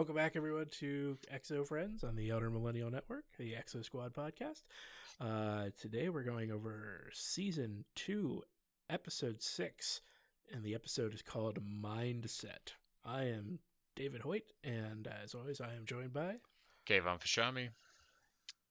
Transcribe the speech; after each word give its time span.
Welcome 0.00 0.16
back, 0.16 0.34
everyone, 0.34 0.64
to 0.78 1.18
Exo 1.30 1.66
Friends 1.68 2.04
on 2.04 2.16
the 2.16 2.30
Elder 2.30 2.48
Millennial 2.48 2.90
Network, 2.90 3.24
the 3.38 3.52
Exo 3.52 3.84
Squad 3.84 4.14
podcast. 4.14 4.62
Uh, 5.20 5.64
today 5.78 6.08
we're 6.08 6.22
going 6.22 6.50
over 6.50 7.10
season 7.12 7.84
two, 7.94 8.42
episode 8.88 9.42
six, 9.42 10.00
and 10.50 10.64
the 10.64 10.74
episode 10.74 11.12
is 11.12 11.20
called 11.20 11.58
Mindset. 11.62 12.72
I 13.04 13.24
am 13.24 13.58
David 13.94 14.22
Hoyt, 14.22 14.44
and 14.64 15.06
as 15.22 15.34
always, 15.34 15.60
I 15.60 15.74
am 15.74 15.84
joined 15.84 16.14
by 16.14 16.36
Kayvon 16.88 17.20
Fashami. 17.20 17.68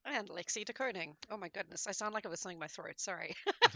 And 0.06 0.30
Lexi 0.30 0.66
de 0.66 0.74
Koning. 0.74 1.16
Oh 1.30 1.38
my 1.38 1.50
goodness, 1.50 1.86
I 1.88 1.92
sound 1.92 2.16
like 2.16 2.26
I 2.26 2.30
was 2.30 2.40
something 2.40 2.56
in 2.56 2.60
my 2.60 2.66
throat. 2.66 3.00
Sorry. 3.00 3.36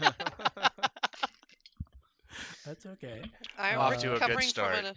That's 2.66 2.84
okay. 2.84 3.22
I'm 3.56 3.78
Off 3.78 3.98
to 3.98 4.08
a 4.08 4.18
good 4.18 4.22
recovering 4.22 4.48
start. 4.48 4.76
from 4.78 4.86
an. 4.86 4.94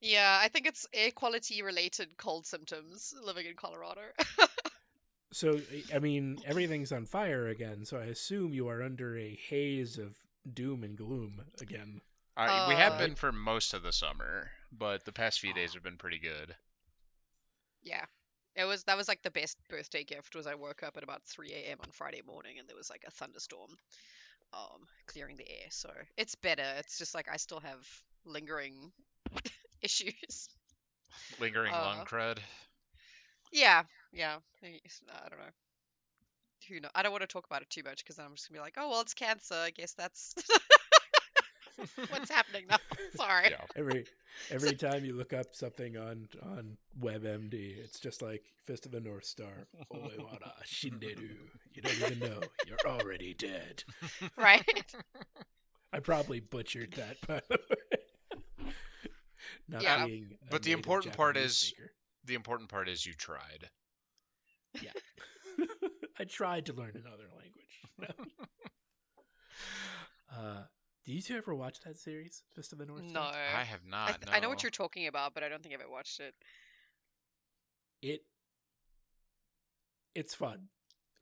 Yeah, 0.00 0.38
I 0.40 0.48
think 0.48 0.66
it's 0.66 0.86
air 0.92 1.10
quality 1.10 1.62
related 1.62 2.16
cold 2.16 2.46
symptoms 2.46 3.12
living 3.20 3.46
in 3.46 3.54
Colorado. 3.56 4.02
So, 5.32 5.62
I 5.92 5.98
mean, 6.00 6.42
everything's 6.44 6.92
on 6.92 7.06
fire 7.06 7.48
again, 7.48 7.84
so 7.86 7.98
I 7.98 8.04
assume 8.04 8.52
you 8.52 8.68
are 8.68 8.82
under 8.82 9.16
a 9.16 9.34
haze 9.34 9.96
of 9.98 10.18
doom 10.52 10.84
and 10.84 10.96
gloom 10.98 11.44
again. 11.58 12.02
Uh, 12.36 12.50
we 12.64 12.76
have 12.76 12.96
Uh, 12.96 12.98
been 12.98 13.14
for 13.14 13.32
most 13.32 13.72
of 13.74 13.82
the 13.82 13.92
summer, 13.92 14.52
but 14.70 15.04
the 15.04 15.12
past 15.12 15.40
few 15.40 15.52
days 15.54 15.72
have 15.74 15.82
been 15.82 15.96
pretty 15.98 16.18
good. 16.18 16.56
yeah. 17.82 18.04
It 18.56 18.64
was 18.64 18.82
that 18.84 18.96
was 18.96 19.06
like 19.06 19.22
the 19.22 19.30
best 19.30 19.56
birthday 19.68 20.02
gift 20.02 20.34
was 20.34 20.46
I 20.46 20.54
woke 20.54 20.82
up 20.82 20.96
at 20.96 21.04
about 21.04 21.22
3 21.24 21.70
a.m. 21.72 21.78
on 21.80 21.90
Friday 21.92 22.22
morning 22.26 22.58
and 22.58 22.68
there 22.68 22.76
was 22.76 22.90
like 22.90 23.04
a 23.06 23.10
thunderstorm 23.10 23.70
um 24.52 24.86
clearing 25.06 25.36
the 25.36 25.48
air. 25.50 25.68
So 25.70 25.90
it's 26.16 26.34
better. 26.36 26.64
It's 26.78 26.98
just 26.98 27.14
like 27.14 27.28
I 27.32 27.36
still 27.38 27.60
have 27.60 27.86
lingering 28.26 28.92
issues. 29.82 30.48
Lingering 31.40 31.72
Uh, 31.72 31.94
lung 31.96 32.06
crud. 32.06 32.38
Yeah, 33.52 33.82
yeah. 34.12 34.36
I 34.62 35.28
don't 35.28 35.38
know. 35.38 35.52
Who 36.68 36.80
know? 36.80 36.88
I 36.94 37.02
don't 37.02 37.12
want 37.12 37.22
to 37.22 37.28
talk 37.28 37.46
about 37.46 37.62
it 37.62 37.70
too 37.70 37.82
much 37.82 38.04
because 38.04 38.16
then 38.16 38.26
I'm 38.26 38.34
just 38.34 38.48
gonna 38.48 38.58
be 38.58 38.62
like, 38.62 38.74
oh 38.76 38.90
well, 38.90 39.00
it's 39.00 39.14
cancer. 39.14 39.54
I 39.54 39.70
guess 39.70 39.94
that's 39.94 40.34
what's 42.10 42.30
happening 42.30 42.64
now. 42.68 42.76
Sorry. 43.16 43.50
Yeah. 43.50 43.64
Every 43.76 44.04
every 44.50 44.74
time 44.74 45.04
you 45.04 45.14
look 45.14 45.32
up 45.32 45.54
something 45.54 45.96
on 45.96 46.28
on 46.42 46.76
WebMD, 47.00 47.78
it's 47.78 48.00
just 48.00 48.20
like 48.20 48.42
Fist 48.64 48.84
of 48.86 48.92
the 48.92 49.00
North 49.00 49.24
Star. 49.24 49.68
Oewara 49.94 50.52
Shinderu. 50.66 51.36
You 51.72 51.82
don't 51.82 51.96
even 52.02 52.18
know. 52.18 52.40
You're 52.66 52.78
already 52.86 53.34
dead. 53.34 53.84
Right. 54.36 54.94
I 55.92 56.00
probably 56.00 56.40
butchered 56.40 56.92
that, 56.94 57.16
by 57.26 57.40
the 57.48 57.58
way. 57.70 57.76
Not 59.68 59.82
Yeah. 59.82 60.06
being 60.06 60.38
a 60.42 60.50
But 60.50 60.62
the 60.62 60.70
native 60.70 60.78
important 60.80 61.16
part 61.16 61.36
is- 61.36 61.56
speaker. 61.56 61.92
The 62.24 62.34
important 62.34 62.68
part 62.68 62.88
is 62.88 63.06
you 63.06 63.14
tried. 63.14 63.70
Yeah. 64.82 64.92
I 66.18 66.24
tried 66.24 66.66
to 66.66 66.72
learn 66.72 66.94
another 66.96 67.28
language. 67.36 67.80
uh, 70.36 70.62
do 71.04 71.12
you 71.12 71.22
two 71.22 71.36
ever 71.36 71.54
watch 71.54 71.80
that 71.80 71.96
series, 71.96 72.42
Fist 72.54 72.72
of 72.72 72.78
the 72.78 72.86
North 72.86 73.02
no. 73.04 73.10
Star? 73.10 73.32
I 73.32 73.64
have 73.64 73.80
I, 73.86 73.90
not. 73.90 74.20
th- 74.20 74.34
I 74.36 74.40
know 74.40 74.48
what 74.48 74.62
you're 74.62 74.70
talking 74.70 75.06
about, 75.06 75.32
but 75.32 75.42
I 75.42 75.48
don't 75.48 75.62
think 75.62 75.74
I've 75.74 75.80
ever 75.80 75.90
watched 75.90 76.20
it. 76.20 76.34
It 78.02 78.20
it's 80.14 80.34
fun. 80.34 80.68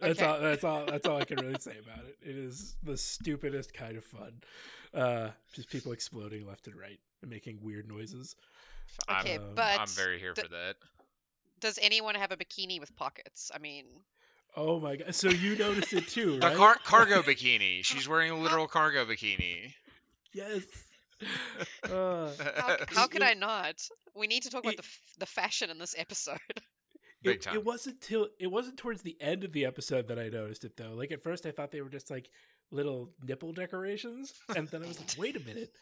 That's 0.00 0.20
Okay. 0.20 0.24
all. 0.30 0.40
That's 0.40 0.64
all. 0.64 0.84
That's 0.86 1.06
all 1.06 1.18
I 1.18 1.24
can 1.24 1.38
really 1.38 1.56
say 1.60 1.76
about 1.78 2.04
it. 2.06 2.18
It 2.22 2.36
is 2.36 2.76
the 2.82 2.96
stupidest 2.96 3.72
kind 3.74 3.96
of 3.96 4.04
fun. 4.04 4.42
Uh, 4.94 5.30
just 5.54 5.70
people 5.70 5.92
exploding 5.92 6.46
left 6.46 6.66
and 6.66 6.76
right 6.76 7.00
and 7.22 7.30
making 7.30 7.58
weird 7.62 7.88
noises. 7.88 8.36
Okay, 9.10 9.36
Um, 9.36 9.54
but 9.54 9.80
I'm 9.80 9.88
very 9.88 10.18
here 10.18 10.32
d- 10.34 10.42
for 10.42 10.48
that. 10.48 10.76
does 11.60 11.78
anyone 11.82 12.14
have 12.14 12.30
a 12.32 12.36
bikini 12.36 12.78
with 12.80 12.94
pockets? 12.96 13.50
I 13.54 13.58
mean, 13.58 13.84
Oh 14.58 14.80
my 14.80 14.96
god! 14.96 15.14
So 15.14 15.28
you 15.28 15.56
noticed 15.56 15.92
it 15.92 16.08
too, 16.08 16.38
A 16.42 16.46
right? 16.48 16.56
car- 16.56 16.78
cargo 16.84 17.20
bikini. 17.30 17.84
She's 17.84 18.08
wearing 18.08 18.30
a 18.30 18.38
literal 18.38 18.66
cargo 18.66 19.04
bikini. 19.04 19.72
Yes. 20.32 20.62
Uh, 21.84 22.30
how, 22.56 22.76
how 22.88 23.06
could 23.06 23.22
it- 23.22 23.28
I 23.28 23.34
not? 23.34 23.76
We 24.14 24.26
need 24.26 24.42
to 24.44 24.50
talk 24.50 24.62
about 24.62 24.74
it- 24.74 24.76
the 24.78 24.82
f- 24.84 25.00
the 25.18 25.26
fashion 25.26 25.70
in 25.70 25.78
this 25.78 25.94
episode. 25.98 26.38
Big 27.26 27.36
it, 27.36 27.42
time. 27.42 27.54
it 27.54 27.64
wasn't 27.64 28.00
till 28.00 28.28
it 28.38 28.48
wasn't 28.48 28.76
towards 28.76 29.02
the 29.02 29.16
end 29.20 29.44
of 29.44 29.52
the 29.52 29.64
episode 29.64 30.08
that 30.08 30.18
I 30.18 30.28
noticed 30.28 30.64
it 30.64 30.76
though. 30.76 30.94
Like 30.94 31.12
at 31.12 31.22
first 31.22 31.46
I 31.46 31.50
thought 31.50 31.70
they 31.70 31.82
were 31.82 31.88
just 31.88 32.10
like 32.10 32.30
little 32.70 33.10
nipple 33.26 33.52
decorations, 33.52 34.34
and 34.56 34.68
then 34.68 34.82
I 34.82 34.88
was 34.88 34.98
like, 34.98 35.14
wait 35.18 35.36
a 35.36 35.40
minute, 35.40 35.72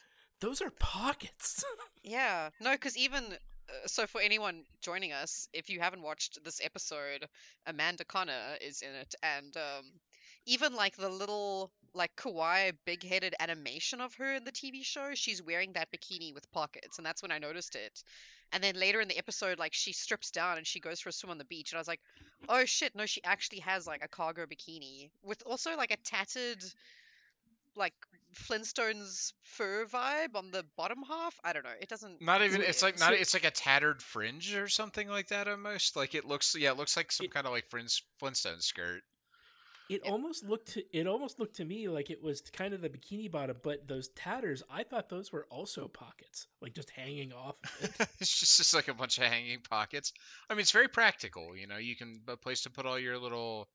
those 0.40 0.60
are 0.60 0.70
pockets. 0.70 1.64
Yeah, 2.06 2.50
no, 2.60 2.72
because 2.72 2.98
even 2.98 3.24
uh, 3.68 3.86
so, 3.86 4.06
for 4.06 4.20
anyone 4.20 4.64
joining 4.82 5.12
us, 5.12 5.48
if 5.54 5.70
you 5.70 5.80
haven't 5.80 6.02
watched 6.02 6.44
this 6.44 6.60
episode, 6.62 7.26
Amanda 7.66 8.04
Connor 8.04 8.58
is 8.60 8.82
in 8.82 8.94
it, 8.94 9.14
and 9.22 9.56
um, 9.56 9.86
even 10.44 10.74
like 10.74 10.96
the 10.96 11.08
little 11.08 11.70
like 11.94 12.14
kawaii 12.16 12.72
big-headed 12.84 13.34
animation 13.38 14.00
of 14.00 14.14
her 14.14 14.34
in 14.34 14.44
the 14.44 14.52
TV 14.52 14.84
show, 14.84 15.10
she's 15.14 15.42
wearing 15.42 15.72
that 15.74 15.88
bikini 15.92 16.34
with 16.34 16.50
pockets, 16.52 16.98
and 16.98 17.06
that's 17.06 17.22
when 17.22 17.32
I 17.32 17.38
noticed 17.38 17.76
it. 17.76 18.02
And 18.52 18.62
then 18.62 18.74
later 18.74 19.00
in 19.00 19.08
the 19.08 19.18
episode, 19.18 19.58
like 19.58 19.72
she 19.72 19.92
strips 19.92 20.30
down 20.30 20.58
and 20.58 20.66
she 20.66 20.80
goes 20.80 21.00
for 21.00 21.08
a 21.08 21.12
swim 21.12 21.30
on 21.30 21.38
the 21.38 21.44
beach, 21.44 21.72
and 21.72 21.78
I 21.78 21.80
was 21.80 21.88
like, 21.88 22.00
oh 22.48 22.64
shit, 22.64 22.94
no, 22.94 23.06
she 23.06 23.22
actually 23.24 23.60
has 23.60 23.86
like 23.86 24.04
a 24.04 24.08
cargo 24.08 24.46
bikini 24.46 25.10
with 25.22 25.42
also 25.46 25.76
like 25.76 25.90
a 25.90 25.96
tattered 25.96 26.62
like 27.76 27.94
Flintstones 28.34 29.32
fur 29.42 29.86
vibe 29.86 30.34
on 30.34 30.50
the 30.50 30.64
bottom 30.76 31.02
half. 31.08 31.38
I 31.44 31.52
don't 31.52 31.64
know. 31.64 31.70
It 31.80 31.88
doesn't. 31.88 32.20
Not 32.20 32.42
even. 32.42 32.62
It's 32.62 32.82
like 32.82 32.98
not. 32.98 33.12
It's 33.12 33.34
like 33.34 33.44
a 33.44 33.50
tattered 33.50 34.02
fringe 34.02 34.54
or 34.56 34.68
something 34.68 35.08
like 35.08 35.28
that. 35.28 35.48
Almost 35.48 35.96
like 35.96 36.14
it 36.14 36.24
looks. 36.24 36.56
Yeah, 36.58 36.72
it 36.72 36.76
looks 36.76 36.96
like 36.96 37.12
some 37.12 37.28
kind 37.28 37.46
of 37.46 37.52
like 37.52 37.68
Flint- 37.70 38.00
Flintstone 38.18 38.60
skirt. 38.60 39.02
It 39.90 40.00
almost 40.02 40.44
looked 40.44 40.72
to 40.74 40.82
it 40.96 41.06
almost 41.06 41.38
looked 41.38 41.56
to 41.56 41.64
me 41.64 41.88
like 41.88 42.08
it 42.10 42.22
was 42.22 42.40
kind 42.40 42.72
of 42.72 42.80
the 42.80 42.88
bikini 42.88 43.30
bottom, 43.30 43.56
but 43.62 43.86
those 43.86 44.08
tatters, 44.08 44.62
I 44.70 44.82
thought 44.82 45.10
those 45.10 45.30
were 45.30 45.46
also 45.50 45.88
pockets, 45.88 46.46
like 46.62 46.74
just 46.74 46.88
hanging 46.90 47.32
off. 47.34 47.56
Of 47.82 47.84
it. 48.00 48.08
it's 48.20 48.40
just, 48.40 48.56
just 48.56 48.74
like 48.74 48.88
a 48.88 48.94
bunch 48.94 49.18
of 49.18 49.24
hanging 49.24 49.60
pockets. 49.68 50.12
I 50.48 50.54
mean, 50.54 50.60
it's 50.60 50.70
very 50.72 50.88
practical. 50.88 51.54
You 51.56 51.66
know, 51.66 51.76
you 51.76 51.96
can 51.96 52.22
a 52.28 52.36
place 52.38 52.62
to 52.62 52.70
put 52.70 52.86
all 52.86 52.98
your 52.98 53.18
little, 53.18 53.68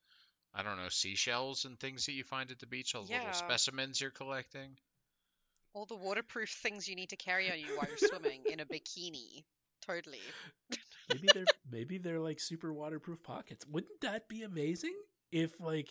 I 0.54 0.64
don't 0.64 0.78
know, 0.78 0.90
seashells 0.90 1.66
and 1.66 1.80
things 1.80 2.08
that 2.08 2.14
you 2.14 2.24
find 2.24 2.50
at 2.50 2.58
the 2.60 2.66
beach. 2.66 2.96
All 2.96 3.04
the 3.04 3.12
Yeah. 3.12 3.20
little 3.20 3.34
specimens 3.34 4.02
you're 4.02 4.10
collecting. 4.12 4.78
all 5.76 5.86
the 5.86 5.96
waterproof 5.96 6.50
things 6.50 6.88
you 6.88 6.96
need 6.96 7.10
to 7.10 7.16
carry 7.18 7.52
on 7.52 7.60
you 7.60 7.68
while 7.78 7.88
you're 7.88 8.10
swimming 8.10 8.42
in 8.52 8.60
a 8.60 8.66
bikini. 8.66 9.44
Totally. 9.86 10.20
maybe 11.10 11.28
they're 11.34 11.46
maybe 11.72 11.98
they're 12.00 12.20
like 12.20 12.40
super 12.40 12.74
waterproof 12.74 13.22
pockets. 13.22 13.64
Wouldn't 13.68 14.02
that 14.02 14.28
be 14.28 14.42
amazing? 14.42 14.96
If 15.32 15.60
like 15.60 15.90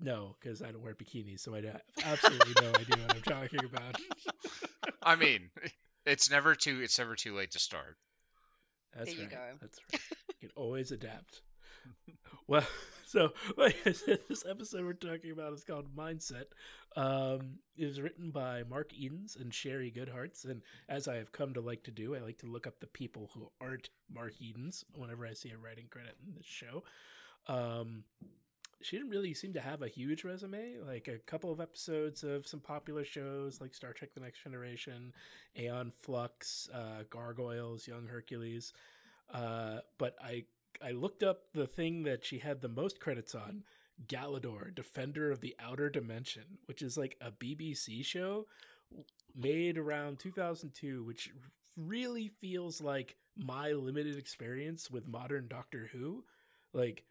no, 0.00 0.36
because 0.40 0.62
I 0.62 0.72
don't 0.72 0.82
wear 0.82 0.94
bikinis, 0.94 1.40
so 1.40 1.54
I 1.54 1.62
have 1.62 1.82
absolutely 2.04 2.54
no 2.62 2.70
idea 2.70 2.96
what 3.06 3.16
I'm 3.16 3.22
talking 3.22 3.64
about. 3.64 3.96
I 5.02 5.16
mean, 5.16 5.50
it's 6.06 6.30
never 6.30 6.54
too. 6.54 6.80
It's 6.82 6.98
never 6.98 7.14
too 7.14 7.34
late 7.34 7.50
to 7.52 7.58
start. 7.58 7.96
That's 8.96 9.10
There 9.10 9.14
you 9.16 9.28
right. 9.28 9.30
go. 9.30 9.56
That's 9.60 9.78
right. 9.92 10.00
You 10.40 10.48
can 10.48 10.50
always 10.56 10.90
adapt. 10.90 11.42
well, 12.46 12.66
so 13.06 13.32
like 13.58 13.76
I 13.84 13.92
said, 13.92 14.20
this 14.28 14.44
episode 14.48 14.84
we're 14.84 14.94
talking 14.94 15.32
about 15.32 15.52
is 15.52 15.64
called 15.64 15.94
Mindset. 15.94 16.46
Um, 16.96 17.58
it 17.76 17.84
was 17.84 18.00
written 18.00 18.30
by 18.30 18.62
Mark 18.68 18.92
Edens 18.94 19.36
and 19.38 19.52
Shari 19.52 19.92
Goodhartz, 19.92 20.46
and 20.46 20.62
as 20.88 21.08
I 21.08 21.16
have 21.16 21.32
come 21.32 21.52
to 21.54 21.60
like 21.60 21.84
to 21.84 21.90
do, 21.90 22.16
I 22.16 22.20
like 22.20 22.38
to 22.38 22.46
look 22.46 22.66
up 22.66 22.80
the 22.80 22.86
people 22.86 23.30
who 23.34 23.50
aren't 23.60 23.90
Mark 24.12 24.32
Edens 24.40 24.84
whenever 24.94 25.26
I 25.26 25.34
see 25.34 25.50
a 25.50 25.58
writing 25.58 25.86
credit 25.90 26.16
in 26.26 26.34
this 26.34 26.46
show. 26.46 26.82
Um, 27.50 28.04
she 28.80 28.96
didn't 28.96 29.10
really 29.10 29.34
seem 29.34 29.52
to 29.54 29.60
have 29.60 29.82
a 29.82 29.88
huge 29.88 30.24
resume, 30.24 30.76
like 30.86 31.08
a 31.08 31.18
couple 31.18 31.52
of 31.52 31.60
episodes 31.60 32.22
of 32.22 32.46
some 32.46 32.60
popular 32.60 33.04
shows 33.04 33.60
like 33.60 33.74
Star 33.74 33.92
Trek: 33.92 34.10
The 34.14 34.20
Next 34.20 34.42
Generation, 34.42 35.12
Aeon 35.58 35.90
Flux, 35.90 36.68
uh, 36.72 37.02
Gargoyles, 37.10 37.86
Young 37.86 38.06
Hercules. 38.06 38.72
Uh, 39.32 39.78
but 39.98 40.16
I 40.22 40.44
I 40.82 40.92
looked 40.92 41.22
up 41.22 41.52
the 41.52 41.66
thing 41.66 42.04
that 42.04 42.24
she 42.24 42.38
had 42.38 42.60
the 42.60 42.68
most 42.68 43.00
credits 43.00 43.34
on, 43.34 43.64
Galidor, 44.06 44.74
Defender 44.74 45.30
of 45.30 45.40
the 45.40 45.56
Outer 45.60 45.90
Dimension, 45.90 46.58
which 46.66 46.80
is 46.80 46.96
like 46.96 47.16
a 47.20 47.32
BBC 47.32 48.04
show 48.04 48.46
made 49.36 49.76
around 49.76 50.18
2002, 50.18 51.04
which 51.04 51.30
really 51.76 52.28
feels 52.28 52.80
like 52.80 53.16
my 53.36 53.72
limited 53.72 54.16
experience 54.16 54.90
with 54.90 55.06
modern 55.06 55.48
Doctor 55.48 55.90
Who, 55.92 56.24
like 56.72 57.04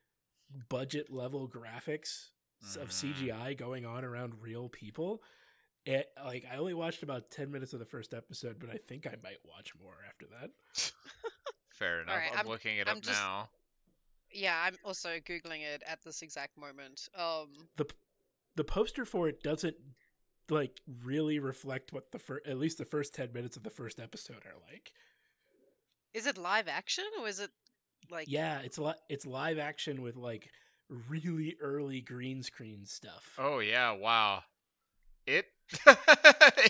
budget 0.70 1.12
level 1.12 1.48
graphics 1.48 2.30
of 2.78 2.90
Mhm. 2.90 3.14
CGI 3.32 3.54
going 3.58 3.86
on 3.86 4.04
around 4.04 4.42
real 4.42 4.68
people. 4.70 5.24
It, 5.86 6.12
like 6.24 6.46
I 6.52 6.58
only 6.58 6.74
watched 6.74 7.04
about 7.04 7.32
10 7.32 7.52
minutes 7.52 7.72
of 7.74 7.80
the 7.80 7.86
first 7.86 8.14
episode, 8.14 8.60
but 8.60 8.70
I 8.70 8.78
think 8.78 9.08
I 9.08 9.16
might 9.24 9.44
watch 9.46 9.74
more 9.76 9.96
after 10.08 10.26
that. 10.28 10.52
Fair 11.72 12.02
enough. 12.02 12.14
Alright, 12.14 12.32
I'm, 12.34 12.38
I'm- 12.40 12.48
looking 12.48 12.78
it 12.78 12.88
I'm 12.90 12.98
up 12.98 13.04
just- 13.04 13.20
now. 13.20 13.50
Yeah, 14.32 14.62
I'm 14.62 14.78
also 14.84 15.18
googling 15.20 15.62
it 15.64 15.82
at 15.88 16.04
this 16.04 16.22
exact 16.22 16.56
moment. 16.58 17.10
Um, 17.16 17.68
the 17.78 17.86
the 18.56 18.64
poster 18.64 19.04
for 19.06 19.28
it 19.28 19.42
doesn't 19.42 19.78
like 20.50 20.82
really 21.04 21.40
reflect 21.40 21.94
what 21.94 22.12
the 22.12 22.20
first 22.20 22.46
at 22.46 22.58
least 22.60 22.78
the 22.78 22.86
first 22.86 23.16
10 23.16 23.32
minutes 23.34 23.58
of 23.58 23.64
the 23.64 23.70
first 23.72 24.00
episode 24.00 24.46
are 24.46 24.60
like 24.72 24.94
Is 26.14 26.28
it 26.28 26.38
live 26.38 26.68
action 26.68 27.06
or 27.20 27.28
is 27.28 27.40
it 27.40 27.50
like 28.12 28.28
yeah, 28.30 28.60
it's 28.64 28.78
li- 28.78 28.94
it's 29.10 29.26
live 29.26 29.60
action 29.60 30.02
with 30.02 30.16
like 30.16 30.50
really 31.08 31.56
early 31.62 32.02
green 32.02 32.44
screen 32.44 32.86
stuff. 32.86 33.36
Oh 33.38 33.60
yeah, 33.60 33.92
wow. 33.92 34.44
It 35.28 35.46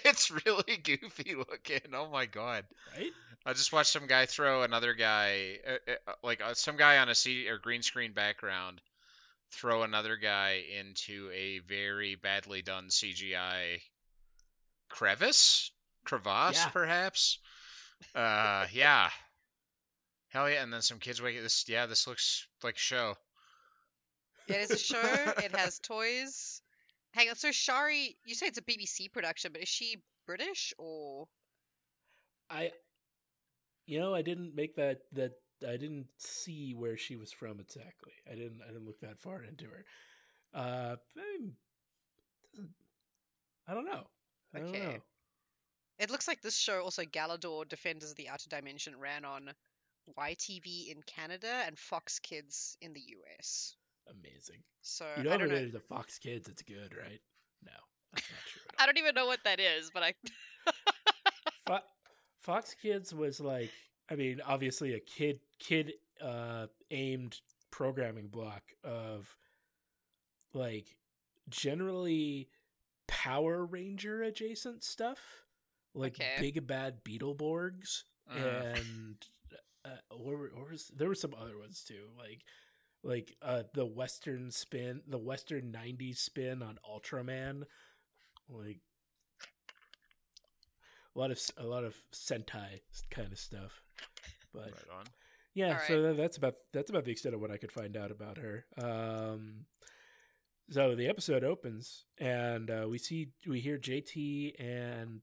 it's 0.05 0.31
really 0.45 0.77
goofy 0.77 1.35
looking. 1.35 1.93
Oh 1.93 2.09
my 2.09 2.25
god. 2.25 2.65
Right? 2.97 3.11
I 3.45 3.53
just 3.53 3.71
watched 3.71 3.91
some 3.91 4.07
guy 4.07 4.25
throw 4.25 4.63
another 4.63 4.93
guy, 4.93 5.59
uh, 5.65 5.91
uh, 6.07 6.13
like 6.23 6.41
uh, 6.41 6.53
some 6.55 6.75
guy 6.75 6.97
on 6.97 7.07
a 7.07 7.15
C 7.15 7.47
or 7.47 7.57
green 7.57 7.81
screen 7.81 8.11
background, 8.11 8.81
throw 9.53 9.83
another 9.83 10.17
guy 10.17 10.61
into 10.77 11.31
a 11.33 11.59
very 11.59 12.15
badly 12.15 12.61
done 12.61 12.89
CGI 12.89 13.79
crevice, 14.89 15.71
crevasse, 16.03 16.57
Yeah. 16.57 16.69
perhaps. 16.69 17.39
Uh, 18.13 18.65
yeah. 18.73 19.09
Hell 20.29 20.49
yeah! 20.49 20.61
And 20.63 20.71
then 20.71 20.81
some 20.81 20.99
kids 20.99 21.21
wake 21.21 21.41
this. 21.41 21.65
Yeah, 21.67 21.85
this 21.87 22.07
looks 22.07 22.47
like 22.63 22.75
a 22.75 22.79
show. 22.79 23.15
it 24.47 24.55
is 24.57 24.71
a 24.71 24.77
show? 24.77 25.01
it 25.37 25.51
has 25.55 25.79
toys. 25.79 26.61
Hang 27.11 27.29
on, 27.29 27.35
so 27.35 27.51
Shari, 27.51 28.15
you 28.25 28.35
say 28.35 28.45
it's 28.45 28.59
a 28.59 28.61
BBC 28.61 29.11
production, 29.11 29.51
but 29.51 29.61
is 29.63 29.67
she 29.67 29.97
British 30.27 30.73
or 30.77 31.27
I 32.49 32.71
you 33.87 33.99
know, 33.99 34.13
I 34.13 34.21
didn't 34.21 34.53
make 34.55 34.75
that 34.75 34.99
that 35.13 35.31
I 35.67 35.77
didn't 35.77 36.05
see 36.19 36.73
where 36.75 36.97
she 36.97 37.15
was 37.15 37.31
from 37.31 37.59
exactly. 37.59 38.13
I 38.31 38.35
didn't 38.35 38.61
I 38.63 38.67
didn't 38.67 38.85
look 38.85 38.99
that 39.01 39.19
far 39.19 39.43
into 39.43 39.65
her. 39.65 39.85
Uh 40.53 40.95
I'm- 41.17 41.55
I 43.67 43.73
don't 43.73 43.85
know. 43.85 44.07
I 44.53 44.59
don't 44.59 44.69
Okay. 44.69 44.85
know. 44.85 44.97
It 45.99 46.09
looks 46.09 46.27
like 46.27 46.41
this 46.41 46.57
show 46.57 46.81
also 46.81 47.03
Galidor 47.03 47.67
Defenders 47.67 48.11
of 48.11 48.17
the 48.17 48.29
Outer 48.29 48.49
Dimension 48.49 48.97
ran 48.99 49.25
on 49.25 49.51
YTV 50.17 50.91
in 50.91 51.01
Canada 51.03 51.63
and 51.65 51.77
Fox 51.77 52.19
Kids 52.19 52.77
in 52.81 52.93
the 52.93 53.01
US. 53.39 53.75
Amazing. 54.09 54.63
So 54.81 55.05
You 55.17 55.23
know 55.23 55.33
I 55.33 55.37
don't 55.37 55.49
know. 55.49 55.55
a 55.75 55.79
Fox 55.79 56.17
Kids, 56.19 56.47
it's 56.47 56.61
good, 56.63 56.95
right? 56.95 57.21
No, 57.63 57.71
that's 58.13 58.29
not 58.31 58.39
true. 58.51 58.61
I 58.79 58.85
don't 58.85 58.97
even 58.97 59.13
know 59.15 59.25
what 59.27 59.39
that 59.43 59.59
is, 59.59 59.91
but 59.93 60.03
I 60.03 60.13
Fo- 61.67 61.85
Fox 62.39 62.75
Kids 62.81 63.13
was 63.13 63.39
like, 63.39 63.71
I 64.09 64.15
mean, 64.15 64.41
obviously 64.45 64.93
a 64.93 64.99
kid 64.99 65.39
kid 65.59 65.93
uh 66.23 66.67
aimed 66.91 67.39
programming 67.71 68.27
block 68.27 68.63
of 68.83 69.35
like 70.53 70.95
generally 71.49 72.49
Power 73.07 73.65
Ranger 73.65 74.23
adjacent 74.23 74.83
stuff, 74.83 75.19
like 75.93 76.13
Okay. 76.19 76.37
Big 76.39 76.65
Bad 76.67 77.03
Beetleborgs 77.03 78.03
Uh, 78.31 78.37
and 78.39 79.17
uh, 79.89 80.15
or, 80.15 80.37
were- 80.37 80.51
or 80.55 80.69
was, 80.71 80.91
there 80.95 81.07
were 81.07 81.15
some 81.15 81.33
other 81.39 81.57
ones 81.57 81.83
too, 81.87 82.07
like 82.17 82.41
like 83.03 83.35
uh 83.41 83.63
the 83.73 83.85
Western 83.85 84.51
spin, 84.51 85.01
the 85.07 85.17
Western 85.17 85.71
'90s 85.71 86.17
spin 86.17 86.61
on 86.61 86.77
Ultraman, 86.89 87.63
like 88.49 88.79
a 91.15 91.19
lot 91.19 91.31
of 91.31 91.39
a 91.57 91.65
lot 91.65 91.83
of 91.83 91.95
Sentai 92.13 92.81
kind 93.09 93.31
of 93.31 93.39
stuff. 93.39 93.81
But 94.53 94.71
right 94.71 94.97
on. 94.97 95.05
yeah, 95.53 95.73
All 95.79 95.87
so 95.87 96.13
that's 96.13 96.37
about 96.37 96.55
that's 96.73 96.89
about 96.89 97.05
the 97.05 97.11
extent 97.11 97.35
of 97.35 97.41
what 97.41 97.51
I 97.51 97.57
could 97.57 97.71
find 97.71 97.95
out 97.95 98.11
about 98.11 98.37
her. 98.37 98.65
Um, 98.81 99.65
so 100.69 100.93
the 100.95 101.07
episode 101.07 101.43
opens, 101.43 102.05
and 102.19 102.69
uh, 102.69 102.87
we 102.89 102.97
see 102.97 103.29
we 103.47 103.59
hear 103.59 103.77
JT 103.77 104.53
and 104.59 105.21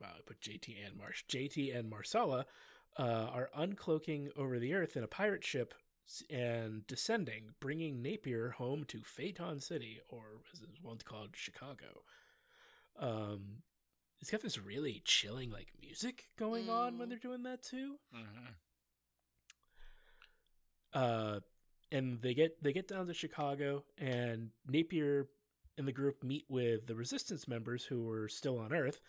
well, 0.00 0.10
I 0.16 0.20
put 0.26 0.40
JT 0.40 0.74
and 0.86 0.96
Marsh, 0.96 1.24
JT 1.30 1.76
and 1.76 1.88
Marsala 1.88 2.46
uh, 3.00 3.28
are 3.32 3.50
uncloaking 3.58 4.28
over 4.36 4.58
the 4.58 4.74
earth 4.74 4.96
in 4.96 5.02
a 5.02 5.08
pirate 5.08 5.44
ship 5.44 5.72
and 6.28 6.86
descending, 6.86 7.50
bringing 7.60 8.02
Napier 8.02 8.50
home 8.50 8.84
to 8.88 9.00
Phaeton 9.02 9.60
City, 9.60 10.00
or 10.08 10.22
as 10.52 10.60
it's 10.60 10.82
once 10.82 11.02
called 11.02 11.30
Chicago. 11.34 12.02
Um, 12.98 13.62
it's 14.20 14.30
got 14.30 14.42
this 14.42 14.58
really 14.58 15.00
chilling 15.04 15.50
like 15.50 15.68
music 15.80 16.24
going 16.38 16.68
on 16.68 16.98
when 16.98 17.06
Mm. 17.06 17.10
they're 17.10 17.18
doing 17.30 17.42
that 17.44 17.62
too 17.62 17.96
hmm 18.12 18.48
uh 20.92 21.38
and 21.92 22.20
they 22.20 22.34
get 22.34 22.62
they 22.62 22.72
get 22.72 22.88
down 22.88 23.06
to 23.06 23.14
chicago 23.14 23.84
and 23.96 24.50
napier 24.68 25.28
and 25.78 25.86
the 25.86 25.92
group 25.92 26.22
meet 26.24 26.44
with 26.48 26.86
the 26.86 26.94
resistance 26.94 27.46
members 27.48 27.84
who 27.84 28.02
were 28.04 28.28
still 28.28 28.58
on 28.58 28.72
earth 28.72 29.00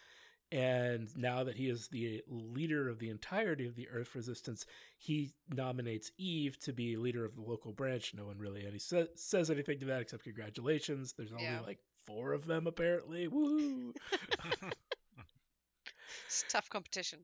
and 0.51 1.15
now 1.15 1.43
that 1.45 1.55
he 1.55 1.69
is 1.69 1.87
the 1.87 2.21
leader 2.27 2.89
of 2.89 2.99
the 2.99 3.09
entirety 3.09 3.65
of 3.67 3.75
the 3.75 3.87
earth 3.89 4.13
resistance 4.15 4.65
he 4.97 5.31
nominates 5.53 6.11
eve 6.17 6.59
to 6.59 6.73
be 6.73 6.95
leader 6.97 7.23
of 7.25 7.35
the 7.35 7.41
local 7.41 7.71
branch 7.71 8.13
no 8.15 8.25
one 8.25 8.37
really 8.37 8.65
any 8.67 8.77
sa- 8.79 9.03
says 9.15 9.49
anything 9.49 9.79
to 9.79 9.85
that 9.85 10.01
except 10.01 10.23
congratulations 10.23 11.13
there's 11.17 11.31
only 11.31 11.45
Yeah. 11.45 11.61
like 11.61 11.79
four 12.05 12.33
of 12.33 12.45
them 12.45 12.67
apparently 12.67 13.27
Woo! 13.27 13.93
it's 16.25 16.43
tough 16.49 16.69
competition. 16.69 17.19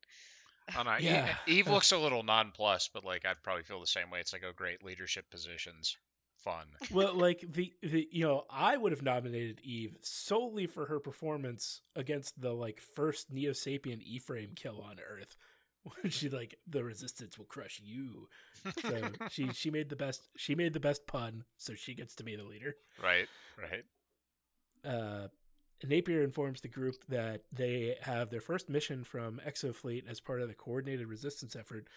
Oh, 0.76 0.82
I 0.82 0.84
know. 0.84 0.92
E- 1.00 1.04
Yeah. 1.06 1.36
Eve 1.48 1.68
looks 1.68 1.92
a 1.92 1.98
little 1.98 2.24
nonplussed, 2.24 2.92
but 2.94 3.04
like 3.06 3.26
I'd 3.26 3.42
probably 3.44 3.64
feel 3.64 3.80
the 3.80 3.88
same 3.88 4.10
way. 4.10 4.20
It's 4.20 4.34
like, 4.34 4.44
oh, 4.46 4.52
great 4.56 4.84
leadership 4.84 5.30
positions, 5.32 5.98
fun. 6.38 6.66
well 6.92 7.14
like 7.14 7.44
the, 7.48 7.74
the 7.82 8.08
you 8.12 8.24
know 8.24 8.44
i 8.50 8.78
would 8.78 8.92
have 8.92 9.02
nominated 9.02 9.60
eve 9.64 9.98
solely 10.02 10.68
for 10.68 10.86
her 10.86 11.00
performance 11.00 11.82
against 11.96 12.40
the 12.40 12.54
like 12.54 12.80
first 12.80 13.32
neo-sapien 13.32 14.02
e-frame 14.04 14.52
kill 14.56 14.82
on 14.82 14.98
earth 15.00 15.36
when 16.02 16.12
she 16.12 16.30
like 16.30 16.56
the 16.68 16.84
resistance 16.84 17.38
will 17.38 17.46
crush 17.46 17.82
you 17.84 18.28
so 18.82 19.02
she 19.30 19.50
she 19.54 19.72
made 19.72 19.90
the 19.90 19.96
best 19.96 20.28
she 20.36 20.56
made 20.56 20.74
the 20.74 20.80
best 20.80 21.08
pun 21.08 21.44
so 21.58 21.74
she 21.74 21.94
gets 21.94 22.16
to 22.16 22.24
be 22.24 22.36
the 22.36 22.44
leader 22.44 22.76
right, 23.02 23.28
right. 23.58 23.84
uh 24.86 25.28
Napier 25.86 26.24
informs 26.24 26.62
the 26.62 26.68
group 26.68 26.96
that 27.08 27.44
they 27.52 27.98
have 28.02 28.32
their 28.32 28.42
first 28.42 28.68
mission 28.68 29.04
from 29.04 29.40
Exofleet 29.48 30.10
as 30.10 30.20
part 30.20 30.42
of 30.42 30.48
the 30.48 30.56
coordinated 30.56 31.08
resistance 31.08 31.56
effort 31.56 31.88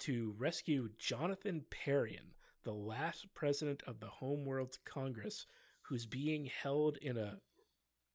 to 0.00 0.34
rescue 0.38 0.90
Jonathan 0.98 1.64
Perrion, 1.70 2.34
the 2.64 2.72
last 2.74 3.32
president 3.34 3.82
of 3.86 4.00
the 4.00 4.08
Homeworld 4.08 4.78
Congress, 4.84 5.46
who's 5.82 6.06
being 6.06 6.46
held 6.46 6.96
in 6.98 7.16
a 7.16 7.38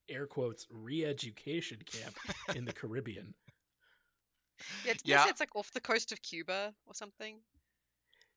air 0.08 0.26
quotes 0.26 0.66
re-education 0.70 1.78
camp 1.86 2.20
in 2.52 2.64
the 2.66 2.72
Caribbean. 2.74 3.34
Yeah, 4.84 4.94
Yeah. 5.04 5.24
it's 5.28 5.40
like 5.40 5.54
off 5.56 5.70
the 5.72 5.80
coast 5.80 6.12
of 6.12 6.22
Cuba 6.22 6.74
or 6.86 6.94
something? 6.94 7.40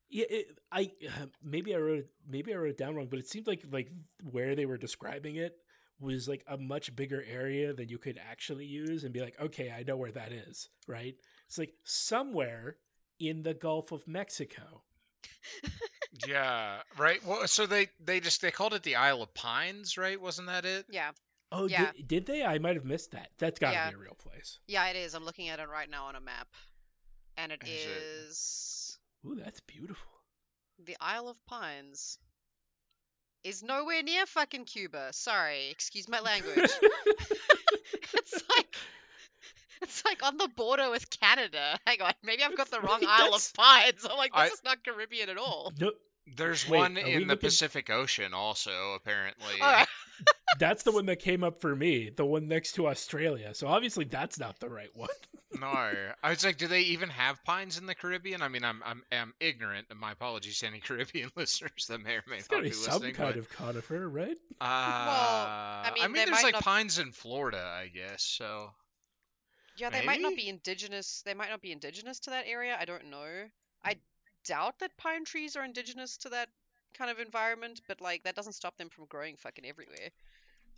Yeah, 0.10 0.26
it, 0.30 0.60
I 0.72 0.92
uh, 1.08 1.28
maybe 1.44 1.76
I 1.76 1.78
wrote 1.78 2.00
it, 2.00 2.10
maybe 2.28 2.54
I 2.54 2.58
wrote 2.58 2.72
it 2.72 2.78
down 2.78 2.96
wrong, 2.96 3.08
but 3.10 3.20
it 3.20 3.28
seemed 3.28 3.46
like 3.48 3.64
like 3.72 3.90
where 4.32 4.56
they 4.56 4.66
were 4.66 4.78
describing 4.78 5.36
it 5.36 5.56
was 6.00 6.28
like 6.28 6.44
a 6.48 6.58
much 6.58 6.96
bigger 6.96 7.24
area 7.30 7.74
than 7.74 7.90
you 7.90 7.98
could 8.00 8.20
actually 8.30 8.66
use 8.66 9.04
and 9.04 9.14
be 9.14 9.20
like, 9.22 9.36
okay, 9.40 9.72
I 9.72 9.84
know 9.84 9.98
where 9.98 10.12
that 10.14 10.32
is, 10.32 10.70
right? 10.88 11.16
It's 11.48 11.58
like 11.58 11.74
somewhere 11.84 12.78
in 13.20 13.44
the 13.44 13.54
Gulf 13.54 13.92
of 13.92 14.08
Mexico. 14.08 14.84
Yeah, 16.28 16.78
right. 16.98 17.24
Well, 17.26 17.48
so 17.48 17.66
they 17.66 17.88
they 18.04 18.20
just 18.20 18.42
they 18.42 18.52
called 18.52 18.74
it 18.74 18.84
the 18.84 18.96
Isle 18.96 19.22
of 19.22 19.34
Pines, 19.34 19.98
right? 19.98 20.20
Wasn't 20.20 20.48
that 20.48 20.66
it? 20.66 20.86
Yeah, 20.90 21.12
Oh, 21.52 21.66
Yeah. 21.68 21.92
did, 21.94 22.08
did 22.08 22.26
they? 22.28 22.44
I 22.44 22.60
might 22.60 22.76
have 22.76 22.86
missed 22.86 23.12
that. 23.12 23.30
That's 23.40 23.60
got 23.60 23.70
to 23.70 23.74
Yeah. 23.76 23.90
be 23.90 23.96
a 23.96 24.00
real 24.00 24.16
place. 24.16 24.60
yeah, 24.68 24.88
it 24.88 24.96
is. 24.96 25.14
I'm 25.16 25.26
looking 25.26 25.50
at 25.50 25.60
it 25.60 25.68
right 25.70 25.90
now 25.90 26.06
on 26.06 26.16
a 26.16 26.22
map, 26.22 26.48
and 27.38 27.52
it 27.52 27.62
Is 27.66 27.86
it- 27.86 27.90
is 27.90 28.98
Ooh, 29.26 29.36
that's 29.36 29.60
beautiful. 29.62 30.12
the 30.84 30.96
Isle 31.02 31.28
of 31.30 31.44
Pines. 31.46 32.18
Is 33.44 33.64
nowhere 33.64 34.04
near 34.04 34.26
fucking 34.26 34.66
Cuba. 34.66 35.14
Sorry, 35.14 35.70
excuse 35.70 36.10
my 36.10 36.20
language. 36.20 36.56
it's 38.14 38.44
like 38.50 38.76
it's 39.82 40.04
like 40.04 40.22
on 40.24 40.36
the 40.38 40.50
border 40.50 40.90
with 40.90 41.10
Canada. 41.10 41.80
Hang 41.88 42.02
on, 42.02 42.14
maybe 42.22 42.44
I've 42.44 42.58
got 42.58 42.70
the 42.70 42.80
wrong 42.82 43.02
Isle 43.08 43.34
of 43.34 43.54
Pines. 43.54 44.06
I'm 44.10 44.18
like, 44.18 44.34
this 44.34 44.42
I- 44.42 44.48
is 44.48 44.62
not 44.66 44.84
Caribbean 44.84 45.30
at 45.30 45.38
all. 45.38 45.72
no, 45.80 45.92
There's 46.36 46.68
Wait, 46.70 46.78
one 46.78 46.98
in 46.98 47.22
the 47.22 47.34
looking- 47.34 47.48
Pacific 47.48 47.90
Ocean, 47.90 48.34
also 48.34 48.94
apparently. 48.96 49.60
All 49.62 49.72
right. 49.72 49.88
that's 50.60 50.84
the 50.84 50.92
one 50.92 51.06
that 51.08 51.20
came 51.20 51.44
up 51.44 51.60
for 51.62 51.76
me. 51.76 52.10
The 52.16 52.26
one 52.26 52.48
next 52.48 52.74
to 52.74 52.88
Australia. 52.88 53.54
So 53.56 53.68
obviously 53.68 54.06
that's 54.06 54.38
not 54.40 54.60
the 54.60 54.70
right 54.70 54.90
one. 54.94 55.10
No, 55.60 55.66
I 55.68 56.14
was 56.30 56.46
like, 56.46 56.58
do 56.58 56.68
they 56.68 56.82
even 56.82 57.10
have 57.10 57.44
pines 57.44 57.80
in 57.80 57.88
the 57.88 57.96
Caribbean? 57.96 58.44
I 58.44 58.50
mean, 58.50 58.64
I'm 58.64 58.82
I'm, 58.86 59.02
I'm 59.12 59.34
ignorant, 59.40 59.88
and 59.90 60.00
my 60.00 60.12
apologies 60.12 60.60
to 60.60 60.68
any 60.68 60.80
Caribbean 60.82 61.32
listeners 61.36 61.88
that 61.90 62.00
may 62.04 62.14
or 62.18 62.24
may 62.30 62.38
It's 62.38 62.52
not 62.52 62.58
got 62.58 62.64
be 62.64 62.70
be 62.70 62.76
some 62.76 62.94
listening. 62.94 63.16
kind 63.16 63.34
but, 63.34 63.40
of 63.40 63.50
conifer, 63.50 64.08
right? 64.08 64.38
uh, 64.62 64.64
I 64.64 65.92
mean, 65.96 66.04
I 66.04 66.08
mean, 66.08 66.26
there's 66.28 66.44
like 66.44 66.54
not- 66.54 66.64
pines 66.64 67.00
in 67.00 67.12
Florida, 67.12 67.58
I 67.64 67.88
guess. 67.88 68.22
So 68.24 68.70
Yeah, 69.78 69.90
they 69.90 70.06
might 70.06 70.22
not 70.22 70.36
be 70.36 70.48
indigenous. 70.48 71.24
They 71.26 71.34
might 71.34 71.50
not 71.50 71.62
be 71.62 71.72
indigenous 71.72 72.20
to 72.22 72.30
that 72.32 72.46
area. 72.48 72.78
I 72.80 72.86
don't 72.86 73.10
know. 73.10 73.26
I 73.84 73.96
doubt 74.46 74.80
that 74.80 74.98
pine 74.98 75.26
trees 75.26 75.56
are 75.56 75.64
indigenous 75.64 76.18
to 76.18 76.30
that 76.30 76.50
kind 76.98 77.12
of 77.12 77.20
environment, 77.20 77.82
but 77.88 78.02
like 78.02 78.24
that 78.24 78.36
doesn't 78.36 78.54
stop 78.54 78.78
them 78.78 78.90
from 78.90 79.06
growing 79.06 79.36
fucking 79.38 79.66
everywhere. 79.66 80.10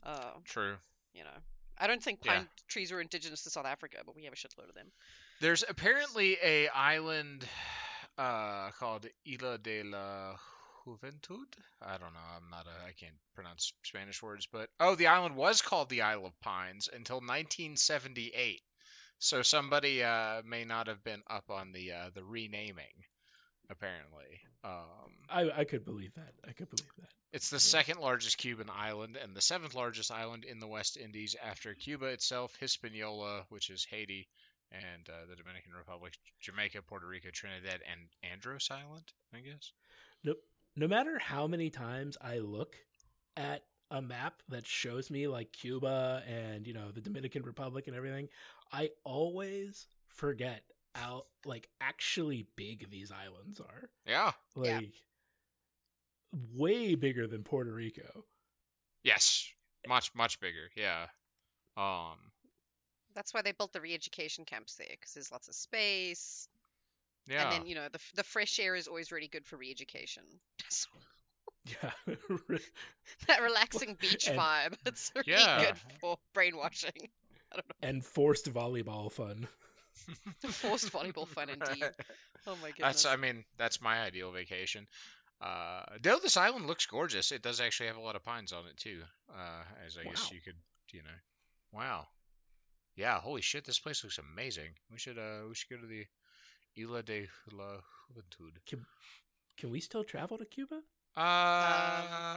Uh, 0.03 0.31
true. 0.45 0.75
you 1.13 1.23
know, 1.23 1.29
I 1.77 1.87
don't 1.87 2.01
think 2.03 2.19
Yeah. 2.23 2.33
pine 2.39 2.49
trees 2.67 2.91
are 2.91 2.99
indigenous 3.01 3.43
to 3.43 3.49
South 3.49 3.65
Africa, 3.65 3.97
but 4.05 4.15
we 4.15 4.23
have 4.25 4.33
a 4.33 4.35
shitload 4.35 4.69
of 4.69 4.75
them. 4.75 4.91
There's 5.39 5.63
apparently 5.67 6.37
a 6.43 6.67
island 6.69 7.45
uh, 8.17 8.71
called 8.71 9.05
Isla 9.25 9.57
de 9.57 9.83
la 9.83 10.35
Juventud. 10.85 11.45
I 11.81 11.97
don't 11.97 12.13
know. 12.13 12.19
I'm 12.35 12.49
not 12.49 12.65
a. 12.67 12.87
I 12.87 12.91
can't 12.99 13.15
pronounce 13.35 13.71
Spanish 13.83 14.21
words, 14.21 14.47
but 14.51 14.69
oh, 14.79 14.95
the 14.95 15.07
island 15.07 15.35
was 15.35 15.61
called 15.61 15.89
the 15.89 16.01
Isle 16.01 16.25
of 16.25 16.39
Pines 16.41 16.89
until 16.91 17.17
1978. 17.17 18.61
So 19.19 19.43
somebody 19.43 20.03
uh, 20.03 20.41
may 20.43 20.65
not 20.65 20.87
have 20.87 21.03
been 21.03 21.21
up 21.29 21.49
on 21.49 21.71
the 21.71 21.91
uh, 21.91 22.09
the 22.13 22.23
renaming. 22.23 23.05
Apparently, 23.71 24.41
um, 24.65 25.11
I 25.29 25.61
I 25.61 25.63
could 25.63 25.85
believe 25.85 26.13
that. 26.15 26.33
I 26.47 26.51
could 26.51 26.69
believe 26.69 26.91
that. 26.99 27.07
it's 27.31 27.49
the 27.49 27.59
second 27.59 27.99
largest 27.99 28.37
Cuban 28.37 28.69
island 28.69 29.17
and 29.21 29.33
the 29.35 29.41
seventh 29.41 29.75
largest 29.75 30.11
island 30.11 30.43
in 30.43 30.59
the 30.59 30.67
West 30.67 30.97
Indies 30.97 31.35
after 31.41 31.73
Cuba 31.73 32.07
itself, 32.07 32.55
Hispaniola, 32.59 33.45
which 33.49 33.69
is 33.69 33.85
Haiti, 33.89 34.27
and 34.71 35.09
uh, 35.09 35.25
the 35.29 35.35
Dominican 35.35 35.71
Republic, 35.77 36.13
Jamaica, 36.41 36.81
Puerto 36.81 37.07
Rico, 37.07 37.29
Trinidad, 37.31 37.79
and 37.89 38.31
Andros 38.31 38.69
Island, 38.69 39.05
I 39.33 39.39
guess. 39.39 39.71
No, 40.23 40.35
no 40.75 40.87
matter 40.87 41.17
how 41.17 41.47
many 41.47 41.69
times 41.69 42.17
I 42.21 42.39
look 42.39 42.75
at 43.37 43.63
a 43.89 44.01
map 44.01 44.41
that 44.49 44.65
shows 44.67 45.09
me 45.09 45.27
like 45.27 45.51
Cuba 45.51 46.23
and 46.27 46.67
you 46.67 46.73
know 46.73 46.91
the 46.91 47.01
Dominican 47.01 47.43
Republic 47.43 47.87
and 47.87 47.95
everything, 47.95 48.27
I 48.71 48.89
always 49.03 49.87
forget 50.09 50.63
how 50.95 51.23
like 51.45 51.67
actually 51.79 52.45
big 52.55 52.89
these 52.89 53.11
islands 53.11 53.59
are. 53.59 53.89
Yeah. 54.05 54.31
Like 54.55 54.69
Yeah. 54.81 54.87
way 56.55 56.95
bigger 56.95 57.27
than 57.27 57.43
Puerto 57.43 57.71
Rico. 57.73 58.25
Yes. 59.03 59.47
Much 59.87 60.13
much 60.15 60.39
bigger. 60.39 60.69
Yeah. 60.75 61.07
Um. 61.77 62.17
That's 63.13 63.33
why 63.33 63.41
they 63.41 63.51
built 63.51 63.73
the 63.73 63.81
re-education 63.81 64.45
camps 64.45 64.75
there 64.75 64.87
because 64.91 65.13
there's 65.13 65.31
lots 65.31 65.49
of 65.49 65.55
space, 65.55 66.47
Yeah. 67.27 67.43
and 67.43 67.51
then 67.51 67.65
you 67.67 67.75
know 67.75 67.87
the 67.91 67.99
the 68.15 68.23
fresh 68.23 68.59
air 68.59 68.75
is 68.75 68.87
always 68.87 69.11
really 69.11 69.27
good 69.27 69.45
for 69.45 69.57
re-education. 69.57 70.23
Yeah. 71.65 71.91
that 73.27 73.41
relaxing 73.43 73.95
beach 74.01 74.27
And- 74.27 74.39
vibe. 74.39 74.73
It's 74.87 75.11
really 75.15 75.31
Yeah. 75.33 75.65
good 75.65 75.77
for 75.99 76.17
brainwashing. 76.33 77.11
and 77.83 78.03
forced 78.03 78.51
volleyball 78.51 79.11
fun. 79.11 79.47
Forced 80.49 80.91
volleyball 80.91 81.27
fun 81.27 81.49
indeed. 81.55 81.83
Oh 82.47 82.55
my 82.61 82.69
goodness. 82.69 83.03
That's 83.03 83.05
I 83.05 83.15
mean 83.15 83.43
that's 83.57 83.81
my 83.81 84.01
ideal 84.01 84.31
vacation. 84.31 84.87
Uh, 85.41 85.83
though 86.03 86.19
this 86.19 86.37
island 86.37 86.67
looks 86.67 86.85
gorgeous, 86.85 87.31
it 87.31 87.41
does 87.41 87.59
actually 87.59 87.87
have 87.87 87.97
a 87.97 88.01
lot 88.01 88.15
of 88.15 88.23
pines 88.23 88.53
on 88.53 88.65
it 88.67 88.77
too. 88.77 89.01
Uh, 89.29 89.63
as 89.85 89.97
I 89.97 90.03
guess 90.03 90.31
you 90.31 90.39
could, 90.39 90.55
you 90.91 91.01
know, 91.01 91.09
wow, 91.71 92.07
yeah, 92.95 93.19
holy 93.19 93.41
shit, 93.41 93.65
this 93.65 93.79
place 93.79 94.03
looks 94.03 94.19
amazing. 94.19 94.69
We 94.91 94.99
should 94.99 95.17
uh 95.17 95.47
we 95.47 95.55
should 95.55 95.69
go 95.69 95.77
to 95.77 95.87
the 95.87 96.05
Isla 96.77 97.03
de 97.03 97.27
la 97.51 97.77
Juventud. 98.13 98.53
Can, 98.67 98.85
Can 99.57 99.71
we 99.71 99.79
still 99.79 100.03
travel 100.03 100.37
to 100.37 100.45
Cuba? 100.45 100.81
Uh, 101.17 101.19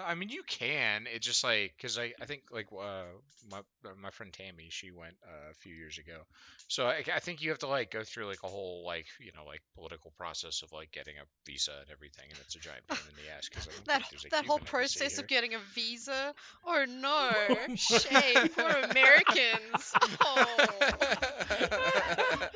I 0.06 0.14
mean 0.16 0.28
you 0.30 0.42
can. 0.48 1.06
It's 1.12 1.24
just 1.26 1.44
like 1.44 1.74
because 1.76 1.96
I 1.98 2.12
I 2.20 2.24
think 2.26 2.42
like 2.50 2.66
uh 2.72 3.04
my 3.50 3.58
uh, 3.58 3.90
my 4.00 4.10
friend 4.10 4.32
Tammy 4.32 4.66
she 4.70 4.90
went 4.90 5.14
uh, 5.24 5.50
a 5.52 5.54
few 5.54 5.74
years 5.74 5.98
ago, 5.98 6.22
so 6.66 6.86
I, 6.86 7.04
I 7.14 7.20
think 7.20 7.40
you 7.40 7.50
have 7.50 7.60
to 7.60 7.68
like 7.68 7.90
go 7.92 8.02
through 8.02 8.26
like 8.26 8.42
a 8.42 8.48
whole 8.48 8.82
like 8.84 9.06
you 9.20 9.30
know 9.36 9.44
like 9.46 9.62
political 9.76 10.12
process 10.18 10.62
of 10.62 10.72
like 10.72 10.90
getting 10.90 11.14
a 11.18 11.24
visa 11.46 11.72
and 11.82 11.90
everything, 11.92 12.24
and 12.30 12.38
it's 12.40 12.56
a 12.56 12.58
giant 12.58 12.84
pain 12.88 12.98
in 13.08 13.14
the 13.24 13.30
ass 13.36 13.48
because 13.48 13.66
that 13.86 14.02
that 14.30 14.44
whole 14.46 14.58
process 14.58 15.18
of 15.18 15.26
getting 15.28 15.54
a 15.54 15.58
visa. 15.74 16.34
Oh 16.66 16.84
no, 16.88 17.30
shame, 17.76 18.48
poor 18.48 18.70
Americans. 18.90 19.92
Oh. 20.20 20.66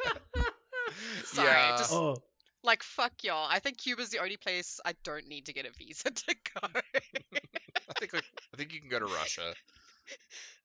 Sorry, 1.25 1.49
yeah. 1.49 1.77
just- 1.77 1.93
Oh, 1.93 2.17
Like 2.69 2.83
fuck 2.83 3.25
y'all. 3.25 3.49
I 3.51 3.61
think 3.61 3.79
Cuba's 3.79 4.11
the 4.11 4.19
only 4.19 4.37
place 4.37 4.79
I 4.85 4.93
don't 5.03 5.27
need 5.27 5.47
to 5.47 5.55
get 5.55 5.65
a 5.65 5.71
visa 5.71 6.11
to 6.11 6.37
go. 6.55 6.69
I 6.75 7.93
think 7.99 8.13
like, 8.13 8.25
I 8.53 8.57
think 8.59 8.75
you 8.75 8.81
can 8.81 8.91
go 8.91 8.99
to 8.99 9.07
Russia. 9.07 9.55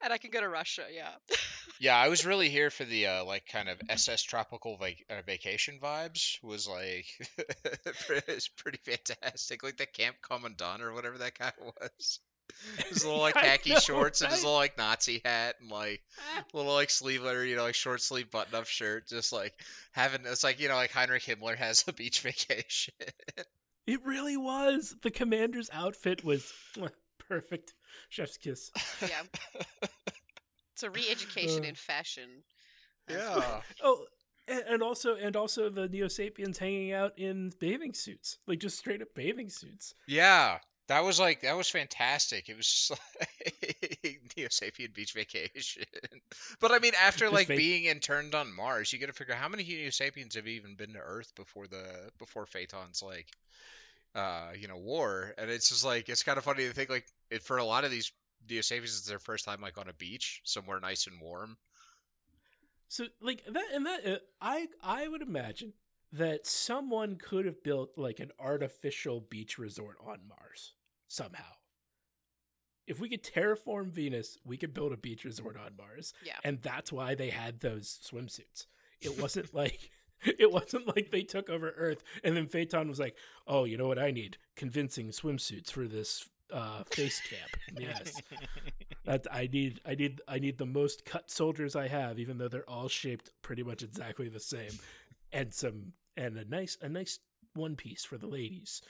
and 0.02 0.12
I 0.12 0.18
can 0.18 0.30
go 0.30 0.42
to 0.42 0.50
Russia, 0.50 0.84
yeah. 0.94 1.14
Yeah, 1.80 1.96
I 1.96 2.10
was 2.10 2.26
really 2.26 2.50
here 2.50 2.70
for 2.70 2.84
the 2.84 3.08
uh, 3.08 3.26
like 3.26 3.46
kind 3.46 3.70
of 3.70 3.82
SS 3.90 4.24
tropical 4.24 4.76
vac- 4.78 5.06
uh, 5.10 5.22
vacation 5.26 5.80
vibes. 5.82 6.44
Was 6.44 6.68
like 6.68 7.06
it's 8.28 8.50
pretty 8.50 8.80
fantastic. 8.84 9.64
Like 9.64 9.78
the 9.78 9.86
Camp 9.86 10.18
Commandant 10.22 10.82
or 10.82 10.94
whatever 10.94 11.18
that 11.20 11.40
guy 11.40 11.54
was. 11.62 12.20
His 12.90 13.04
little 13.06 13.20
like 13.20 13.36
I 13.36 13.42
khaki 13.42 13.72
know, 13.72 13.80
shorts 13.80 14.22
and 14.22 14.30
his 14.32 14.40
right? 14.40 14.44
little 14.46 14.58
like 14.58 14.78
Nazi 14.78 15.22
hat 15.26 15.56
and 15.62 15.70
like 15.70 16.02
little 16.54 16.74
like 16.74 16.90
sleeve 16.90 17.26
or 17.26 17.44
you 17.46 17.56
know 17.56 17.64
like 17.64 17.76
short 17.76 18.02
sleeve 18.02 18.32
button 18.32 18.56
up 18.56 18.66
shirt. 18.68 19.08
Just 19.08 19.34
like 19.34 19.54
having 19.92 20.22
it's 20.26 20.44
like 20.44 20.60
you 20.60 20.68
know 20.70 20.76
like 20.76 20.92
Heinrich 20.92 21.24
Himmler 21.24 21.56
has 21.58 21.84
a 21.88 21.94
beach 21.94 22.22
vacation. 22.22 22.94
it 23.88 24.00
really 24.06 24.38
was. 24.38 24.96
The 25.02 25.12
commander's 25.12 25.70
outfit 25.74 26.24
was 26.24 26.52
perfect. 27.28 27.74
Chef's 28.10 28.38
kiss. 28.38 28.72
Yeah. 29.02 29.24
It's 30.74 30.84
a 30.84 30.90
re-education 30.90 31.64
Uh. 31.66 31.68
in 31.70 31.76
fashion. 31.76 32.30
yeah. 33.10 33.62
Oh, 33.84 34.06
and, 34.48 34.64
and 34.70 34.84
also 34.84 35.16
and 35.16 35.36
also 35.36 35.70
the 35.70 35.88
Neo 35.88 36.08
Sapiens 36.08 36.58
hanging 36.58 36.92
out 36.94 37.18
in 37.18 37.52
bathing 37.60 37.94
suits, 37.94 38.38
like 38.48 38.60
just 38.60 38.78
straight 38.78 39.02
up 39.02 39.10
bathing 39.16 39.50
suits. 39.50 39.94
Yeah, 40.08 40.60
that 40.88 41.04
was 41.04 41.20
like 41.20 41.42
that 41.42 41.56
was 41.58 41.70
fantastic. 41.70 42.50
It 42.50 42.58
was 42.58 42.68
just 42.68 42.92
like 42.92 44.20
Neo 44.38 44.48
Sapien 44.50 44.94
Beach 44.94 45.14
Vacation. 45.14 45.84
but 46.60 46.72
I 46.72 46.80
mean, 46.80 46.94
after 47.02 47.30
Just 47.30 47.32
like 47.32 47.48
fake- 47.48 47.58
being 47.58 47.86
interned 47.86 48.36
on 48.36 48.54
Mars, 48.56 48.92
you 48.92 49.00
got 49.00 49.08
to 49.08 49.14
figure 49.14 49.34
out 49.34 49.40
how 49.40 49.50
many 49.50 49.64
Neo 49.64 49.90
Sapiens 49.90 50.36
have 50.36 50.48
even 50.48 50.76
been 50.76 50.94
to 50.94 51.00
Earth 51.00 51.34
before 51.36 51.68
the 51.68 52.12
before 52.20 52.46
Phaeton's 52.46 53.02
like, 53.02 53.28
uh, 54.16 54.52
you 54.60 54.68
know, 54.68 54.78
war. 54.78 55.34
And 55.38 55.50
it's 55.52 55.70
just 55.70 55.86
like 55.86 56.10
it's 56.10 56.24
kind 56.24 56.38
of 56.38 56.44
funny 56.44 56.66
to 56.68 56.74
think 56.74 56.90
like 56.90 57.06
it, 57.32 57.44
for 57.44 57.58
a 57.58 57.66
lot 57.66 57.86
of 57.86 57.92
these 57.92 58.12
Neo 58.50 58.62
Sapiens, 58.62 58.98
it's 58.98 59.08
their 59.08 59.20
first 59.20 59.46
time 59.46 59.62
like 59.62 59.78
on 59.78 59.90
a 59.90 59.94
beach 59.94 60.42
somewhere 60.46 60.80
nice 60.80 61.08
and 61.08 61.22
warm. 61.22 61.58
So 62.88 63.08
like 63.22 63.44
that 63.46 63.66
and 63.74 63.86
that 63.86 64.06
uh, 64.06 64.18
I 64.42 64.68
I 64.82 65.08
would 65.08 65.22
imagine 65.22 65.74
that 66.14 66.46
someone 66.46 67.16
could 67.16 67.46
have 67.46 67.64
built 67.64 67.98
like 67.98 68.20
an 68.20 68.32
artificial 68.40 69.20
beach 69.20 69.58
resort 69.58 69.98
on 70.06 70.20
Mars 70.30 70.74
somehow. 71.08 71.44
If 72.86 73.00
we 73.00 73.10
could 73.10 73.24
terraform 73.24 73.90
Venus, 73.90 74.38
we 74.46 74.58
could 74.58 74.74
build 74.74 74.94
a 74.94 74.98
beach 74.98 75.26
resort 75.26 75.58
on 75.58 75.72
Mars. 75.76 76.14
Yeah. 76.24 76.38
And 76.44 76.62
that's 76.62 76.92
why 76.92 77.16
they 77.16 77.30
had 77.30 77.62
those 77.62 78.00
swimsuits. 78.06 78.68
It 79.02 79.20
wasn't 79.20 79.54
like 79.56 79.90
it 80.26 80.52
wasn't 80.52 80.88
like 80.96 81.10
they 81.12 81.24
took 81.24 81.50
over 81.50 81.72
Earth 81.72 82.04
and 82.24 82.38
then 82.38 82.48
Phaeton 82.48 82.88
was 82.88 83.00
like, 83.00 83.16
"Oh, 83.48 83.64
you 83.64 83.78
know 83.78 83.88
what 83.88 84.00
I 84.00 84.12
need? 84.12 84.38
Convincing 84.56 85.10
swimsuits 85.10 85.72
for 85.72 85.88
this 85.88 86.30
uh 86.52 86.84
face 86.84 87.22
camp." 87.22 87.58
Yes. 87.80 88.22
That 89.06 89.26
I 89.32 89.50
need 89.52 89.82
I 89.84 89.96
need 89.96 90.22
I 90.28 90.38
need 90.38 90.60
the 90.60 90.66
most 90.68 91.06
cut 91.06 91.32
soldiers 91.32 91.76
I 91.76 91.88
have, 91.88 92.20
even 92.20 92.38
though 92.38 92.50
they're 92.50 92.70
all 92.70 92.88
shaped 92.88 93.32
pretty 93.42 93.64
much 93.64 93.82
exactly 93.82 94.30
the 94.30 94.40
same. 94.40 94.72
And 95.32 95.52
some 95.52 95.94
and 96.18 96.38
a 96.38 96.46
nice 96.46 96.78
a 96.82 96.90
nice 96.90 97.20
one 97.54 97.76
piece 97.76 98.06
for 98.06 98.18
the 98.18 98.28
ladies. 98.28 98.82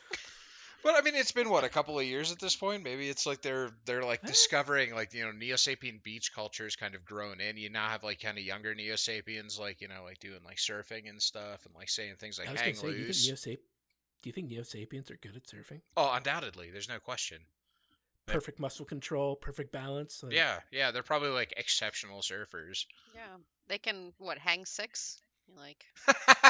But 0.83 0.95
I 0.95 1.01
mean, 1.01 1.15
it's 1.15 1.31
been 1.31 1.49
what 1.49 1.63
a 1.63 1.69
couple 1.69 1.97
of 1.97 2.05
years 2.05 2.33
at 2.33 2.39
this 2.39 2.57
point. 2.57 2.83
Maybe 2.83 3.07
it's 3.07 3.25
like 3.25 3.41
they're 3.41 3.69
they're 3.85 4.03
like 4.03 4.21
discovering 4.25 4.93
like 4.93 5.13
you 5.13 5.23
know 5.23 5.31
Neo 5.31 5.55
Sapien 5.55 6.03
beach 6.03 6.33
culture 6.35 6.67
is 6.67 6.75
kind 6.75 6.93
of 6.93 7.05
grown 7.05 7.39
in. 7.39 7.55
You 7.55 7.69
now 7.69 7.87
have 7.87 8.03
like 8.03 8.21
kind 8.21 8.37
of 8.37 8.43
younger 8.43 8.75
Neo 8.75 8.97
Sapiens 8.97 9.57
like 9.57 9.79
you 9.79 9.87
know 9.87 10.03
like 10.03 10.19
doing 10.19 10.39
like 10.43 10.57
surfing 10.57 11.09
and 11.09 11.21
stuff 11.21 11.65
and 11.65 11.73
like 11.73 11.89
saying 11.89 12.15
things 12.19 12.37
like 12.37 12.49
I 12.49 12.51
was 12.51 12.61
hang 12.61 12.73
gonna 12.73 12.81
say, 12.81 12.87
do 12.87 12.93
you 12.93 12.97
think 12.97 13.07
loose. 13.07 13.27
Neo 13.27 13.35
Sap- 13.35 13.63
do 14.21 14.29
you 14.29 14.33
think 14.33 14.49
Neo 14.49 14.63
Sapiens 14.63 15.11
are 15.11 15.17
good 15.21 15.35
at 15.35 15.43
surfing? 15.45 15.81
Oh, 15.95 16.11
undoubtedly, 16.13 16.69
there's 16.71 16.89
no 16.89 16.99
question. 16.99 17.39
Yep. 18.27 18.35
Perfect 18.35 18.59
muscle 18.59 18.85
control, 18.85 19.35
perfect 19.35 19.73
balance. 19.73 20.23
like- 20.23 20.33
Yeah, 20.33 20.59
yeah, 20.71 20.91
they're 20.91 21.03
probably 21.03 21.29
like 21.29 21.53
exceptional 21.57 22.21
surfers. 22.21 22.85
Yeah. 23.13 23.37
They 23.67 23.77
can 23.77 24.13
what, 24.17 24.37
hang 24.37 24.65
six? 24.65 25.19
Like 25.57 25.85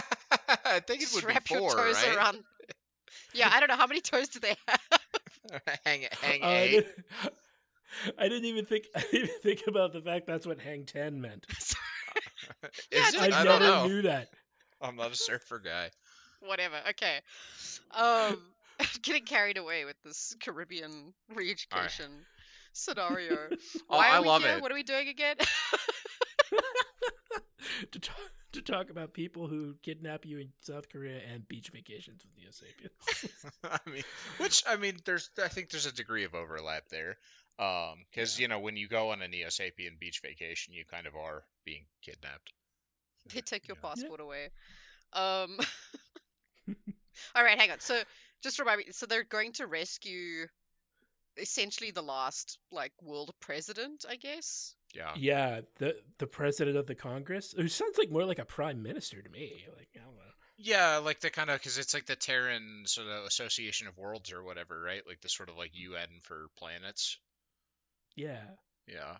I 0.65 0.79
think 0.79 1.01
it 1.01 1.13
would 1.13 1.25
wrap 1.25 1.47
be 1.47 1.55
four, 1.55 1.75
your 1.77 1.85
toes 1.85 2.03
right? 2.03 2.17
around 2.17 2.43
Yeah, 3.33 3.49
I 3.51 3.59
don't 3.59 3.69
know 3.69 3.77
how 3.77 3.87
many 3.87 4.01
toes 4.01 4.29
do 4.29 4.39
they 4.39 4.55
have. 4.67 4.81
hang 5.85 6.07
hang 6.21 6.41
Uh, 6.41 6.45
I, 6.45 6.67
eight. 6.67 6.69
didn't, 6.69 6.87
I 8.17 8.27
didn't 8.29 8.45
even 8.45 8.65
think 8.65 8.85
I 8.95 9.01
didn't 9.01 9.15
even 9.15 9.29
think 9.41 9.61
about 9.67 9.93
the 9.93 10.01
fact 10.01 10.27
that's 10.27 10.45
what 10.45 10.59
hang 10.59 10.85
ten 10.85 11.21
meant. 11.21 11.45
Yeah, 12.91 13.07
Is 13.07 13.09
it's 13.09 13.15
it? 13.15 13.21
I 13.21 13.29
I 13.31 13.43
never 13.43 13.59
don't 13.59 13.61
know. 13.61 13.87
knew 13.87 14.01
that. 14.03 14.29
I'm 14.81 14.95
not 14.95 15.11
a 15.11 15.15
surfer 15.15 15.59
guy. 15.59 15.89
Whatever. 16.41 16.75
Okay. 16.89 17.21
Um 17.91 18.37
getting 19.01 19.25
carried 19.25 19.57
away 19.57 19.85
with 19.85 19.95
this 20.03 20.35
Caribbean 20.41 21.13
re-education 21.33 22.25
scenario. 22.73 23.49
Oh, 23.89 23.97
Why 23.97 24.09
are 24.09 24.15
I 24.15 24.19
we 24.21 24.27
love 24.27 24.43
here? 24.43 24.57
it. 24.57 24.61
What 24.61 24.71
are 24.71 24.75
we 24.75 24.83
doing 24.83 25.07
again? 25.07 25.35
to 27.91 27.99
talk 27.99 28.31
to 28.53 28.61
talk 28.61 28.89
about 28.89 29.13
people 29.13 29.47
who 29.47 29.75
kidnap 29.83 30.25
you 30.25 30.39
in 30.39 30.49
South 30.61 30.89
Korea 30.89 31.19
and 31.33 31.47
beach 31.47 31.69
vacations 31.69 32.23
with 32.23 32.35
Neo 32.37 32.51
Sapiens. 32.51 33.25
I 33.63 33.79
mean, 33.89 34.03
which 34.37 34.63
I 34.67 34.75
mean, 34.77 34.97
there's 35.05 35.29
I 35.41 35.47
think 35.47 35.69
there's 35.69 35.85
a 35.85 35.93
degree 35.93 36.23
of 36.25 36.35
overlap 36.35 36.89
there, 36.89 37.17
because 37.57 38.37
Yeah. 38.37 38.39
you 38.39 38.47
know 38.47 38.59
when 38.59 38.77
you 38.77 38.87
go 38.87 39.11
on 39.11 39.21
a 39.21 39.27
Neo 39.27 39.47
Sapien 39.47 39.99
beach 39.99 40.21
vacation, 40.21 40.73
you 40.73 40.85
kind 40.85 41.07
of 41.07 41.15
are 41.15 41.43
being 41.65 41.85
kidnapped. 42.03 42.51
They 43.33 43.41
take 43.41 43.67
your 43.67 43.75
Yeah. 43.93 44.07
passport 44.07 44.19
away. 44.19 44.49
Um. 45.13 45.57
all 47.35 47.43
right, 47.43 47.59
hang 47.59 47.71
on. 47.71 47.79
So 47.79 48.01
just 48.43 48.59
remind 48.59 48.79
me. 48.79 48.85
So 48.91 49.05
they're 49.05 49.23
going 49.23 49.53
to 49.53 49.67
rescue 49.67 50.47
essentially 51.37 51.91
the 51.91 52.01
last 52.03 52.57
like 52.71 52.91
world 53.01 53.31
president, 53.39 54.05
I 54.09 54.15
guess. 54.15 54.75
Yeah. 54.93 55.11
Yeah, 55.15 55.61
the 55.77 55.95
the 56.19 56.27
president 56.27 56.77
of 56.77 56.85
the 56.87 56.95
Congress, 56.95 57.53
who 57.55 57.67
sounds 57.67 57.97
like 57.97 58.11
more 58.11 58.25
like 58.25 58.39
a 58.39 58.45
prime 58.45 58.83
minister 58.83 59.21
to 59.21 59.29
me. 59.29 59.65
Like 59.75 59.89
I 59.95 59.99
don't 59.99 60.15
know. 60.15 60.21
Yeah, 60.57 60.97
like 60.97 61.19
the 61.19 61.29
kind 61.29 61.49
of 61.49 61.59
because 61.59 61.77
it's 61.77 61.93
like 61.93 62.05
the 62.05 62.15
Terran 62.15 62.83
sort 62.85 63.07
of 63.07 63.25
Association 63.25 63.87
of 63.87 63.97
Worlds 63.97 64.31
or 64.31 64.43
whatever, 64.43 64.79
right? 64.79 65.01
Like 65.07 65.21
the 65.21 65.29
sort 65.29 65.49
of 65.49 65.57
like 65.57 65.71
UN 65.73 66.07
for 66.21 66.47
planets. 66.57 67.17
Yeah. 68.15 68.43
Yeah. 68.87 69.15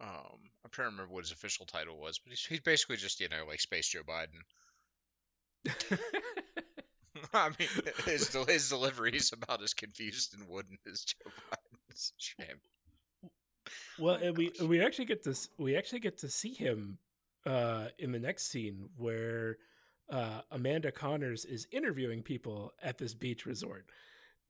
Um, 0.00 0.38
I'm 0.64 0.70
trying 0.70 0.88
to 0.88 0.92
remember 0.92 1.12
what 1.12 1.24
his 1.24 1.32
official 1.32 1.66
title 1.66 1.98
was, 1.98 2.18
but 2.18 2.30
he's, 2.30 2.44
he's 2.44 2.60
basically 2.60 2.96
just 2.96 3.20
you 3.20 3.28
know 3.28 3.44
like 3.48 3.60
Space 3.60 3.88
Joe 3.88 4.02
Biden. 4.02 4.42
I 7.32 7.50
mean, 7.58 7.68
his 8.04 8.34
his 8.48 8.68
delivery 8.68 9.16
is 9.16 9.32
about 9.32 9.62
as 9.62 9.74
confused 9.74 10.34
and 10.34 10.48
wooden 10.48 10.78
as 10.90 11.04
Joe 11.04 11.30
Biden's. 11.52 12.12
Shame. 12.16 12.60
Well, 13.98 14.18
my 14.18 14.26
and 14.26 14.36
we 14.36 14.52
we 14.62 14.82
actually 14.84 15.06
get 15.06 15.22
this. 15.22 15.48
We 15.58 15.76
actually 15.76 16.00
get 16.00 16.18
to 16.18 16.28
see 16.28 16.52
him 16.54 16.98
uh, 17.46 17.86
in 17.98 18.12
the 18.12 18.18
next 18.18 18.50
scene 18.50 18.88
where 18.96 19.56
uh, 20.10 20.40
Amanda 20.50 20.92
Connors 20.92 21.44
is 21.44 21.66
interviewing 21.70 22.22
people 22.22 22.72
at 22.82 22.98
this 22.98 23.14
beach 23.14 23.46
resort, 23.46 23.86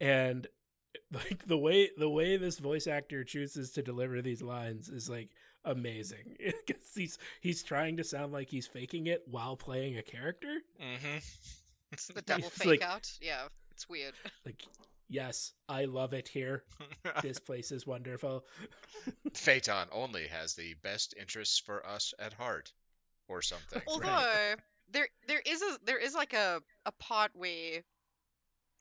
and 0.00 0.46
like 1.12 1.46
the 1.46 1.58
way 1.58 1.90
the 1.96 2.08
way 2.08 2.36
this 2.36 2.58
voice 2.58 2.86
actor 2.86 3.24
chooses 3.24 3.70
to 3.72 3.82
deliver 3.82 4.22
these 4.22 4.42
lines 4.42 4.88
is 4.88 5.08
like 5.08 5.30
amazing 5.64 6.36
because 6.66 6.90
he's 6.94 7.18
he's 7.40 7.62
trying 7.62 7.96
to 7.96 8.04
sound 8.04 8.32
like 8.32 8.48
he's 8.50 8.66
faking 8.66 9.06
it 9.06 9.22
while 9.26 9.56
playing 9.56 9.96
a 9.98 10.02
character. 10.02 10.58
Mm-hmm. 10.80 11.18
The 12.12 12.22
double 12.22 12.48
It's 12.48 12.58
fake 12.58 12.66
like- 12.66 12.82
out. 12.82 13.08
Yeah, 13.22 13.44
it's 13.70 13.88
weird. 13.88 14.14
Like, 14.44 14.64
yes, 15.08 15.52
I 15.68 15.84
love 15.84 16.12
it 16.12 16.28
here. 16.28 16.64
This 17.22 17.38
place 17.38 17.70
is 17.70 17.86
wonderful. 17.86 18.44
Phaeton 19.34 19.88
only 19.92 20.26
has 20.26 20.54
the 20.54 20.74
best 20.82 21.14
interests 21.20 21.58
for 21.58 21.86
us 21.86 22.12
at 22.18 22.32
heart, 22.32 22.72
or 23.28 23.42
something. 23.42 23.82
Although 23.86 24.54
there 24.90 25.08
there 25.28 25.42
is 25.44 25.62
a 25.62 25.78
there 25.84 25.98
is 25.98 26.14
like 26.14 26.32
a 26.32 26.60
a 26.86 26.92
part 26.92 27.30
where 27.34 27.82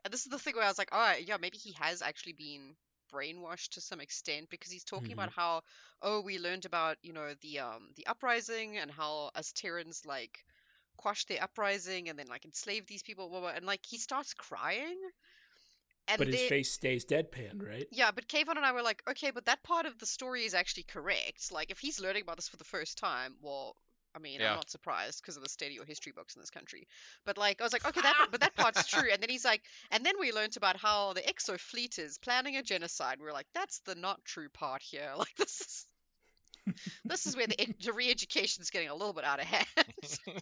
and 0.04 0.14
this 0.14 0.26
is 0.26 0.32
the 0.32 0.40
thing 0.40 0.56
where 0.56 0.66
I 0.66 0.70
was 0.70 0.78
like, 0.78 0.90
oh 0.92 1.14
yeah, 1.26 1.38
maybe 1.40 1.58
he 1.58 1.74
has 1.80 2.02
actually 2.02 2.34
been 2.34 2.76
brainwashed 3.14 3.70
to 3.70 3.82
some 3.82 4.02
extent 4.02 4.50
because 4.50 4.72
he's 4.72 4.84
talking 4.84 5.14
about 5.14 5.32
how 5.32 5.62
oh 6.02 6.22
we 6.22 6.40
learned 6.40 6.66
about 6.66 6.98
you 7.04 7.14
know 7.14 7.34
the 7.42 7.60
um 7.60 7.90
the 7.96 8.08
uprising 8.08 8.78
and 8.78 8.90
how 8.90 9.30
as 9.36 9.52
Terrans 9.54 10.04
like 10.06 10.44
quashed 10.98 11.28
the 11.28 11.40
uprising 11.40 12.10
and 12.10 12.18
then 12.18 12.28
like 12.28 12.46
enslaved 12.46 12.88
these 12.88 13.04
people 13.04 13.30
blah, 13.30 13.40
blah, 13.40 13.50
and 13.50 13.66
like 13.66 13.82
he 13.86 13.98
starts 13.98 14.34
crying 14.34 14.98
and 16.08 16.18
but 16.18 16.28
his 16.28 16.42
face 16.50 16.72
stays 16.72 17.06
deadpan, 17.06 17.66
right? 17.66 17.88
yeah, 17.92 18.12
but 18.12 18.28
Kayvon 18.28 18.58
and 18.58 18.66
I 18.66 18.72
were 18.72 18.82
like, 18.82 19.02
okay, 19.10 19.32
but 19.32 19.46
that 19.46 19.64
part 19.64 19.86
of 19.86 19.98
the 20.00 20.06
story 20.06 20.44
is 20.44 20.54
actually 20.54 20.84
correct. 20.84 21.52
Like, 21.52 21.72
if 21.72 21.80
he's 21.80 22.00
learning 22.00 22.24
about 22.24 22.36
this 22.36 22.50
for 22.50 22.58
the 22.58 22.64
first 22.64 22.98
time, 22.98 23.36
well, 23.42 23.76
I 24.16 24.20
mean, 24.20 24.40
Yeah. 24.40 24.52
I'm 24.52 24.56
not 24.58 24.70
surprised 24.70 25.22
because 25.22 25.38
of 25.38 25.44
the 25.44 25.50
state 25.50 25.68
of 25.68 25.74
your 25.74 25.86
history 25.86 26.12
books 26.12 26.36
in 26.36 26.42
this 26.42 26.52
country. 26.52 26.88
But 27.26 27.38
like, 27.38 27.62
I 27.62 27.64
was 27.64 27.74
like, 27.74 27.86
okay, 27.86 28.02
that, 28.02 28.28
but 28.32 28.42
that 28.42 28.56
part's 28.56 28.86
true. 28.88 29.10
And 29.12 29.22
then 29.22 29.30
he's 29.30 29.46
like, 29.46 29.64
and 29.92 30.06
then 30.06 30.16
we 30.20 30.32
learned 30.32 30.56
about 30.58 30.78
how 30.78 31.14
the 31.14 31.22
Exo 31.22 31.60
fleet 31.60 31.98
is 31.98 32.20
planning 32.20 32.58
a 32.58 32.64
genocide. 32.64 33.18
We 33.20 33.28
are 33.28 33.34
like, 33.34 33.48
that's 33.54 33.80
the 33.80 33.96
not 33.96 34.24
true 34.26 34.50
part 34.50 34.82
here. 34.82 35.12
Like, 35.18 35.36
this 35.38 35.62
is. 35.62 35.88
This 37.06 37.26
is 37.26 37.36
where 37.36 37.48
the, 37.48 37.76
the 37.84 37.94
re-education 37.94 38.62
is 38.62 38.70
getting 38.70 38.90
a 38.90 38.96
little 38.96 39.14
bit 39.14 39.24
out 39.24 39.40
of 39.40 39.46
hand. 39.46 39.66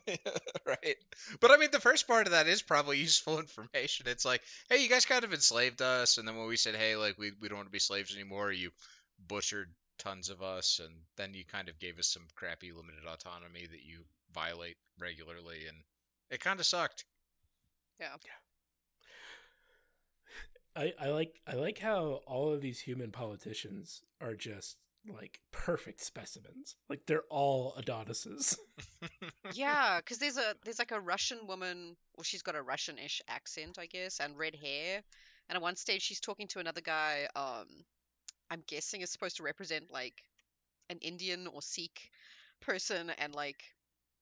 right. 0.65 0.95
But 1.39 1.51
I 1.51 1.57
mean, 1.57 1.69
the 1.71 1.79
first 1.79 2.07
part 2.07 2.27
of 2.27 2.33
that 2.33 2.47
is 2.47 2.61
probably 2.61 2.99
useful 2.99 3.39
information. 3.39 4.07
It's 4.07 4.25
like, 4.25 4.41
hey, 4.69 4.81
you 4.83 4.89
guys 4.89 5.05
kind 5.05 5.23
of 5.23 5.33
enslaved 5.33 5.81
us, 5.81 6.17
and 6.17 6.27
then 6.27 6.37
when 6.37 6.47
we 6.47 6.57
said, 6.57 6.75
hey, 6.75 6.95
like 6.95 7.17
we 7.17 7.31
we 7.39 7.47
don't 7.47 7.57
want 7.57 7.67
to 7.67 7.71
be 7.71 7.79
slaves 7.79 8.13
anymore, 8.13 8.51
you 8.51 8.71
butchered 9.27 9.73
tons 9.99 10.29
of 10.29 10.41
us, 10.41 10.79
and 10.83 10.93
then 11.17 11.33
you 11.33 11.43
kind 11.45 11.69
of 11.69 11.79
gave 11.79 11.99
us 11.99 12.07
some 12.07 12.27
crappy 12.35 12.71
limited 12.71 13.05
autonomy 13.07 13.67
that 13.67 13.83
you 13.83 14.03
violate 14.33 14.77
regularly, 14.99 15.67
and 15.67 15.77
it 16.29 16.39
kind 16.39 16.59
of 16.59 16.65
sucked. 16.65 17.05
Yeah, 17.99 18.07
I, 20.75 20.93
I 20.99 21.09
like 21.09 21.39
I 21.45 21.53
like 21.55 21.79
how 21.79 22.21
all 22.25 22.53
of 22.53 22.61
these 22.61 22.79
human 22.79 23.11
politicians 23.11 24.03
are 24.21 24.35
just 24.35 24.77
like 25.07 25.39
perfect 25.51 26.01
specimens. 26.01 26.75
Like 26.89 27.01
they're 27.07 27.23
all 27.29 27.75
Adonises. 27.77 28.57
Yeah, 29.49 29.99
because 29.99 30.17
there's 30.19 30.37
a 30.37 30.55
there's 30.63 30.79
like 30.79 30.91
a 30.91 30.99
Russian 30.99 31.47
woman, 31.47 31.95
well, 32.15 32.23
she's 32.23 32.41
got 32.43 32.55
a 32.55 32.61
Russian-ish 32.61 33.21
accent, 33.27 33.77
I 33.79 33.85
guess, 33.87 34.19
and 34.19 34.37
red 34.37 34.55
hair. 34.55 35.01
And 35.49 35.55
at 35.57 35.61
one 35.61 35.75
stage, 35.75 36.01
she's 36.01 36.19
talking 36.21 36.47
to 36.49 36.59
another 36.59 36.81
guy. 36.81 37.27
Um, 37.35 37.67
I'm 38.49 38.63
guessing 38.67 39.01
is 39.01 39.11
supposed 39.11 39.37
to 39.37 39.43
represent 39.43 39.91
like 39.91 40.15
an 40.89 40.97
Indian 40.99 41.47
or 41.47 41.61
Sikh 41.61 42.09
person, 42.61 43.11
and 43.17 43.33
like 43.35 43.61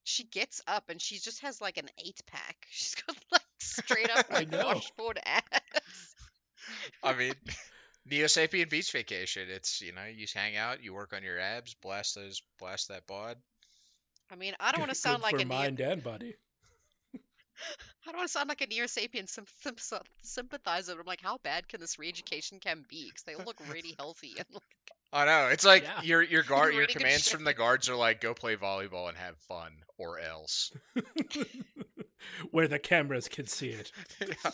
she 0.04 0.24
gets 0.24 0.60
up 0.66 0.90
and 0.90 1.00
she 1.00 1.18
just 1.18 1.40
has 1.42 1.60
like 1.60 1.78
an 1.78 1.88
eight 2.04 2.20
pack. 2.26 2.56
She's 2.70 2.94
got 2.94 3.16
like 3.32 3.42
straight 3.58 4.10
up 4.10 4.26
I 4.30 4.40
like 4.40 4.50
know. 4.50 4.62
washboard 4.62 5.18
abs. 5.24 6.16
I 7.02 7.14
mean, 7.14 7.34
Neo 8.06 8.26
Sapien 8.26 8.68
Beach 8.68 8.90
Vacation. 8.92 9.48
It's 9.50 9.80
you 9.80 9.92
know, 9.92 10.04
you 10.04 10.26
hang 10.34 10.56
out, 10.56 10.82
you 10.82 10.92
work 10.94 11.12
on 11.12 11.22
your 11.22 11.38
abs, 11.38 11.74
blast 11.74 12.14
those, 12.14 12.42
blast 12.58 12.88
that 12.88 13.06
bod. 13.06 13.36
I 14.30 14.36
mean, 14.36 14.54
I 14.60 14.70
don't 14.72 14.80
want 14.80 14.92
to 14.92 14.96
sound 14.98 15.22
like 15.22 15.32
for 15.34 15.40
a 15.40 15.44
Neo, 15.44 15.56
mind 15.58 15.80
and 15.80 16.02
body. 16.02 16.34
I 17.14 18.10
don't 18.12 18.16
want 18.16 18.28
to 18.28 18.32
sound 18.32 18.48
like 18.48 18.60
a 18.62 18.66
Neo 18.66 18.84
Sapien 18.84 19.28
sym- 19.28 19.44
sym- 19.76 19.98
sympathizer, 20.22 20.94
but 20.94 21.00
I'm 21.00 21.06
like, 21.06 21.20
how 21.22 21.38
bad 21.42 21.68
can 21.68 21.80
this 21.80 21.98
re-education 21.98 22.58
camp 22.60 22.88
be? 22.88 23.06
Because 23.08 23.22
they 23.24 23.34
all 23.34 23.44
look 23.44 23.60
really 23.70 23.94
healthy 23.98 24.34
and 24.38 24.46
like, 24.52 24.62
I 25.12 25.24
know. 25.24 25.48
It's 25.48 25.64
like 25.66 25.82
Yeah. 25.82 26.02
your 26.02 26.22
your 26.22 26.42
guard 26.44 26.74
your 26.74 26.86
commands 26.86 27.28
from 27.28 27.42
the 27.44 27.52
guards 27.52 27.88
are 27.88 27.96
like 27.96 28.20
go 28.20 28.32
play 28.32 28.54
volleyball 28.56 29.08
and 29.08 29.18
have 29.18 29.36
fun 29.48 29.72
or 29.98 30.20
else. 30.20 30.70
Where 32.52 32.68
the 32.68 32.78
cameras 32.78 33.28
can 33.28 33.46
see 33.46 33.70
it. 33.70 33.90
yeah. 34.20 34.50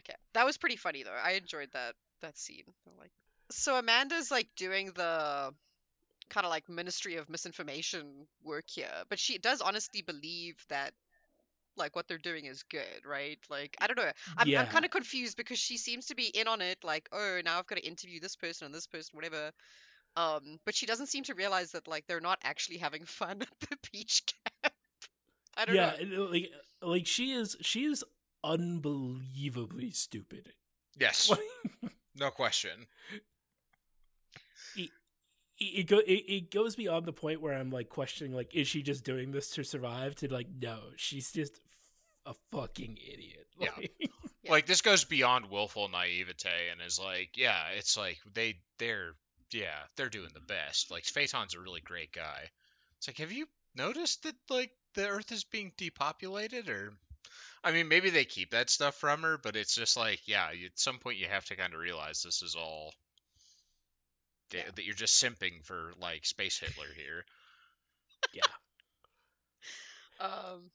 Okay, 0.00 0.14
that 0.34 0.44
was 0.44 0.58
pretty 0.58 0.76
funny 0.76 1.02
though. 1.02 1.10
I 1.24 1.32
enjoyed 1.32 1.70
that 1.72 1.94
that 2.22 2.38
scene. 2.38 2.64
I 2.68 3.00
Like, 3.00 3.12
so 3.50 3.76
Amanda's 3.76 4.30
like 4.30 4.48
doing 4.56 4.92
the 4.94 5.52
kind 6.28 6.44
of 6.44 6.50
like 6.50 6.68
Ministry 6.68 7.16
of 7.16 7.28
Misinformation 7.28 8.26
work 8.42 8.64
here, 8.68 9.04
but 9.08 9.18
she 9.18 9.38
does 9.38 9.60
honestly 9.60 10.02
believe 10.02 10.56
that 10.68 10.92
like 11.76 11.94
what 11.94 12.08
they're 12.08 12.18
doing 12.18 12.46
is 12.46 12.62
good, 12.64 13.04
right? 13.04 13.38
Like, 13.50 13.76
I 13.80 13.86
don't 13.86 13.98
know. 13.98 14.10
I'm 14.36 14.48
yeah. 14.48 14.62
I'm 14.62 14.68
kind 14.68 14.84
of 14.84 14.90
confused 14.90 15.36
because 15.36 15.58
she 15.58 15.76
seems 15.76 16.06
to 16.06 16.14
be 16.14 16.26
in 16.26 16.48
on 16.48 16.60
it. 16.60 16.78
Like, 16.82 17.08
oh, 17.12 17.40
now 17.44 17.58
I've 17.58 17.66
got 17.66 17.76
to 17.76 17.86
interview 17.86 18.20
this 18.20 18.36
person 18.36 18.66
and 18.66 18.74
this 18.74 18.86
person, 18.86 19.10
whatever. 19.14 19.52
Um, 20.16 20.58
but 20.64 20.74
she 20.74 20.86
doesn't 20.86 21.08
seem 21.08 21.24
to 21.24 21.34
realize 21.34 21.72
that 21.72 21.86
like 21.86 22.06
they're 22.06 22.20
not 22.20 22.38
actually 22.42 22.78
having 22.78 23.04
fun 23.06 23.42
at 23.42 23.68
the 23.68 23.76
beach 23.92 24.22
camp. 24.26 24.74
I 25.56 25.64
don't 25.64 25.74
yeah, 25.74 25.90
know. 25.90 25.96
and, 26.00 26.14
uh, 26.14 26.30
like 26.30 26.50
like 26.82 27.06
she 27.06 27.32
is 27.32 27.56
she 27.60 27.84
is 27.84 28.04
unbelievably 28.42 29.90
stupid. 29.90 30.52
Yes. 30.98 31.30
Like, 31.82 31.92
No 32.18 32.30
question. 32.30 32.86
it, 34.76 34.90
it 35.58 35.86
go 35.86 35.98
it, 35.98 36.24
it 36.28 36.50
goes 36.50 36.76
beyond 36.76 37.06
the 37.06 37.12
point 37.12 37.40
where 37.40 37.54
I'm 37.54 37.70
like 37.70 37.88
questioning 37.88 38.34
like 38.34 38.54
is 38.54 38.68
she 38.68 38.82
just 38.82 39.04
doing 39.04 39.32
this 39.32 39.50
to 39.50 39.64
survive 39.64 40.14
to 40.16 40.32
like 40.32 40.48
no 40.60 40.78
she's 40.96 41.32
just 41.32 41.60
a 42.26 42.34
fucking 42.52 42.98
idiot 43.12 43.46
Yeah. 43.58 43.70
Like, 43.76 43.92
Yeah. 44.42 44.52
Like 44.52 44.66
this 44.66 44.82
goes 44.82 45.04
beyond 45.04 45.50
willful 45.50 45.88
naivete 45.88 46.68
and 46.70 46.80
is 46.80 47.00
like, 47.00 47.30
yeah, 47.34 47.70
it's 47.76 47.96
like 47.96 48.18
they 48.32 48.54
they're 48.78 49.14
yeah, 49.52 49.80
they're 49.96 50.08
doing 50.08 50.30
the 50.34 50.40
best. 50.40 50.90
Like 50.90 51.04
Phaeton's 51.04 51.54
a 51.54 51.60
really 51.60 51.80
great 51.80 52.12
guy. 52.12 52.50
It's 52.98 53.08
like, 53.08 53.18
have 53.18 53.32
you 53.32 53.46
noticed 53.74 54.22
that 54.22 54.36
like 54.48 54.70
the 54.94 55.08
Earth 55.08 55.32
is 55.32 55.42
being 55.42 55.72
depopulated 55.76 56.68
or 56.68 56.92
I 57.66 57.72
mean, 57.72 57.88
maybe 57.88 58.10
they 58.10 58.24
keep 58.24 58.52
that 58.52 58.70
stuff 58.70 58.94
from 58.94 59.22
her, 59.22 59.38
but 59.42 59.56
it's 59.56 59.74
just 59.74 59.96
like, 59.96 60.20
yeah, 60.26 60.46
at 60.50 60.78
some 60.78 60.98
point 60.98 61.18
you 61.18 61.26
have 61.26 61.44
to 61.46 61.56
kind 61.56 61.74
of 61.74 61.80
realize 61.80 62.22
this 62.22 62.40
is 62.42 62.54
all 62.54 62.94
that, 64.50 64.58
Yeah. 64.58 64.70
that 64.76 64.84
you're 64.84 64.94
just 64.94 65.20
simping 65.22 65.64
for 65.64 65.92
like 66.00 66.24
space 66.24 66.58
Hitler 66.60 66.86
here. 66.96 67.24
Yeah. 68.32 68.42
um, 70.20 70.70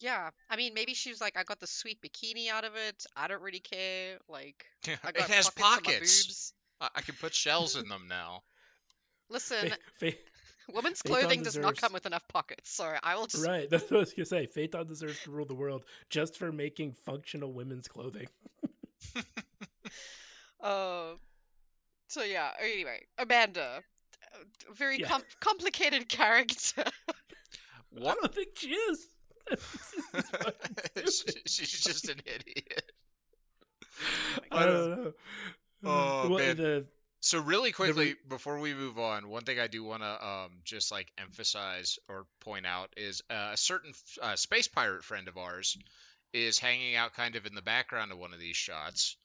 yeah. 0.00 0.30
I 0.50 0.56
mean, 0.56 0.74
maybe 0.74 0.94
she 0.94 1.10
was 1.10 1.20
like, 1.20 1.36
I 1.38 1.44
got 1.44 1.60
the 1.60 1.68
sweet 1.68 1.98
bikini 2.02 2.48
out 2.50 2.64
of 2.64 2.72
it. 2.74 3.04
I 3.16 3.28
don't 3.28 3.42
really 3.42 3.60
care. 3.60 4.18
Like, 4.28 4.64
I 4.88 5.10
it 5.10 5.20
has 5.20 5.48
pockets. 5.50 5.56
on 5.56 5.62
my 5.62 5.76
pockets. 5.76 6.26
boobs. 6.26 6.52
I, 6.80 6.88
I 6.96 7.00
can 7.02 7.14
put 7.20 7.34
shells 7.34 7.76
in 7.76 7.88
them 7.88 8.06
now. 8.08 8.42
Listen, 9.28 9.68
Fa- 9.70 9.76
Fa- 10.10 10.12
women's 10.72 11.00
Phaeton 11.02 11.20
clothing 11.20 11.42
does 11.42 11.56
not 11.56 11.76
come 11.76 11.92
with 11.92 12.06
enough 12.06 12.26
pockets, 12.28 12.70
so 12.70 12.92
I 13.02 13.14
will 13.16 13.26
just. 13.26 13.44
right 13.46 13.68
that's 13.70 13.90
what 13.90 13.96
I 13.98 14.00
was 14.00 14.12
gonna 14.12 14.26
say 14.26 14.46
Phaeton 14.46 14.86
deserves 14.86 15.20
to 15.24 15.30
rule 15.30 15.46
the 15.46 15.54
world 15.54 15.84
just 16.08 16.36
for 16.38 16.52
making 16.52 16.92
functional 16.92 17.52
women's 17.52 17.88
clothing 17.88 18.28
Uh, 20.62 21.14
so 22.08 22.22
yeah. 22.22 22.50
Anyway, 22.60 23.00
Amanda, 23.16 23.82
very 24.74 24.98
Yeah. 24.98 25.08
com- 25.08 25.22
complicated 25.40 26.06
character. 26.08 26.84
I 27.08 27.12
What? 27.92 28.18
don't 28.20 28.34
think 28.34 28.50
she 28.56 28.68
is. 28.74 29.06
I 29.50 29.56
she's 29.56 30.12
just 30.12 30.36
fucking 30.36 30.76
stupid. 31.08 31.48
She's 31.48 31.80
just 31.80 32.08
an 32.10 32.20
idiot. 32.26 32.92
I 34.52 34.66
don't 34.66 34.90
know. 34.90 35.12
Oh, 35.84 36.28
What- 36.28 36.42
man. 36.42 36.56
the 36.58 36.86
So 37.20 37.40
really 37.40 37.70
quickly 37.72 38.10
re- 38.10 38.16
before 38.28 38.58
we 38.58 38.72
move 38.72 38.98
on, 38.98 39.28
one 39.28 39.44
thing 39.44 39.60
I 39.60 39.66
do 39.66 39.84
want 39.84 40.02
to 40.02 40.26
um, 40.26 40.50
just 40.64 40.90
like 40.90 41.12
emphasize 41.18 41.98
or 42.08 42.26
point 42.40 42.66
out 42.66 42.88
is 42.96 43.22
uh, 43.30 43.50
a 43.52 43.56
certain 43.56 43.92
uh, 44.22 44.36
space 44.36 44.68
pirate 44.68 45.04
friend 45.04 45.28
of 45.28 45.36
ours 45.36 45.76
is 46.32 46.58
hanging 46.58 46.96
out 46.96 47.14
kind 47.14 47.36
of 47.36 47.44
in 47.44 47.54
the 47.54 47.62
background 47.62 48.10
of 48.10 48.18
one 48.18 48.32
of 48.32 48.40
these 48.40 48.56
shots. 48.56 49.16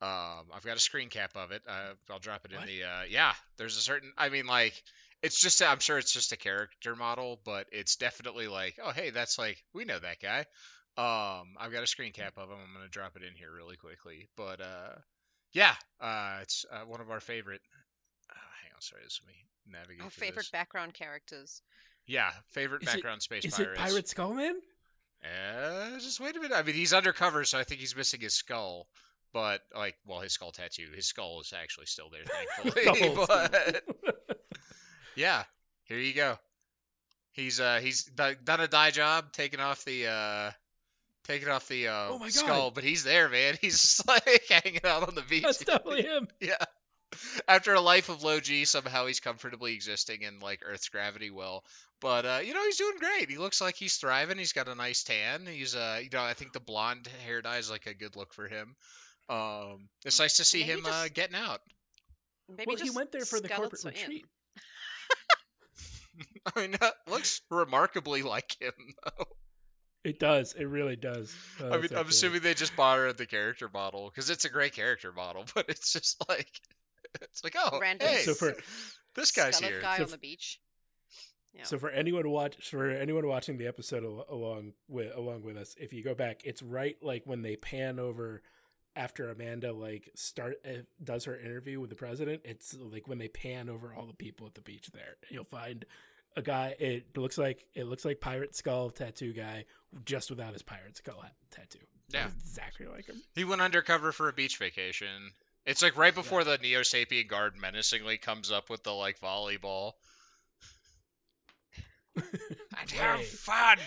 Um, 0.00 0.46
I've 0.52 0.64
got 0.64 0.76
a 0.76 0.80
screen 0.80 1.10
cap 1.10 1.32
of 1.36 1.52
it. 1.52 1.62
Uh, 1.68 1.94
I'll 2.10 2.18
drop 2.18 2.44
it 2.44 2.52
in 2.52 2.58
What? 2.58 2.66
the. 2.66 2.84
Uh, 2.84 3.02
yeah, 3.08 3.32
there's 3.58 3.76
a 3.76 3.80
certain. 3.80 4.12
I 4.16 4.30
mean, 4.30 4.46
like 4.46 4.82
it's 5.22 5.40
just. 5.40 5.62
I'm 5.62 5.78
sure 5.78 5.98
it's 5.98 6.12
just 6.12 6.32
a 6.32 6.36
character 6.36 6.96
model, 6.96 7.38
but 7.44 7.66
it's 7.70 7.96
definitely 7.96 8.48
like, 8.48 8.78
oh 8.82 8.90
hey, 8.90 9.10
that's 9.10 9.38
like 9.38 9.62
we 9.74 9.84
know 9.84 9.98
that 9.98 10.20
guy. 10.20 10.46
Um, 10.96 11.54
I've 11.58 11.72
got 11.72 11.82
a 11.82 11.86
screen 11.86 12.12
cap 12.12 12.34
of 12.36 12.48
him. 12.48 12.56
I'm 12.56 12.74
gonna 12.74 12.88
drop 12.88 13.16
it 13.16 13.22
in 13.22 13.34
here 13.34 13.52
really 13.54 13.76
quickly, 13.76 14.28
but 14.36 14.60
uh, 14.60 14.94
yeah, 15.52 15.74
uh, 16.00 16.38
it's 16.42 16.64
uh, 16.72 16.80
one 16.86 17.00
of 17.00 17.10
our 17.10 17.20
favorite. 17.20 17.60
Uh, 18.30 18.34
hang 18.62 18.72
on, 18.74 18.80
sorry, 18.80 19.02
this 19.04 19.20
let 19.24 19.28
me 19.34 19.78
navigate. 19.78 20.02
Our 20.04 20.10
favorite 20.10 20.36
this. 20.44 20.50
background 20.50 20.94
characters. 20.94 21.62
yeah, 22.06 22.30
favorite 22.50 22.82
Is 22.82 22.88
it- 22.88 22.92
background 22.94 23.22
space 23.22 23.44
is 23.44 23.54
pirates. 23.54 23.72
it 23.80 23.82
Pirate 23.82 24.06
Skullman? 24.06 24.54
Uh, 25.24 25.98
just 26.00 26.18
wait 26.20 26.34
a 26.36 26.40
minute. 26.40 26.56
I 26.56 26.62
mean, 26.62 26.74
he's 26.74 26.92
undercover, 26.92 27.44
so 27.44 27.58
I 27.58 27.64
think 27.64 27.80
he's 27.80 27.94
missing 27.94 28.20
his 28.20 28.34
skull. 28.34 28.88
But 29.32 29.60
like, 29.74 29.94
well, 30.04 30.20
his 30.20 30.32
skull 30.32 30.50
tattoo. 30.52 30.88
His 30.94 31.06
skull 31.06 31.40
is 31.40 31.52
actually 31.56 31.86
still 31.86 32.10
there, 32.10 32.24
thankfully. 32.64 33.14
whole 33.14 33.26
but 33.26 33.82
yeah, 35.16 35.44
here 35.84 35.98
you 35.98 36.12
go. 36.12 36.36
He's 37.30 37.60
uh 37.60 37.78
he's 37.80 38.04
done 38.04 38.36
a 38.60 38.68
dye 38.68 38.90
job, 38.90 39.32
taking 39.32 39.60
off 39.60 39.84
the 39.84 40.06
uh 40.08 40.50
taking 41.24 41.48
off 41.48 41.68
the 41.68 41.88
uh, 41.88 42.08
Oh 42.10 42.18
my 42.18 42.28
skull, 42.28 42.70
but 42.70 42.84
he's 42.84 43.04
there, 43.04 43.28
man. 43.28 43.56
He's 43.60 43.80
just 43.80 44.08
like 44.08 44.44
hanging 44.50 44.80
out 44.84 45.08
on 45.08 45.14
the 45.14 45.22
beach. 45.22 45.42
That's 45.42 45.64
definitely 45.64 46.02
him. 46.02 46.28
Yeah. 46.40 46.56
After 47.46 47.74
a 47.74 47.80
life 47.80 48.08
of 48.08 48.24
low 48.24 48.40
G, 48.40 48.64
somehow 48.64 49.06
he's 49.06 49.20
comfortably 49.20 49.74
existing 49.74 50.22
in 50.22 50.40
like 50.40 50.60
Earth's 50.64 50.88
gravity 50.88 51.30
well. 51.30 51.62
But 52.00 52.24
uh, 52.24 52.40
you 52.42 52.54
know, 52.54 52.64
he's 52.64 52.78
doing 52.78 52.96
great. 52.98 53.30
He 53.30 53.36
looks 53.36 53.60
like 53.60 53.76
he's 53.76 53.96
thriving. 53.96 54.38
He's 54.38 54.54
got 54.54 54.66
a 54.66 54.74
nice 54.74 55.04
tan. 55.04 55.46
He's 55.46 55.74
uh, 55.74 56.00
you 56.02 56.08
know, 56.10 56.22
I 56.22 56.32
think 56.32 56.52
the 56.52 56.60
blonde 56.60 57.08
hair 57.26 57.42
dye 57.42 57.58
is 57.58 57.70
like 57.70 57.86
a 57.86 57.94
good 57.94 58.16
look 58.16 58.32
for 58.32 58.48
him. 58.48 58.74
Um, 59.28 59.88
it's 60.04 60.18
nice 60.18 60.38
to 60.38 60.44
see 60.44 60.60
Maybe 60.60 60.80
him 60.80 60.86
uh, 60.86 61.08
getting 61.12 61.36
out. 61.36 61.60
Maybe 62.48 62.64
well, 62.66 62.76
he 62.76 62.90
went 62.90 63.12
there 63.12 63.24
for 63.24 63.40
the 63.40 63.48
corporate 63.48 63.84
retreat. 63.84 64.24
I 66.54 66.60
mean, 66.60 66.72
that 66.80 66.94
looks 67.08 67.40
remarkably 67.50 68.22
like 68.22 68.56
him. 68.60 68.72
Though. 69.04 69.26
It 70.04 70.18
does. 70.18 70.52
It 70.54 70.64
really 70.64 70.96
does. 70.96 71.34
Uh, 71.60 71.70
I 71.70 71.78
mean, 71.78 71.90
I'm 71.96 72.08
assuming 72.08 72.40
they 72.40 72.54
just 72.54 72.74
bought 72.76 72.96
borrowed 72.96 73.16
the 73.18 73.26
character 73.26 73.70
model 73.72 74.10
because 74.10 74.30
it's 74.30 74.44
a 74.44 74.50
great 74.50 74.72
character 74.72 75.12
model, 75.12 75.44
but 75.54 75.66
it's 75.68 75.92
just 75.92 76.22
like 76.28 76.60
it's 77.20 77.44
like 77.44 77.54
oh, 77.56 77.78
Random 77.80 78.08
hey, 78.08 78.22
So 78.22 78.34
for- 78.34 78.56
this 79.14 79.30
guy's 79.30 79.58
here. 79.58 79.80
guy 79.80 79.98
So 79.98 80.04
on 80.04 80.10
the 80.10 80.18
beach. 80.18 80.60
Yeah. 81.54 81.64
So 81.64 81.78
for 81.78 81.90
anyone 81.90 82.28
watch 82.30 82.56
for 82.70 82.90
anyone 82.90 83.26
watching 83.26 83.58
the 83.58 83.66
episode 83.66 84.04
al- 84.04 84.26
along 84.28 84.72
with 84.88 85.14
along 85.14 85.42
with 85.42 85.56
us, 85.56 85.74
if 85.78 85.92
you 85.92 86.02
go 86.02 86.14
back, 86.14 86.40
it's 86.44 86.62
right 86.62 86.96
like 87.02 87.22
when 87.26 87.42
they 87.42 87.56
pan 87.56 87.98
over 87.98 88.42
after 88.96 89.30
Amanda 89.30 89.72
like 89.72 90.10
start 90.14 90.54
uh, 90.66 90.82
does 91.02 91.24
her 91.26 91.38
interview 91.38 91.78
with 91.78 91.90
the 91.90 91.96
president. 91.96 92.42
It's 92.44 92.74
like 92.76 93.06
when 93.06 93.18
they 93.18 93.28
pan 93.28 93.68
over 93.68 93.94
all 93.94 94.06
the 94.06 94.14
people 94.14 94.46
at 94.46 94.54
the 94.54 94.62
beach 94.62 94.90
there. 94.92 95.16
You'll 95.30 95.44
find 95.44 95.84
a 96.36 96.42
guy. 96.42 96.74
It 96.78 97.16
looks 97.16 97.38
like 97.38 97.66
it 97.74 97.86
looks 97.86 98.04
like 98.04 98.20
pirate 98.20 98.54
skull 98.54 98.90
tattoo 98.90 99.32
guy, 99.32 99.64
just 100.04 100.30
without 100.30 100.52
his 100.52 100.62
pirate 100.62 100.96
skull 100.96 101.24
tattoo. 101.50 101.78
Yeah. 102.10 102.28
exactly 102.44 102.86
like 102.86 103.06
him. 103.06 103.22
He 103.34 103.44
went 103.44 103.62
undercover 103.62 104.12
for 104.12 104.28
a 104.28 104.32
beach 104.32 104.58
vacation. 104.58 105.32
It's 105.64 105.82
like 105.82 105.96
right 105.96 106.14
before 106.14 106.44
the 106.44 106.58
Neo 106.58 106.80
Sapien 106.80 107.28
guard 107.28 107.54
menacingly 107.56 108.18
comes 108.18 108.50
up 108.50 108.68
with 108.68 108.82
the 108.82 108.92
like 108.92 109.20
volleyball. 109.20 109.92
And 112.78 112.90
have 112.90 113.24
fun. 113.24 113.78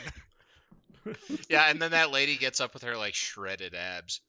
yeah, 1.49 1.69
and 1.69 1.79
then 1.79 1.91
that 1.91 2.11
lady 2.11 2.37
gets 2.37 2.59
up 2.59 2.73
with 2.73 2.83
her 2.83 2.97
like 2.97 3.13
shredded 3.13 3.75
abs. 3.75 4.21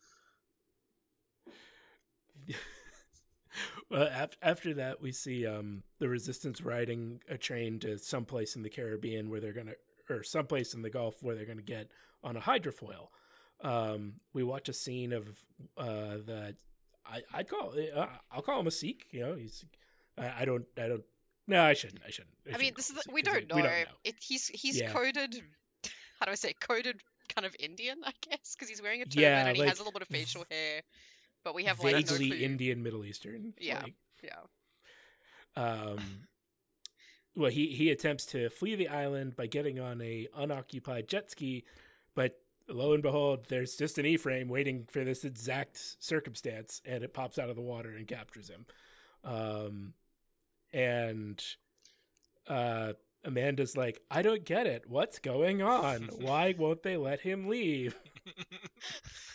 Well, 3.91 4.09
af- 4.13 4.37
after 4.43 4.75
that, 4.75 5.01
we 5.01 5.13
see 5.13 5.47
um, 5.47 5.83
the 5.99 6.09
resistance 6.09 6.61
riding 6.61 7.21
a 7.29 7.39
train 7.39 7.79
to 7.81 7.99
someplace 7.99 8.57
in 8.57 8.63
the 8.63 8.71
Caribbean 8.71 9.31
where 9.31 9.41
they're 9.41 9.53
gonna, 9.53 9.75
or 10.11 10.23
someplace 10.23 10.75
in 10.75 10.83
the 10.83 10.91
Gulf 10.91 11.23
where 11.23 11.35
they're 11.35 11.47
gonna 11.47 11.63
get 11.63 11.91
on 12.25 12.37
a 12.37 12.41
hydrofoil. 12.41 13.09
Um, 13.63 14.15
we 14.33 14.43
watch 14.43 14.69
a 14.69 14.73
scene 14.73 15.13
of 15.13 15.29
uh, 15.79 16.19
the, 16.27 16.57
I 17.07 17.23
I'd 17.33 17.49
call 17.49 17.75
uh, 17.95 18.07
I'll 18.33 18.43
call 18.43 18.61
him 18.61 18.67
a 18.67 18.71
Sikh. 18.73 19.07
You 19.13 19.21
know, 19.21 19.35
he's 19.35 19.65
I, 20.19 20.43
I 20.43 20.45
don't 20.45 20.67
I 20.77 20.89
don't 20.89 21.05
no 21.47 21.63
I 21.63 21.73
shouldn't 21.75 22.03
I 22.07 22.11
shouldn't. 22.11 22.35
I 22.47 22.51
mean, 22.51 22.59
shouldn't 22.59 22.77
this 22.77 22.91
is 22.91 22.97
the, 22.97 23.13
we, 23.13 23.23
don't 23.23 23.49
know. 23.49 23.57
We 23.57 23.63
don't 23.63 23.71
know. 23.71 23.85
It, 24.05 24.17
he's 24.21 24.49
he's 24.49 24.81
Yeah. 24.81 24.93
coded. 24.93 25.41
How 26.21 26.27
do 26.27 26.33
I 26.33 26.35
say 26.35 26.55
coded? 26.61 27.01
Kind 27.35 27.45
of 27.47 27.55
Indian, 27.59 27.99
I 28.05 28.13
guess, 28.29 28.55
because 28.55 28.69
he's 28.69 28.81
wearing 28.81 29.03
a 29.03 29.05
turban 29.05 29.23
Yeah, 29.23 29.47
and 29.47 29.57
he 29.57 29.63
like, 29.63 29.69
has 29.69 29.79
a 29.79 29.83
little 29.83 29.93
bit 29.93 30.03
of 30.03 30.09
facial 30.09 30.45
hair. 30.51 30.83
But 31.47 31.55
we 31.55 31.63
have 31.63 31.79
like 31.79 32.09
Vaguely. 32.09 32.43
Indian, 32.43 32.83
Middle 32.83 33.05
Eastern. 33.05 33.55
Yeah. 33.61 33.81
like, 33.85 33.95
Yeah. 34.21 34.41
Um, 35.55 36.01
well, 37.37 37.53
he 37.53 37.69
he 37.69 37.93
attempts 37.93 38.27
to 38.27 38.51
flee 38.51 38.75
the 38.75 38.89
island 38.89 39.37
by 39.37 39.47
getting 39.47 39.79
on 39.79 40.03
a 40.03 40.27
unoccupied 40.37 41.07
jet 41.07 41.31
ski, 41.31 41.65
but 42.17 42.41
lo 42.67 42.95
and 42.95 43.03
behold, 43.05 43.47
there's 43.49 43.77
just 43.77 43.97
an 43.99 44.07
E-frame 44.07 44.49
waiting 44.49 44.89
for 44.91 45.05
this 45.05 45.25
exact 45.25 45.79
circumstance, 46.01 46.83
and 46.85 47.05
it 47.05 47.15
pops 47.15 47.39
out 47.39 47.49
of 47.49 47.55
the 47.55 47.63
water 47.63 47.91
and 47.91 48.09
captures 48.09 48.51
him. 48.51 48.67
Um, 49.23 49.93
and 50.73 51.41
uh, 52.49 52.95
Amanda's 53.23 53.77
like, 53.77 54.01
"I 54.11 54.23
don't 54.23 54.45
get 54.45 54.67
it. 54.67 54.83
What's 54.89 55.21
going 55.21 55.63
on? 55.63 56.09
Why 56.21 56.57
won't 56.59 56.83
they 56.83 56.97
let 56.97 57.21
him 57.21 57.47
leave?" 57.47 57.97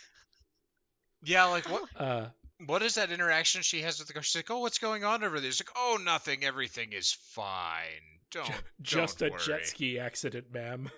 yeah, 1.22 1.44
like 1.44 1.70
what 1.70 1.88
Uh, 1.96 2.28
what 2.66 2.82
is 2.82 2.94
that 2.94 3.10
interaction 3.10 3.62
she 3.62 3.82
has 3.82 3.98
with 3.98 4.08
the 4.08 4.14
guy? 4.14 4.20
She's 4.20 4.36
like, 4.36 4.50
"Oh, 4.50 4.60
what's 4.60 4.78
going 4.78 5.04
on 5.04 5.24
over 5.24 5.40
there?" 5.40 5.50
She's 5.50 5.66
like, 5.66 5.76
"Oh, 5.76 5.98
nothing. 6.02 6.44
Everything 6.44 6.92
is 6.92 7.12
fine. 7.12 8.20
Don't 8.30 8.50
just 8.80 9.18
don't 9.18 9.28
a 9.28 9.32
worry." 9.32 9.42
jet 9.44 9.66
ski 9.66 9.98
accident, 9.98 10.52
ma'am. 10.52 10.90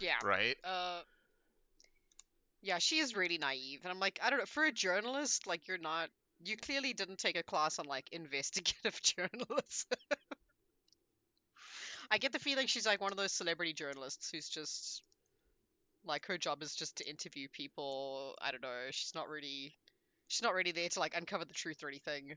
Yeah. 0.00 0.16
right? 0.24 0.56
Uh. 0.64 1.00
Yeah, 2.62 2.78
she 2.78 2.98
is 2.98 3.14
really 3.14 3.36
naive, 3.36 3.80
and 3.82 3.92
I'm 3.92 4.00
like, 4.00 4.18
I 4.22 4.30
don't 4.30 4.38
know. 4.38 4.46
For 4.46 4.64
a 4.64 4.72
journalist, 4.72 5.46
like 5.46 5.68
you're 5.68 5.78
not. 5.78 6.08
You 6.42 6.56
clearly 6.56 6.92
didn't 6.92 7.18
take 7.18 7.38
a 7.38 7.42
class 7.42 7.78
on 7.78 7.86
like 7.86 8.08
investigative 8.12 9.00
journalism. 9.16 9.98
I 12.10 12.18
get 12.18 12.32
the 12.32 12.38
feeling 12.38 12.66
she's 12.66 12.86
like 12.86 13.00
one 13.00 13.12
of 13.12 13.18
those 13.18 13.32
celebrity 13.32 13.72
journalists 13.72 14.30
who's 14.30 14.48
just 14.48 15.02
like 16.04 16.26
her 16.26 16.38
job 16.38 16.62
is 16.62 16.74
just 16.74 16.98
to 16.98 17.08
interview 17.08 17.48
people. 17.52 18.34
I 18.40 18.50
don't 18.50 18.62
know. 18.62 18.86
She's 18.90 19.14
not 19.14 19.28
really. 19.28 19.74
She's 20.28 20.42
not 20.42 20.54
really 20.54 20.72
there 20.72 20.88
to 20.88 21.00
like 21.00 21.16
uncover 21.16 21.44
the 21.44 21.54
truth 21.54 21.82
or 21.84 21.88
anything. 21.88 22.34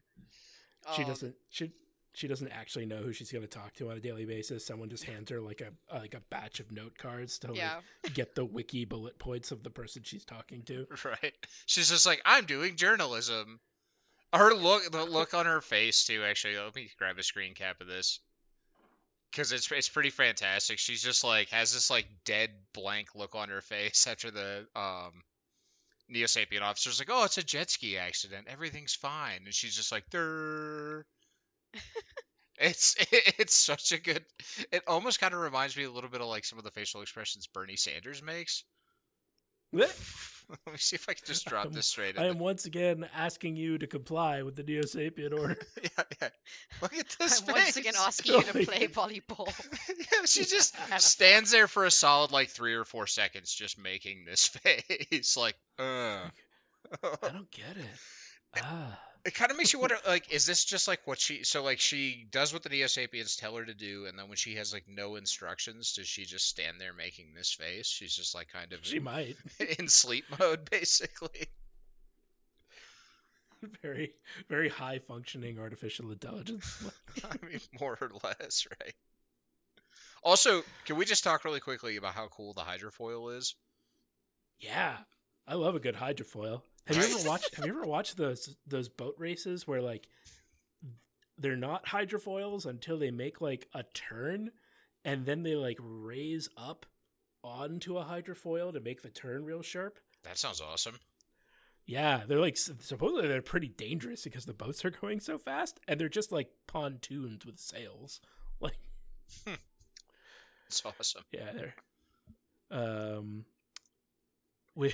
she 0.96 1.04
Um, 1.04 1.08
doesn't 1.10 1.36
she 1.50 1.72
she 2.14 2.28
doesn't 2.28 2.50
actually 2.50 2.86
know 2.86 2.98
who 2.98 3.14
she's 3.14 3.32
going 3.32 3.44
to 3.44 3.48
talk 3.48 3.74
to 3.76 3.92
on 3.92 3.98
a 3.98 4.00
daily 4.00 4.26
basis 4.26 4.66
someone 4.66 4.90
just 4.90 5.04
hands 5.04 5.30
her 5.30 5.40
like 5.40 5.62
a 5.62 5.72
like 5.96 6.14
a 6.16 6.20
batch 6.32 6.60
of 6.60 6.72
note 6.72 6.98
cards 6.98 7.38
to 7.40 7.48
like, 7.50 7.58
Yeah. 7.58 7.80
get 8.14 8.34
the 8.36 8.44
wiki 8.44 8.86
bullet 8.86 9.20
points 9.20 9.52
of 9.52 9.64
the 9.64 9.70
person 9.70 10.02
she's 10.04 10.26
talking 10.26 10.64
to 10.64 10.88
Right. 11.06 11.34
She's 11.66 11.90
just 11.90 12.06
like, 12.06 12.22
I'm 12.26 12.46
doing 12.46 12.76
journalism. 12.76 13.60
Her 14.34 14.54
look, 14.54 14.92
the 14.92 15.06
look 15.06 15.34
on 15.34 15.46
her 15.46 15.62
face 15.62 16.06
too. 16.06 16.24
Actually, 16.24 16.58
let 16.58 16.76
me 16.76 16.90
grab 16.98 17.18
a 17.18 17.24
screen 17.24 17.54
cap 17.54 17.80
of 17.82 17.88
this 17.88 18.20
because 19.38 19.52
it's 19.52 19.72
it's 19.72 19.90
pretty 19.90 20.10
fantastic. 20.10 20.80
She's 20.80 21.04
just 21.04 21.24
like 21.24 21.50
has 21.50 21.72
this 21.72 21.92
like 21.92 22.08
dead 22.26 22.50
blank 22.74 23.10
look 23.14 23.36
on 23.36 23.50
her 23.50 23.62
face 23.62 24.08
after 24.12 24.32
the 24.32 24.66
um 24.76 25.12
Neo 26.10 26.26
Sapien 26.26 26.62
officer's 26.62 27.00
like, 27.00 27.10
oh, 27.12 27.26
it's 27.26 27.38
a 27.38 27.44
jet 27.44 27.70
ski 27.70 27.98
accident. 27.98 28.48
Everything's 28.50 28.96
fine, 28.96 29.42
and 29.46 29.54
she's 29.54 29.76
just 29.76 29.92
like, 29.92 30.10
Durr. 30.10 31.06
It's 32.60 32.96
it's 33.38 33.54
such 33.54 33.92
a 33.92 34.00
good. 34.00 34.26
It 34.72 34.82
almost 34.88 35.20
kind 35.20 35.36
of 35.36 35.42
reminds 35.42 35.78
me 35.78 35.84
a 35.84 35.92
little 35.92 36.10
bit 36.10 36.22
of 36.22 36.28
like 36.28 36.44
some 36.44 36.58
of 36.58 36.66
the 36.66 36.72
facial 36.72 37.04
expressions 37.04 37.46
Bernie 37.46 37.76
Sanders 37.76 38.24
makes. 38.24 38.64
Let 40.66 40.72
me 40.74 40.78
see 40.78 40.96
if 40.96 41.08
I 41.10 41.14
can 41.14 41.24
just 41.26 41.46
drop 41.46 41.66
I'm- 41.66 41.74
this 41.74 41.88
straight. 41.88 42.16
in 42.16 42.22
i 42.22 42.24
the- 42.26 42.30
am 42.30 42.40
once 42.40 42.66
again 42.66 43.08
asking 43.16 43.56
you 43.58 43.78
to 43.78 43.88
comply 43.88 44.44
with 44.44 44.56
the 44.56 44.64
neo 44.64 44.84
sapien 44.84 45.34
order 45.40 45.58
yeah, 45.84 46.04
yeah. 46.22 46.30
Look 46.82 46.96
at 46.98 47.16
this 47.20 47.42
I'm 47.48 47.54
once 47.54 47.76
again 47.78 47.94
face. 47.94 48.02
asking 48.08 48.34
you 48.36 48.42
to 48.44 48.58
Like- 48.58 48.68
play 48.68 48.88
volleyball. 48.88 49.48
yeah, 49.90 50.26
she 50.26 50.46
just 50.46 50.76
stands 51.00 51.52
there 51.52 51.68
for 51.68 51.86
a 51.86 51.92
solid 51.92 52.32
like 52.32 52.50
three 52.50 52.76
or 52.76 52.86
four 52.86 53.08
seconds, 53.08 53.54
just 53.54 53.78
making 53.78 54.26
this 54.26 54.48
face, 54.48 55.36
like, 55.38 55.56
uh. 55.80 56.20
i 57.04 57.30
don't 57.30 57.52
get 57.52 57.76
it 57.76 58.62
ah 58.64 59.00
It 59.28 59.36
kind 59.36 59.52
of 59.52 59.58
makes 59.58 59.74
you 59.74 59.80
wonder, 59.80 59.98
like, 60.08 60.32
is 60.32 60.46
this 60.46 60.64
just 60.64 60.88
like 60.88 61.02
what 61.06 61.20
she? 61.20 61.44
So 61.44 61.62
like 61.62 61.82
she 61.82 62.26
does 62.32 62.54
what 62.54 62.64
the 62.64 62.70
Neo 62.70 62.88
Sapiens 62.88 63.36
tell 63.36 63.58
her 63.58 63.66
to 63.66 63.74
do, 63.74 64.06
and 64.06 64.18
then 64.18 64.30
when 64.30 64.38
she 64.38 64.56
has 64.56 64.72
like 64.72 64.86
no 64.88 65.18
instructions, 65.18 65.92
does 65.92 66.08
she 66.08 66.24
just 66.24 66.48
stand 66.48 66.80
there 66.80 66.94
making 66.94 67.34
this 67.36 67.52
face? 67.52 67.88
She's 67.88 68.16
just 68.16 68.34
like 68.34 68.48
kind 68.54 68.72
of 68.72 68.80
She 68.84 69.00
might. 69.00 69.36
in 69.80 69.90
sleep 69.90 70.24
mode, 70.40 70.70
basically. 70.70 71.50
very, 73.82 74.14
very 74.48 74.70
high 74.70 75.00
functioning 75.00 75.60
artificial 75.60 76.10
intelligence. 76.10 76.90
I 77.26 77.46
mean, 77.46 77.60
more 77.82 77.98
or 78.00 78.12
less, 78.24 78.66
right? 78.80 78.94
Also, 80.24 80.62
can 80.86 80.96
we 80.96 81.04
just 81.04 81.26
talk 81.26 81.44
really 81.44 81.60
quickly 81.60 81.98
about 81.98 82.14
how 82.14 82.30
cool 82.30 82.54
the 82.54 82.62
hydrofoil 82.62 83.38
is? 83.38 83.56
yeah, 84.58 84.96
I 85.46 85.56
love 85.56 85.76
a 85.76 85.82
good 85.82 85.96
hydrofoil. 85.96 86.62
Have 86.88 86.98
you 86.98 87.04
ever 87.04 87.28
watched? 87.30 87.56
Have 87.56 87.66
you 87.66 87.72
ever 87.72 87.84
watched 87.84 88.18
those 88.18 88.56
those 88.66 88.90
boat 88.90 89.16
races 89.18 89.68
where 89.68 89.82
like 89.82 90.08
they're 91.38 91.56
not 91.56 91.86
hydrofoils 91.86 92.66
until 92.66 92.98
they 92.98 93.12
make 93.12 93.42
like 93.42 93.68
a 93.74 93.84
turn, 93.94 94.52
and 95.06 95.26
then 95.26 95.44
they 95.44 95.56
like 95.56 95.78
raise 95.82 96.50
up 96.58 96.86
onto 97.44 97.98
a 97.98 98.04
hydrofoil 98.06 98.74
to 98.74 98.80
make 98.80 99.02
the 99.02 99.10
turn 99.10 99.44
real 99.46 99.62
sharp? 99.62 100.00
That 100.24 100.38
sounds 100.38 100.62
awesome. 100.62 101.00
Yeah, 101.86 102.24
they're 102.28 102.40
like 102.42 102.58
supposedly 102.58 103.28
they're 103.28 103.42
pretty 103.42 103.70
dangerous 103.70 104.24
because 104.24 104.46
the 104.46 104.54
boats 104.54 104.84
are 104.84 104.90
going 104.90 105.20
so 105.20 105.38
fast, 105.38 105.80
and 105.88 106.00
they're 106.00 106.10
just 106.10 106.32
like 106.32 106.50
pontoons 106.68 107.46
with 107.46 107.60
sails. 107.60 108.22
Like, 108.60 108.80
It's 110.68 110.84
awesome. 110.84 111.24
yeah, 111.32 111.52
they're. 111.54 111.76
Um, 112.72 113.46
we 114.76 114.94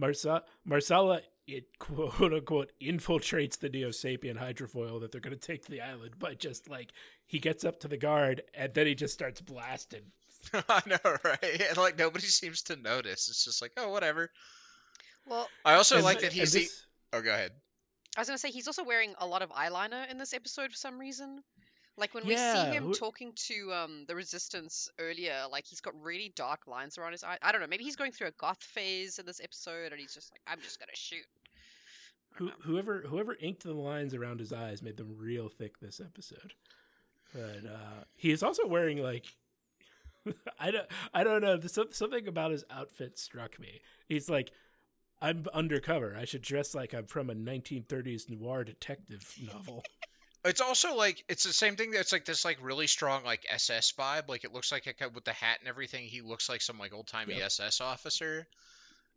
Marsa 0.00 0.42
Marsala 0.64 1.20
it 1.46 1.78
quote 1.78 2.32
unquote 2.32 2.72
infiltrates 2.80 3.58
the 3.58 3.68
Neo 3.68 3.90
Sapien 3.90 4.36
hydrofoil 4.38 5.00
that 5.00 5.12
they're 5.12 5.20
going 5.20 5.36
to 5.36 5.40
take 5.46 5.64
to 5.64 5.70
the 5.70 5.80
island 5.80 6.18
by 6.18 6.34
just 6.34 6.68
like 6.68 6.92
he 7.26 7.38
gets 7.38 7.64
up 7.64 7.80
to 7.80 7.88
the 7.88 7.96
guard 7.96 8.42
and 8.54 8.72
then 8.74 8.86
he 8.86 8.94
just 8.94 9.14
starts 9.14 9.40
blasting. 9.40 10.12
I 10.54 10.80
know, 10.86 11.16
right? 11.24 11.62
And 11.68 11.76
like 11.76 11.98
nobody 11.98 12.24
seems 12.26 12.62
to 12.62 12.76
notice. 12.76 13.28
It's 13.28 13.44
just 13.44 13.60
like, 13.60 13.72
oh, 13.76 13.90
whatever. 13.90 14.30
Well, 15.26 15.48
I 15.64 15.74
also 15.74 15.96
And- 15.96 16.04
like 16.04 16.20
that 16.20 16.26
and 16.26 16.34
he's 16.34 16.52
the. 16.52 16.66
Oh, 17.12 17.20
go 17.20 17.30
ahead. 17.32 17.52
I 18.16 18.20
was 18.20 18.28
gonna 18.28 18.38
say 18.38 18.50
he's 18.50 18.66
also 18.66 18.84
wearing 18.84 19.14
a 19.18 19.26
lot 19.26 19.42
of 19.42 19.50
eyeliner 19.50 20.10
in 20.10 20.18
this 20.18 20.32
episode 20.34 20.70
for 20.70 20.76
some 20.76 20.98
reason. 20.98 21.42
Like 22.00 22.14
when 22.14 22.26
we 22.26 22.36
see 22.36 22.64
him 22.70 22.92
talking 22.92 23.32
to 23.34 23.72
um 23.72 24.04
the 24.08 24.16
Resistance 24.16 24.88
earlier, 24.98 25.42
like 25.52 25.66
he's 25.66 25.80
got 25.80 25.94
really 26.02 26.32
dark 26.34 26.66
lines 26.66 26.96
around 26.96 27.12
his 27.12 27.22
eye. 27.22 27.38
I 27.42 27.52
don't 27.52 27.60
know. 27.60 27.66
Maybe 27.66 27.84
he's 27.84 27.96
going 27.96 28.10
through 28.10 28.28
a 28.28 28.32
goth 28.32 28.62
phase 28.62 29.18
in 29.18 29.26
this 29.26 29.40
episode, 29.40 29.92
and 29.92 30.00
he's 30.00 30.14
just 30.14 30.32
like, 30.32 30.40
I'm 30.46 30.60
just 30.62 30.80
gonna 30.80 30.92
shoot. 30.94 31.26
Who, 32.36 32.50
whoever 32.62 33.02
whoever 33.02 33.36
inked 33.38 33.64
the 33.64 33.74
lines 33.74 34.14
around 34.14 34.40
his 34.40 34.52
eyes 34.52 34.82
made 34.82 34.96
them 34.96 35.14
real 35.18 35.48
thick 35.48 35.78
this 35.78 36.00
episode. 36.00 36.54
But 37.34 37.70
uh, 37.70 38.04
he 38.16 38.30
is 38.30 38.42
also 38.42 38.66
wearing 38.66 39.02
like 39.02 39.26
I 40.58 40.70
don't 40.70 40.86
I 41.12 41.22
don't 41.22 41.42
know 41.42 41.58
something 41.90 42.26
about 42.26 42.50
his 42.50 42.64
outfit 42.70 43.18
struck 43.18 43.58
me. 43.60 43.80
He's 44.08 44.30
like 44.30 44.52
I'm 45.20 45.44
undercover. 45.52 46.16
I 46.18 46.24
should 46.24 46.42
dress 46.42 46.74
like 46.74 46.94
I'm 46.94 47.06
from 47.06 47.28
a 47.28 47.34
1930s 47.34 48.30
noir 48.30 48.64
detective 48.64 49.34
novel. 49.52 49.84
It's 50.44 50.60
also 50.62 50.94
like 50.96 51.22
it's 51.28 51.44
the 51.44 51.52
same 51.52 51.76
thing. 51.76 51.90
That's 51.90 52.12
like 52.12 52.24
this 52.24 52.44
like 52.44 52.58
really 52.62 52.86
strong 52.86 53.24
like 53.24 53.44
SS 53.50 53.92
vibe. 53.98 54.28
Like 54.28 54.44
it 54.44 54.52
looks 54.52 54.72
like 54.72 54.84
could- 54.96 55.14
with 55.14 55.24
the 55.24 55.32
hat 55.32 55.58
and 55.60 55.68
everything. 55.68 56.04
He 56.06 56.22
looks 56.22 56.48
like 56.48 56.62
some 56.62 56.78
like 56.78 56.94
old 56.94 57.06
timey 57.08 57.34
Yep. 57.34 57.46
SS 57.46 57.80
officer, 57.80 58.46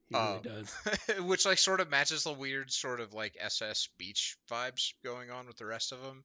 He 0.10 0.16
really 0.16 0.28
Oh. 0.28 0.42
does. 0.44 0.76
which 1.26 1.46
like 1.46 1.58
sort 1.60 1.80
of 1.80 1.90
matches 1.90 2.24
the 2.26 2.34
weird 2.34 2.72
sort 2.72 3.00
of 3.00 3.14
like 3.14 3.38
SS 3.40 3.88
beach 3.98 4.36
vibes 4.52 4.94
going 5.04 5.32
on 5.32 5.48
with 5.48 5.58
the 5.58 5.66
rest 5.66 5.92
of 5.94 6.02
them. 6.04 6.24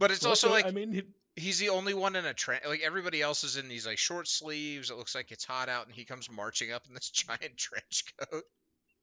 But 0.00 0.10
it's 0.10 0.24
also 0.24 0.50
like 0.50 0.66
I 0.66 0.72
mean, 0.72 0.92
he, 0.92 1.02
he's 1.36 1.60
the 1.60 1.68
only 1.68 1.94
one 1.94 2.16
in 2.16 2.26
a 2.26 2.34
trench. 2.34 2.64
Like 2.66 2.80
everybody 2.82 3.22
else 3.22 3.44
is 3.44 3.56
in 3.56 3.68
these 3.68 3.86
like 3.86 3.98
short 3.98 4.26
sleeves. 4.26 4.90
It 4.90 4.96
looks 4.96 5.14
like 5.14 5.30
it's 5.30 5.44
hot 5.44 5.68
out, 5.68 5.86
and 5.86 5.94
he 5.94 6.04
comes 6.04 6.28
marching 6.28 6.72
up 6.72 6.82
in 6.88 6.94
this 6.94 7.10
giant 7.10 7.56
trench 7.56 8.04
coat. 8.18 8.42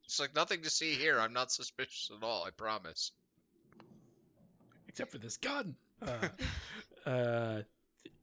It's 0.06 0.20
like 0.20 0.36
nothing 0.36 0.64
to 0.64 0.70
see 0.70 0.96
here. 0.96 1.18
I'm 1.18 1.32
not 1.32 1.54
suspicious 1.54 2.12
at 2.14 2.22
all. 2.26 2.44
I 2.44 2.50
promise. 2.50 3.14
Except 4.92 5.12
for 5.12 5.18
this 5.18 5.38
gun. 5.38 5.76
Uh, 7.06 7.10
uh, 7.10 7.62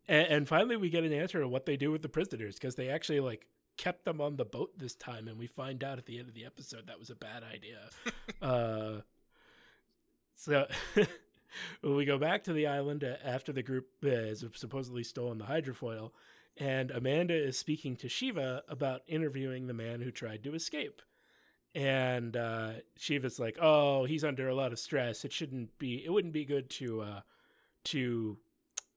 and, 0.09 0.27
and 0.27 0.49
finally, 0.49 0.77
we 0.77 0.91
get 0.91 1.05
an 1.05 1.13
answer 1.13 1.39
to 1.39 1.47
what 1.47 1.65
they 1.65 1.77
do 1.77 1.93
with 1.93 2.03
the 2.03 2.09
prisoners 2.09 2.57
because 2.57 2.75
they 2.75 2.89
actually 2.89 3.21
like 3.21 3.47
kept 3.77 4.05
them 4.05 4.21
on 4.21 4.35
the 4.35 4.45
boat 4.45 4.77
this 4.77 4.97
time, 4.97 5.29
and 5.29 5.39
we 5.39 5.47
find 5.47 5.85
out 5.85 5.97
at 5.97 6.07
the 6.07 6.19
end 6.19 6.29
of 6.29 6.35
the 6.35 6.45
episode 6.45 6.89
that 6.89 6.99
was 6.99 7.09
a 7.09 7.15
bad 7.15 7.45
idea. 7.45 7.79
uh, 8.43 9.01
so 10.35 10.67
we 11.83 12.05
go 12.05 12.19
back 12.19 12.43
to 12.45 12.53
the 12.53 12.67
island 12.67 13.05
after 13.25 13.53
the 13.53 13.63
group 13.63 13.87
has 14.03 14.45
supposedly 14.55 15.05
stolen 15.05 15.39
the 15.39 15.45
hydrofoil, 15.45 16.11
and 16.57 16.91
Amanda 16.91 17.35
is 17.35 17.57
speaking 17.57 17.95
to 17.97 18.09
Shiva 18.09 18.65
about 18.69 19.03
interviewing 19.07 19.69
the 19.69 19.75
man 19.75 20.01
who 20.01 20.11
tried 20.11 20.43
to 20.43 20.55
escape. 20.55 21.01
And 21.79 22.37
uh, 22.37 22.73
Shiva's 22.97 23.39
like, 23.39 23.57
"Oh, 23.61 24.05
he's 24.05 24.25
under 24.25 24.49
a 24.49 24.55
lot 24.55 24.73
of 24.73 24.81
stress. 24.81 25.25
It 25.25 25.33
shouldn't 25.33 25.79
be. 25.79 26.05
It 26.05 26.11
wouldn't 26.11 26.33
be 26.33 26.45
good 26.45 26.69
to 26.71 27.03
uh, 27.03 27.21
to 27.85 28.37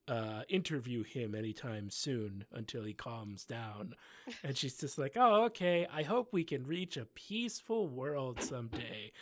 uh, 0.08 0.42
interview 0.48 1.04
him 1.04 1.32
anytime 1.36 1.90
soon 1.90 2.44
until 2.50 2.82
he 2.82 2.92
calms 2.92 3.44
down." 3.44 3.94
And 4.42 4.56
she's 4.56 4.78
just 4.78 4.98
like, 4.98 5.12
"Oh, 5.14 5.44
okay. 5.44 5.86
I 5.92 6.02
hope 6.02 6.32
we 6.32 6.42
can 6.42 6.66
reach 6.66 6.96
a 6.96 7.04
peaceful 7.04 7.86
world 7.86 8.42
someday." 8.42 9.12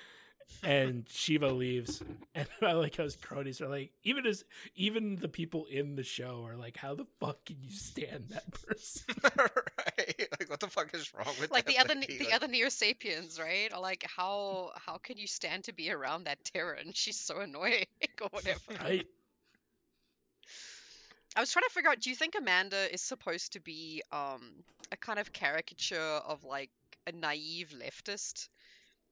And 0.63 1.05
Shiva 1.09 1.49
leaves, 1.49 2.03
and 2.35 2.47
I 2.63 2.73
like 2.73 2.97
how 2.97 3.05
his 3.05 3.17
cronies 3.17 3.61
are 3.61 3.69
like, 3.69 3.93
even 4.05 4.27
as 4.27 4.45
even 4.75 5.17
the 5.17 5.29
people 5.29 5.67
in 5.67 5.97
the 5.97 6.03
show 6.03 6.45
are 6.47 6.57
like, 6.57 6.77
"How 6.77 6.95
the 6.95 7.07
fuck 7.21 7.45
can 7.47 7.57
you 7.63 7.71
stand 7.71 8.27
that 8.31 8.51
person?" 8.67 9.15
right? 9.37 10.29
Like 10.39 10.51
what 10.51 10.61
the 10.61 10.69
fuck 10.69 10.93
is 10.95 11.13
wrong 11.15 11.35
with 11.41 11.53
that? 11.53 11.53
like 11.53 11.67
that 11.67 11.73
the 11.73 11.79
other 11.79 11.95
lady? 11.95 12.19
the 12.19 12.27
Like, 12.27 12.35
other 12.35 12.49
Neo 12.49 12.69
Sapiens, 12.69 13.39
right? 13.41 13.73
Are 13.73 13.81
like, 13.81 14.05
how 14.07 14.73
how 14.77 14.99
can 14.99 15.17
you 15.19 15.27
stand 15.27 15.65
to 15.65 15.73
be 15.73 15.91
around 15.91 16.25
that 16.25 16.43
Terran? 16.45 16.93
She's 16.95 17.19
so 17.19 17.39
annoying 17.41 17.87
or 18.21 18.29
whatever. 18.31 18.61
Right. 18.81 19.07
I 21.37 21.41
was 21.41 21.53
trying 21.53 21.65
to 21.65 21.71
figure 21.71 21.91
out. 21.91 22.01
Do 22.01 22.11
you 22.11 22.17
think 22.17 22.35
Amanda 22.37 22.93
is 22.93 23.03
supposed 23.03 23.53
to 23.53 23.61
be 23.61 24.03
um 24.13 24.65
a 24.93 24.97
kind 24.97 25.19
of 25.19 25.33
caricature 25.33 26.01
of 26.01 26.45
like 26.45 26.71
a 27.07 27.13
naive 27.13 27.75
leftist? 27.79 28.49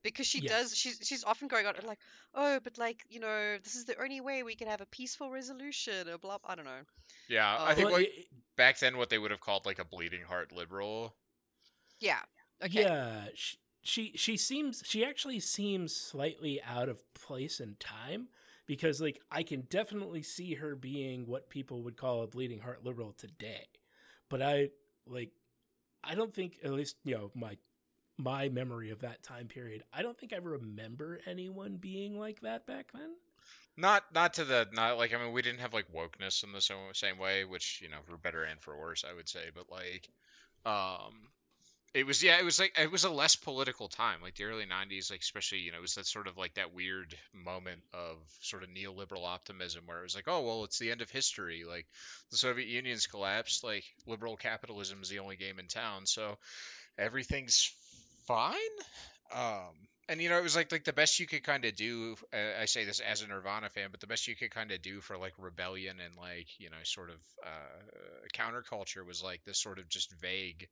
Because 0.03 0.27
she 0.27 0.41
does. 0.41 0.77
She's 0.77 1.01
she's 1.03 1.25
often 1.25 1.49
going 1.49 1.67
on 1.67 1.75
like, 1.85 1.99
oh, 2.35 2.61
but 2.63 2.79
like 2.79 3.05
you 3.09 3.21
know, 3.21 3.59
this 3.63 3.75
is 3.75 3.85
the 3.85 4.01
only 4.01 4.21
way 4.21 4.43
we 4.43 4.55
can 4.55 4.69
have 4.69 4.81
a 4.81 4.87
peaceful 4.87 5.31
resolution 5.31 6.09
or 6.09 6.19
blah. 6.19 6.39
I 6.47 6.55
don't 6.55 6.65
know. 6.65 6.83
yeah, 7.29 7.59
I 7.65 7.73
Oh. 7.73 7.75
think 7.75 7.87
um, 7.87 7.93
well, 7.93 8.01
what, 8.01 8.03
it- 8.03 8.29
back 8.57 8.79
then 8.79 8.97
what 8.97 9.11
they 9.11 9.19
would 9.19 9.31
have 9.31 9.41
called 9.41 9.67
like 9.67 9.79
a 9.79 9.85
bleeding 9.85 10.23
heart 10.23 10.53
liberal. 10.53 11.15
Yeah. 12.01 12.21
Okay. 12.65 12.83
Yeah, 12.83 13.29
she, 13.35 13.57
she 13.83 14.13
she 14.17 14.37
seems 14.37 14.83
she 14.87 15.05
actually 15.05 15.41
seems 15.41 15.95
slightly 15.95 16.61
out 16.63 16.89
of 16.89 17.03
place 17.15 17.61
in 17.61 17.77
time 17.79 18.29
because 18.67 19.01
like 19.01 19.21
I 19.31 19.43
can 19.43 19.63
definitely 19.63 20.23
see 20.23 20.55
her 20.55 20.75
being 20.75 21.27
what 21.27 21.49
people 21.51 21.83
would 21.83 21.97
call 21.97 22.23
a 22.23 22.27
bleeding 22.27 22.61
heart 22.61 22.85
liberal 22.85 23.13
today. 23.13 23.67
But 24.29 24.43
I 24.43 24.71
like 25.07 25.33
I 26.05 26.15
don't 26.15 26.35
think 26.35 26.59
at 26.65 26.73
least, 26.73 26.97
you 27.05 27.15
know, 27.15 27.31
my 27.35 27.57
my 28.19 28.49
memory 28.49 28.91
of 28.91 29.01
that 29.01 29.23
time 29.23 29.47
period, 29.47 29.83
I 29.93 30.03
don't 30.03 30.19
think 30.19 30.33
I 30.33 30.39
remember 30.39 31.21
anyone 31.27 31.77
being 31.77 32.19
like 32.19 32.41
that 32.41 32.67
back 32.67 32.87
then. 32.93 33.15
Not 33.77 34.03
not 34.13 34.35
to 34.35 34.45
the 34.45 34.67
not 34.73 34.99
like 34.99 35.15
I 35.15 35.19
mean 35.19 35.33
we 35.33 35.43
didn't 35.43 35.61
have 35.61 35.73
like 35.73 35.93
wokeness 35.93 36.43
in 36.43 36.53
the 36.53 36.61
same, 36.61 37.19
way, 37.19 37.45
which 37.45 37.81
you 37.81 37.89
know 37.89 37.99
for 38.07 38.17
better 38.17 38.43
and 38.43 38.61
for 38.61 38.77
worse 38.77 39.05
I 39.09 39.15
would 39.15 39.29
say, 39.29 39.51
but 39.55 39.71
like 39.71 40.09
um 40.67 41.15
it 41.95 42.07
was 42.07 42.23
yeah 42.23 42.39
it 42.39 42.45
was 42.45 42.59
like 42.59 42.77
it 42.79 42.91
was 42.91 43.05
a 43.05 43.11
less 43.11 43.37
political 43.37 43.89
time 43.89 44.21
like 44.21 44.35
the 44.35 44.45
early 44.45 44.67
90s 44.67 45.11
like 45.11 45.21
especially 45.21 45.59
you 45.59 45.73
know 45.73 45.79
it 45.79 45.83
was 45.83 45.95
that 45.95 46.07
sort 46.07 46.27
of 46.27 46.37
like 46.37 46.55
that 46.55 46.75
weird 46.75 47.15
moment 47.33 47.81
of 47.95 48.17
sort 48.43 48.63
of 48.63 48.69
neoliberal 48.69 49.25
optimism 49.25 49.85
where 49.87 50.01
it 50.01 50.03
was 50.03 50.15
like 50.15 50.29
oh 50.29 50.43
well 50.43 50.65
it's 50.65 50.79
the 50.79 50.91
end 50.91 51.01
of 51.01 51.11
history 51.11 51.65
like 51.67 51.87
the 52.31 52.37
soviet 52.37 52.69
union's 52.69 53.07
collapsed 53.07 53.65
like 53.65 53.85
liberal 54.07 54.37
capitalism 54.37 55.01
is 55.03 55.09
the 55.09 55.21
only 55.21 55.37
game 55.37 55.59
in 55.59 55.67
town 55.67 56.05
so 56.05 56.37
everything's 56.99 57.73
fine. 58.29 58.77
Um 59.33 59.75
and 60.09 60.23
you 60.23 60.29
know 60.29 60.39
it 60.39 60.43
was 60.43 60.57
like 60.57 60.73
like 60.73 60.85
the 60.85 60.93
best 60.93 61.21
you 61.21 61.27
could 61.27 61.43
kind 61.43 61.67
of 61.67 61.77
do 61.77 62.17
uh, 62.33 62.63
i 62.63 62.65
say 62.65 62.87
this 62.87 63.01
as 63.01 63.21
a 63.21 63.27
nirvana 63.27 63.69
fan 63.69 63.89
but 63.91 64.01
the 64.01 64.07
best 64.07 64.27
you 64.27 64.35
could 64.35 64.51
kind 64.51 64.71
of 64.71 64.81
do 64.81 65.03
for 65.03 65.19
like 65.19 65.35
rebellion 65.39 65.97
and 66.03 66.17
like 66.17 66.47
you 66.59 66.71
know 66.71 66.77
sort 66.83 67.11
of 67.11 67.17
uh 67.45 68.31
counterculture 68.35 69.07
was 69.07 69.23
like 69.23 69.43
this 69.45 69.61
sort 69.61 69.79
of 69.79 69.87
just 69.91 70.15
vague 70.21 70.67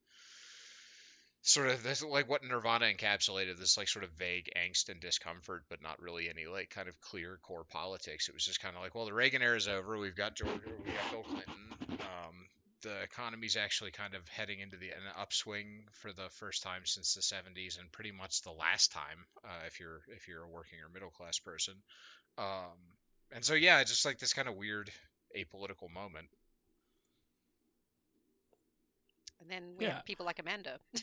sort 1.47 1.69
of 1.69 1.83
this 1.85 2.03
like 2.03 2.29
what 2.29 2.43
nirvana 2.43 2.87
encapsulated 2.87 3.57
this 3.57 3.79
like 3.79 3.87
sort 3.87 4.05
of 4.05 4.11
vague 4.19 4.51
angst 4.57 4.89
and 4.89 5.01
discomfort 5.01 5.63
but 5.71 5.81
not 5.81 6.03
really 6.03 6.29
any 6.29 6.47
like 6.47 6.71
kind 6.71 6.89
of 6.89 7.01
clear 7.01 7.39
core 7.43 7.65
politics. 7.71 8.29
It 8.29 8.35
was 8.35 8.45
just 8.45 8.61
kind 8.61 8.75
of 8.75 8.83
like 8.83 8.97
well 8.97 9.07
the 9.07 9.15
reagan 9.15 9.43
era 9.43 9.57
is 9.57 9.69
over. 9.69 9.97
We've 9.97 10.17
got 10.17 10.35
george 10.35 10.61
we 10.85 10.91
got 10.91 11.11
bill 11.13 11.23
clinton. 11.23 12.01
Um 12.01 12.35
the 12.83 13.03
economy's 13.03 13.57
actually 13.57 13.91
kind 13.91 14.15
of 14.15 14.27
heading 14.29 14.61
into 14.61 14.77
the 14.77 14.91
an 14.91 15.03
upswing 15.19 15.85
for 15.93 16.13
the 16.13 16.29
first 16.31 16.63
time 16.63 16.83
since 16.85 17.15
the 17.15 17.23
70s 17.23 17.79
and 17.79 17.91
pretty 17.93 18.13
much 18.13 18.43
the 18.43 18.53
last 18.53 18.93
time 18.93 19.27
uh, 19.45 19.67
if 19.67 19.81
you're 19.81 20.03
if 20.09 20.29
you're 20.29 20.45
a 20.45 20.49
working 20.49 20.79
or 20.81 20.89
middle 20.93 21.11
class 21.11 21.39
person 21.39 21.75
Um, 22.39 22.79
and 23.33 23.45
so 23.45 23.55
yeah, 23.55 23.83
just 23.85 24.05
like 24.07 24.19
this 24.19 24.35
kind 24.35 24.49
of 24.49 24.57
weird 24.57 24.91
apolitical 25.37 25.91
moment. 25.93 26.29
And 29.41 29.51
then 29.51 29.77
we 29.77 29.85
Yeah. 29.85 29.89
have 29.89 30.05
people 30.05 30.27
like 30.27 30.39
Amanda. 30.39 30.79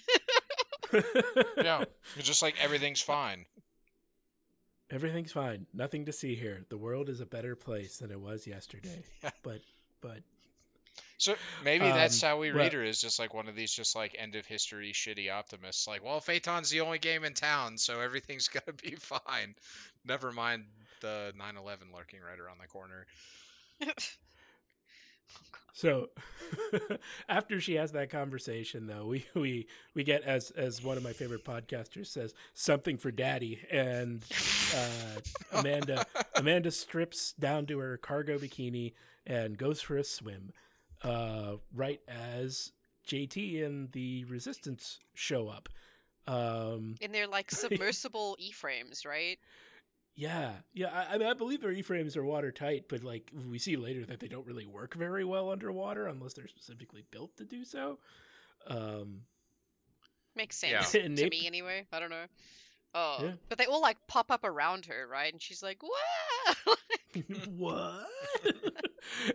Yeah, 1.59 1.85
it's 2.15 2.27
just 2.27 2.41
like 2.41 2.55
everything's 2.59 3.01
fine. 3.01 3.45
Everything's 4.89 5.31
fine. 5.31 5.67
Nothing 5.73 6.05
to 6.05 6.13
see 6.13 6.35
here. 6.35 6.65
The 6.69 6.77
world 6.77 7.09
is 7.09 7.19
a 7.19 7.25
better 7.25 7.55
place 7.55 7.97
than 7.97 8.11
it 8.11 8.19
was 8.19 8.45
yesterday. 8.47 9.03
Yeah. 9.23 9.31
But 9.41 9.61
but 10.01 10.23
So 11.23 11.35
maybe 11.63 11.85
that's 11.85 12.21
Um, 12.23 12.27
how 12.29 12.37
we 12.39 12.49
well- 12.51 12.59
read 12.59 12.73
her 12.73 12.83
is 12.83 12.99
just 12.99 13.17
like 13.19 13.33
one 13.33 13.47
of 13.47 13.55
these 13.55 13.71
just 13.71 13.95
like 13.95 14.15
end 14.17 14.35
of 14.35 14.45
history 14.45 14.91
shitty 14.93 15.31
optimists. 15.31 15.87
Like, 15.87 16.03
well, 16.03 16.19
Phaeton's 16.19 16.69
the 16.69 16.81
only 16.81 16.99
game 16.99 17.23
in 17.23 17.33
town, 17.33 17.77
so 17.77 18.01
everything's 18.01 18.47
gonna 18.49 18.73
be 18.81 18.95
fine. 18.95 19.55
Never 20.05 20.31
mind 20.31 20.65
the 21.01 21.33
9/11 21.37 21.93
lurking 21.93 22.19
right 22.21 22.39
around 22.39 22.59
the 22.59 22.67
corner. 22.67 23.05
So 25.75 26.09
after 27.29 27.59
she 27.59 27.75
has 27.75 27.93
that 27.93 28.11
conversation 28.11 28.85
though, 28.85 29.07
we 29.07 29.25
we 29.33 29.67
we 29.95 30.03
get 30.03 30.21
as 30.21 30.51
as 30.51 30.83
one 30.83 30.97
of 30.97 31.03
my 31.03 31.13
favorite 31.13 31.43
podcasters 31.43 32.07
says, 32.07 32.33
something 32.53 32.97
for 32.97 33.09
daddy 33.09 33.59
and 33.71 34.23
uh 34.75 35.19
Amanda 35.59 36.05
Amanda 36.35 36.69
strips 36.69 37.33
down 37.33 37.65
to 37.67 37.79
her 37.79 37.97
cargo 37.97 38.37
bikini 38.37 38.93
and 39.25 39.57
goes 39.57 39.81
for 39.81 39.97
a 39.97 40.03
swim. 40.03 40.51
Uh 41.03 41.57
right 41.73 41.99
as 42.07 42.71
JT 43.07 43.63
and 43.65 43.91
the 43.91 44.23
resistance 44.25 44.99
show 45.13 45.47
up. 45.49 45.69
Um 46.27 46.95
and 47.01 47.13
they're 47.13 47.27
like 47.27 47.51
submersible 47.51 48.37
E-frames, 48.39 49.05
right? 49.05 49.37
yeah, 50.15 50.51
yeah. 50.73 50.87
I, 50.93 51.15
I 51.15 51.17
mean, 51.17 51.27
I 51.27 51.33
believe 51.33 51.61
their 51.61 51.71
E-frames 51.71 52.15
are 52.15 52.23
watertight, 52.23 52.85
but 52.87 53.03
like 53.03 53.31
we 53.49 53.57
see 53.59 53.75
later 53.75 54.05
that 54.05 54.19
they 54.19 54.27
don't 54.27 54.45
really 54.45 54.65
work 54.67 54.93
very 54.93 55.25
well 55.25 55.49
underwater 55.51 56.05
unless 56.07 56.33
they're 56.33 56.47
specifically 56.47 57.03
built 57.11 57.35
to 57.37 57.43
do 57.45 57.65
so. 57.65 57.97
Um, 58.67 59.21
Makes 60.35 60.57
sense 60.57 60.93
And 60.95 61.17
to 61.17 61.23
Nap- 61.23 61.31
me 61.31 61.47
anyway. 61.47 61.85
I 61.91 61.99
don't 61.99 62.09
know. 62.11 62.25
Oh, 62.95 63.17
Yeah. 63.23 63.31
but 63.49 63.57
they 63.57 63.65
all 63.65 63.81
like 63.81 63.97
pop 64.07 64.29
up 64.31 64.43
around 64.45 64.85
her, 64.85 65.07
right? 65.11 65.33
And 65.33 65.41
she's 65.41 65.63
like, 65.63 65.79
"What?" 66.65 66.79
what? 67.49 68.05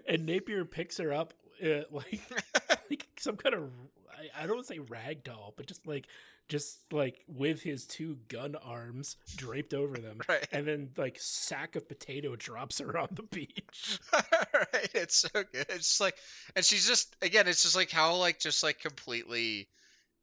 and 0.08 0.24
Napier 0.26 0.64
picks 0.64 0.98
her 0.98 1.12
up 1.12 1.34
uh, 1.62 1.82
like 1.90 2.20
like 2.90 3.06
some 3.18 3.36
kind 3.36 3.54
of 3.54 3.70
I, 4.10 4.42
I 4.42 4.46
don't 4.46 4.56
want 4.56 4.66
to 4.68 4.74
say 4.74 4.78
rag 4.80 5.24
doll, 5.24 5.54
but 5.56 5.66
just 5.66 5.86
like 5.86 6.06
just 6.48 6.78
like 6.92 7.22
with 7.28 7.60
his 7.62 7.86
two 7.86 8.16
gun 8.28 8.56
arms 8.56 9.16
draped 9.36 9.74
over 9.74 9.96
them. 9.98 10.20
Right. 10.28 10.46
And 10.52 10.66
then 10.66 10.90
like 10.96 11.18
sack 11.20 11.76
of 11.76 11.88
potato 11.88 12.36
drops 12.36 12.78
her 12.78 12.96
on 12.96 13.08
the 13.12 13.22
beach. 13.22 14.00
right. 14.12 14.90
It's 14.94 15.16
so 15.16 15.28
good. 15.34 15.66
It's 15.68 15.88
just 15.88 16.00
like, 16.00 16.16
and 16.56 16.64
she's 16.64 16.86
just 16.86 17.14
again, 17.22 17.46
it's 17.48 17.62
just 17.62 17.76
like 17.76 17.90
how 17.90 18.16
like 18.16 18.38
just 18.38 18.62
like 18.62 18.80
completely 18.80 19.68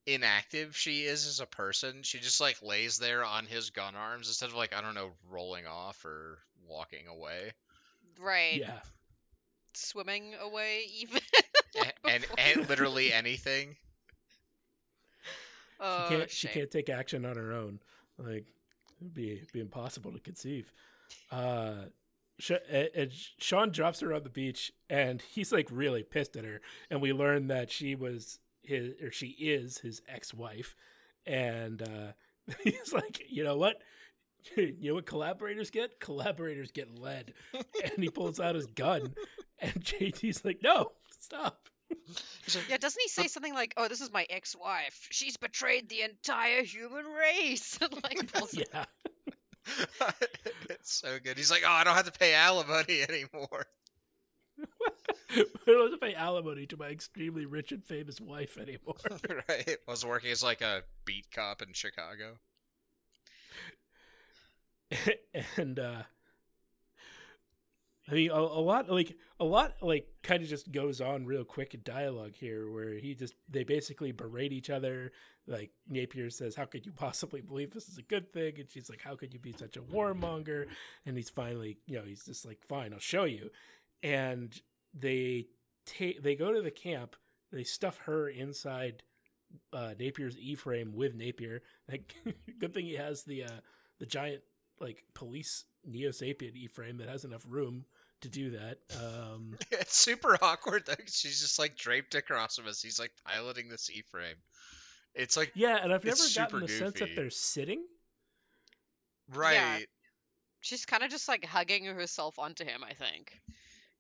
inactive 0.07 0.75
she 0.75 1.01
is 1.03 1.25
as 1.27 1.39
a 1.39 1.45
person. 1.45 2.01
She 2.03 2.19
just 2.19 2.41
like 2.41 2.61
lays 2.61 2.97
there 2.97 3.23
on 3.23 3.45
his 3.45 3.69
gun 3.69 3.95
arms 3.95 4.27
instead 4.27 4.49
of 4.49 4.55
like 4.55 4.75
I 4.75 4.81
don't 4.81 4.95
know 4.95 5.11
rolling 5.29 5.67
off 5.67 6.03
or 6.05 6.39
walking 6.67 7.07
away. 7.07 7.51
right. 8.19 8.57
Yeah. 8.59 8.79
Swimming 9.75 10.33
away, 10.41 10.85
even. 10.97 11.21
And, 12.05 12.25
and 12.37 12.69
literally 12.69 13.11
anything. 13.21 13.75
oh, 15.81 16.05
she 16.07 16.15
can't 16.15 16.31
she 16.31 16.47
can't 16.47 16.71
take 16.71 16.89
action 16.89 17.25
on 17.25 17.35
her 17.35 17.51
own. 17.51 17.79
Like 18.17 18.45
it'd 19.01 19.13
be 19.13 19.41
be 19.51 19.59
impossible 19.59 20.13
to 20.13 20.19
conceive. 20.19 20.71
Uh 21.31 21.85
and 22.71 22.89
and 22.95 23.11
Sean 23.39 23.71
drops 23.71 23.99
her 24.01 24.13
on 24.13 24.23
the 24.23 24.29
beach, 24.29 24.71
and 24.89 25.21
he's 25.21 25.51
like 25.51 25.67
really 25.71 26.03
pissed 26.03 26.35
at 26.35 26.45
her. 26.45 26.61
And 26.89 27.01
we 27.01 27.13
learn 27.13 27.47
that 27.47 27.71
she 27.71 27.95
was 27.95 28.39
his, 28.61 28.93
or 29.01 29.11
she 29.11 29.27
is 29.27 29.79
his 29.79 30.01
ex-wife. 30.07 30.75
And 31.25 31.81
uh, 31.81 32.53
he's 32.63 32.93
like, 32.93 33.21
you 33.29 33.43
know 33.43 33.57
what? 33.57 33.81
You 34.55 34.75
know 34.89 34.93
what 34.95 35.05
collaborators 35.07 35.71
get? 35.71 35.99
Collaborators 35.99 36.71
get 36.71 36.99
lead. 36.99 37.33
and 37.53 38.03
he 38.03 38.09
pulls 38.09 38.39
out 38.39 38.53
his 38.55 38.67
gun, 38.67 39.15
and 39.59 39.73
JT's 39.83 40.43
like, 40.45 40.59
no, 40.61 40.91
stop. 41.19 41.69
Yeah, 42.69 42.77
doesn't 42.77 43.01
he 43.01 43.07
say 43.09 43.27
something 43.27 43.53
like, 43.53 43.73
"Oh, 43.77 43.87
this 43.87 44.01
is 44.01 44.11
my 44.11 44.25
ex-wife. 44.29 45.07
She's 45.11 45.37
betrayed 45.37 45.87
the 45.87 46.01
entire 46.01 46.63
human 46.63 47.05
race." 47.05 47.77
like, 48.03 48.31
Yeah. 48.53 48.85
it's 50.69 50.93
so 50.93 51.17
good. 51.23 51.37
He's 51.37 51.51
like, 51.51 51.63
oh, 51.65 51.71
I 51.71 51.83
don't 51.83 51.95
have 51.95 52.11
to 52.11 52.17
pay 52.19 52.33
alimony 52.33 53.01
anymore. 53.07 53.65
I 55.31 55.43
don't 55.65 55.91
have 55.91 55.99
to 55.99 56.05
pay 56.05 56.13
alimony 56.15 56.65
to 56.67 56.77
my 56.77 56.87
extremely 56.87 57.45
rich 57.45 57.71
and 57.71 57.83
famous 57.83 58.19
wife 58.21 58.57
anymore. 58.57 58.95
right. 59.49 59.77
I 59.87 59.91
was 59.91 60.05
working 60.05 60.31
as 60.31 60.43
like 60.43 60.61
a 60.61 60.83
beat 61.05 61.27
cop 61.33 61.61
in 61.61 61.73
Chicago. 61.73 62.37
and 65.57 65.79
uh 65.79 66.03
I 68.09 68.13
mean 68.13 68.29
a, 68.29 68.35
a 68.35 68.61
lot 68.61 68.89
like 68.89 69.15
a 69.39 69.45
lot 69.45 69.75
like 69.81 70.07
kind 70.21 70.43
of 70.43 70.49
just 70.49 70.71
goes 70.71 71.01
on 71.01 71.25
real 71.25 71.43
quick 71.43 71.83
dialogue 71.83 72.35
here 72.35 72.71
where 72.71 72.93
he 72.93 73.15
just 73.15 73.33
they 73.49 73.63
basically 73.63 74.11
berate 74.11 74.53
each 74.53 74.69
other. 74.69 75.11
Like 75.47 75.71
Napier 75.87 76.29
says 76.29 76.55
how 76.55 76.65
could 76.65 76.85
you 76.85 76.91
possibly 76.91 77.41
believe 77.41 77.71
this 77.71 77.89
is 77.89 77.97
a 77.97 78.03
good 78.03 78.31
thing? 78.31 78.53
And 78.59 78.69
she's 78.69 78.89
like 78.89 79.01
how 79.01 79.15
could 79.15 79.33
you 79.33 79.39
be 79.39 79.53
such 79.53 79.75
a 79.75 79.81
warmonger? 79.81 80.67
And 81.05 81.17
he's 81.17 81.29
finally 81.29 81.77
you 81.87 81.97
know 81.97 82.03
he's 82.05 82.25
just 82.25 82.45
like 82.45 82.59
fine 82.67 82.93
I'll 82.93 82.99
show 82.99 83.23
you. 83.23 83.49
And 84.03 84.53
they 84.93 85.47
take 85.85 86.21
they 86.21 86.35
go 86.35 86.53
to 86.53 86.61
the 86.61 86.71
camp 86.71 87.15
they 87.51 87.63
stuff 87.63 87.99
her 88.05 88.29
inside 88.29 89.03
uh 89.73 89.93
Napier's 89.99 90.37
E-frame 90.37 90.93
with 90.93 91.15
Napier. 91.15 91.63
Like 91.89 92.13
good 92.59 92.73
thing 92.73 92.85
he 92.85 92.95
has 92.95 93.23
the 93.23 93.45
uh 93.45 93.59
the 93.99 94.05
giant 94.05 94.43
like 94.79 95.03
police 95.15 95.65
Neo 95.85 96.09
Sapien 96.09 96.55
E 96.55 96.67
frame 96.67 96.97
that 96.97 97.09
has 97.09 97.25
enough 97.25 97.45
room 97.47 97.85
to 98.25 98.31
do 98.31 98.49
that. 98.51 98.77
Um, 98.99 99.57
It's 99.71 99.95
super 99.97 100.37
awkward 100.41 100.83
though. 100.85 100.95
'cause 100.95 101.15
She's 101.17 101.41
just 101.41 101.59
like 101.59 101.77
draped 101.77 102.15
across 102.15 102.57
him 102.57 102.67
as 102.67 102.81
he's 102.81 102.99
like 102.99 103.11
piloting 103.25 103.69
this 103.69 103.89
E 103.89 104.01
frame. 104.11 104.35
It's 105.13 105.37
like 105.37 105.51
yeah, 105.55 105.79
and 105.81 105.93
I've 105.93 106.03
never 106.03 106.17
gotten 106.35 106.59
the 106.59 106.67
super 106.67 106.67
sense 106.67 106.99
that 106.99 107.15
they're 107.15 107.29
sitting. 107.29 107.83
right. 109.33 109.53
Yeah. 109.53 109.77
she's 110.61 110.85
kind 110.85 111.03
of 111.03 111.09
just 111.09 111.27
like 111.27 111.45
hugging 111.45 111.85
herself 111.85 112.37
onto 112.39 112.63
him. 112.65 112.83
I 112.83 112.93
think, 112.93 113.39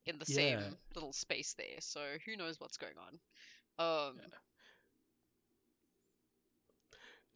in 0.05 0.17
the 0.19 0.25
same 0.25 0.59
little 0.93 1.13
space 1.13 1.53
there. 1.57 1.79
So 1.79 2.01
who 2.25 2.35
knows 2.35 2.59
what's 2.59 2.77
going 2.77 2.95
on? 2.97 3.19
Um, 3.77 4.19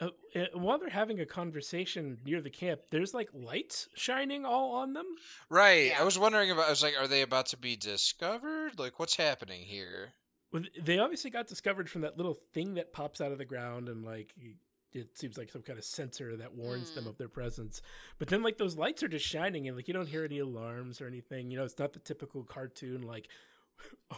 Uh, 0.01 0.09
while 0.53 0.79
they're 0.79 0.89
having 0.89 1.19
a 1.19 1.25
conversation 1.25 2.17
near 2.23 2.41
the 2.41 2.49
camp, 2.49 2.79
there's 2.89 3.13
like 3.13 3.29
lights 3.33 3.89
shining 3.95 4.45
all 4.45 4.75
on 4.75 4.93
them. 4.93 5.05
Right. 5.49 5.87
Yeah. 5.87 5.99
I 5.99 6.03
was 6.03 6.17
wondering 6.17 6.51
about 6.51 6.67
I 6.67 6.69
was 6.69 6.81
like, 6.83 6.95
are 6.97 7.07
they 7.07 7.21
about 7.21 7.47
to 7.47 7.57
be 7.57 7.75
discovered? 7.75 8.79
Like 8.79 8.97
what's 8.99 9.15
happening 9.17 9.61
here? 9.63 10.13
Well, 10.53 10.63
They 10.81 10.99
obviously 10.99 11.29
got 11.31 11.47
discovered 11.47 11.89
from 11.89 12.01
that 12.01 12.17
little 12.17 12.37
thing 12.53 12.75
that 12.75 12.93
pops 12.93 13.19
out 13.21 13.31
of 13.31 13.37
the 13.37 13.45
ground, 13.45 13.89
and 13.89 14.03
like 14.05 14.33
it 14.93 15.17
seems 15.17 15.37
like 15.37 15.51
some 15.51 15.61
kind 15.61 15.77
of 15.77 15.85
sensor 15.85 16.35
that 16.37 16.55
warns 16.55 16.91
them 16.91 17.03
Mm. 17.03 17.09
of 17.09 17.17
their 17.17 17.27
presence. 17.27 17.81
But 18.17 18.29
then 18.29 18.41
like 18.41 18.57
those 18.57 18.75
lights 18.77 19.03
are 19.03 19.07
just 19.09 19.25
shining, 19.25 19.67
and 19.67 19.75
like 19.77 19.87
you 19.87 19.93
don't 19.93 20.07
hear 20.07 20.23
any 20.23 20.39
alarms 20.39 21.01
or 21.01 21.07
anything. 21.07 21.51
You 21.51 21.57
know, 21.57 21.65
it's 21.65 21.77
not 21.77 21.93
the 21.93 21.99
typical 21.99 22.43
cartoon 22.43 23.01
like 23.03 23.27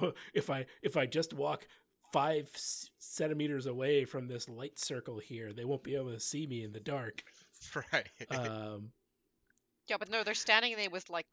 if 0.34 0.50
I 0.50 0.66
if 0.82 0.96
I 0.98 1.06
just 1.06 1.34
walk 1.34 1.68
five 2.12 2.50
c- 2.56 2.88
centimeters 3.00 3.66
away 3.66 4.06
from 4.06 4.28
this 4.28 4.50
light 4.50 4.80
circle 4.80 5.20
here, 5.20 5.54
they 5.54 5.66
won't 5.66 5.84
be 5.84 5.96
able 5.96 6.12
to 6.12 6.20
see 6.20 6.46
me 6.48 6.64
in 6.64 6.74
the 6.74 6.80
dark. 6.80 7.24
Right. 7.94 8.08
Um, 8.32 8.92
yeah, 9.88 9.98
but 10.00 10.10
no, 10.10 10.24
they're 10.24 10.34
standing 10.34 10.76
there 10.76 10.90
with 10.90 11.10
like 11.12 11.28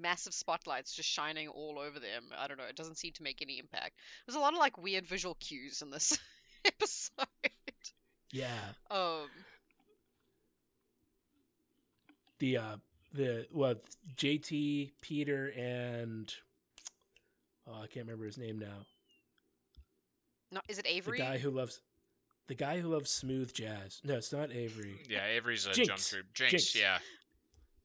massive 0.00 0.32
spotlights 0.34 0.94
just 0.94 1.08
shining 1.08 1.48
all 1.48 1.78
over 1.80 1.98
them. 1.98 2.24
I 2.38 2.46
don't 2.46 2.58
know. 2.58 2.64
It 2.68 2.76
doesn't 2.76 2.96
seem 2.98 3.12
to 3.14 3.22
make 3.24 3.42
any 3.42 3.58
impact. 3.58 3.94
There's 4.26 4.36
a 4.36 4.40
lot 4.40 4.52
of 4.52 4.60
like 4.60 4.78
weird 4.78 5.06
visual 5.06 5.34
cues 5.40 5.82
in 5.82 5.90
this 5.90 6.16
episode. 6.64 7.26
yeah, 8.30 8.74
Um, 8.90 9.28
the 12.38 12.56
uh 12.56 12.76
the 13.12 13.46
well 13.52 13.74
JT 14.16 14.92
Peter 15.00 15.52
and 15.56 16.32
oh 17.66 17.74
I 17.82 17.86
can't 17.86 18.06
remember 18.06 18.26
his 18.26 18.38
name 18.38 18.58
now. 18.58 18.86
No, 20.50 20.60
is 20.68 20.78
it 20.78 20.86
Avery? 20.88 21.18
The 21.18 21.24
guy 21.24 21.38
who 21.38 21.50
loves 21.50 21.80
the 22.46 22.54
guy 22.54 22.80
who 22.80 22.88
loves 22.88 23.10
smooth 23.10 23.52
jazz. 23.52 24.00
No, 24.04 24.14
it's 24.16 24.32
not 24.32 24.52
Avery. 24.52 25.00
yeah, 25.08 25.26
Avery's 25.26 25.66
a 25.66 25.72
Jinx. 25.72 25.88
jump 25.88 26.00
troop. 26.00 26.26
Jinx, 26.34 26.50
Jinx. 26.52 26.76
yeah. 26.76 26.98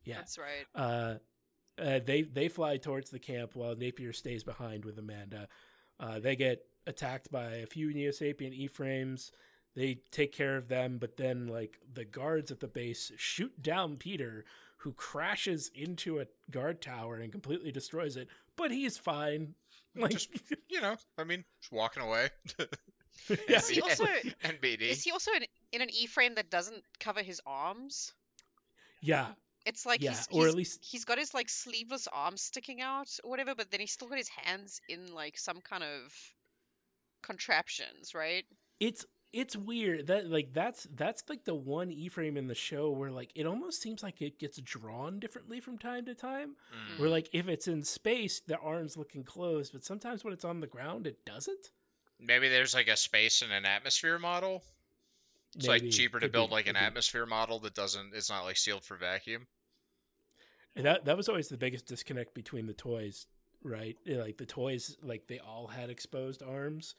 Yeah. 0.06 0.16
That's 0.16 0.38
right. 0.38 0.66
Uh, 0.76 1.16
uh, 1.82 2.00
they 2.06 2.24
they 2.24 2.48
fly 2.48 2.78
towards 2.78 3.10
the 3.10 3.20
camp 3.20 3.56
while 3.56 3.76
Napier 3.76 4.14
stays 4.14 4.44
behind 4.44 4.86
with 4.86 4.98
Amanda. 4.98 5.48
Uh, 6.00 6.20
they 6.20 6.36
get 6.36 6.66
attacked 6.88 7.32
by 7.32 7.46
a 7.58 7.66
few 7.66 7.94
Neo 7.94 8.12
Sapien 8.12 8.54
E 8.54 8.68
frames. 8.68 9.32
They 9.76 10.00
take 10.12 10.34
care 10.34 10.58
of 10.58 10.68
them, 10.68 10.98
but 11.00 11.18
then 11.18 11.48
like 11.48 11.80
the 11.94 12.06
guards 12.06 12.52
at 12.52 12.60
the 12.60 12.68
base 12.68 13.12
shoot 13.18 13.62
down 13.62 13.98
Peter, 13.98 14.46
who 14.78 14.94
crashes 14.94 15.70
into 15.74 16.20
a 16.20 16.26
guard 16.50 16.82
tower 16.82 17.16
and 17.16 17.32
completely 17.32 17.72
destroys 17.72 18.16
it. 18.18 18.28
But 18.60 18.70
he's 18.72 18.98
fine. 18.98 19.56
Like, 19.96 20.12
Just- 20.12 20.30
You 20.70 20.82
know, 20.82 20.96
I 21.18 21.24
mean, 21.24 21.44
just 21.62 21.72
walking 21.72 22.04
away. 22.04 22.30
yeah. 23.50 23.58
Is 23.58 23.68
he 23.70 23.82
also 23.82 24.06
NBD. 24.44 24.82
is 24.82 25.04
he 25.04 25.12
also 25.12 25.32
in, 25.32 25.44
in 25.72 25.82
an 25.82 25.90
E 25.92 26.06
frame 26.06 26.36
that 26.36 26.52
doesn't 26.52 26.84
cover 27.00 27.24
his 27.24 27.42
arms? 27.48 28.14
yeah, 29.02 29.28
It's 29.66 29.86
like 29.86 30.02
yeah, 30.04 30.12
he's, 30.12 30.28
or 30.32 30.44
he's, 30.44 30.52
at 30.52 30.56
least 30.58 30.80
he's 30.84 31.06
got 31.06 31.18
his 31.18 31.34
like 31.34 31.50
sleeveless 31.50 32.08
arms 32.14 32.42
sticking 32.42 32.82
out 32.82 33.10
or 33.24 33.30
whatever, 33.32 33.56
but 33.56 33.72
then 33.72 33.80
he's 33.80 33.92
still 33.94 34.08
got 34.10 34.18
his 34.18 34.30
hands 34.30 34.80
in 34.90 35.14
like 35.14 35.38
some 35.38 35.60
kind 35.62 35.84
of 35.84 36.14
contraptions, 37.24 38.14
right? 38.14 38.46
it's 38.80 39.06
it's 39.32 39.56
weird 39.56 40.08
that 40.08 40.30
like 40.30 40.54
that's 40.54 40.88
that's 40.96 41.24
like 41.30 41.46
the 41.46 41.54
one 41.54 41.92
E 41.92 42.10
frame 42.10 42.36
in 42.38 42.48
the 42.48 42.56
show 42.56 42.90
where 42.90 43.12
like 43.12 43.32
it 43.36 43.46
almost 43.46 43.82
seems 43.82 44.02
like 44.02 44.22
it 44.22 44.40
gets 44.40 44.60
drawn 44.62 45.20
differently 45.20 45.60
from 45.60 45.78
time 45.78 46.06
to 46.06 46.16
time. 46.16 46.56
Mm. 46.74 47.00
Where 47.00 47.10
like 47.10 47.30
if 47.32 47.48
it's 47.48 47.68
in 47.68 47.84
space, 47.84 48.40
the 48.40 48.58
arms 48.58 48.98
look 48.98 49.16
enclosed, 49.16 49.74
but 49.74 49.84
sometimes 49.84 50.24
when 50.24 50.34
it's 50.34 50.46
on 50.46 50.60
the 50.60 50.68
ground, 50.68 51.06
it 51.06 51.24
doesn't. 51.26 51.72
Maybe 52.20 52.50
there's 52.50 52.74
like 52.74 52.88
a 52.88 52.98
space 52.98 53.42
and 53.42 53.52
an 53.52 53.66
atmosphere 53.66 54.20
model. 54.20 54.64
It's 55.56 55.68
Maybe. 55.68 55.86
like 55.86 55.92
cheaper 55.92 56.20
to 56.20 56.26
Could 56.26 56.32
build 56.32 56.50
be, 56.50 56.56
like 56.56 56.68
an 56.68 56.74
be. 56.74 56.80
atmosphere 56.80 57.26
model 57.26 57.60
that 57.60 57.74
doesn't. 57.74 58.14
It's 58.14 58.30
not 58.30 58.44
like 58.44 58.58
sealed 58.58 58.84
for 58.84 58.98
vacuum. 58.98 59.48
And 60.76 60.86
that 60.86 61.06
that 61.06 61.18
was 61.18 61.30
always 61.30 61.50
the 61.50 61.58
biggest 61.58 61.86
disconnect 61.86 62.34
between 62.34 62.66
the 62.68 62.74
toys, 62.74 63.28
right? 63.64 63.98
Like 64.06 64.38
the 64.38 64.46
toys, 64.46 64.98
like 65.02 65.28
they 65.28 65.40
all 65.40 65.68
had 65.68 65.90
exposed 65.90 66.44
arms, 66.44 66.96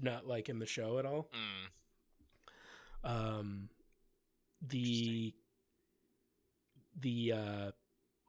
not 0.00 0.26
like 0.26 0.48
in 0.48 0.58
the 0.58 0.66
show 0.66 0.98
at 0.98 1.06
all. 1.06 1.28
Mm. 3.04 3.10
Um, 3.10 3.68
the 4.66 5.34
the 7.00 7.32
uh, 7.32 7.70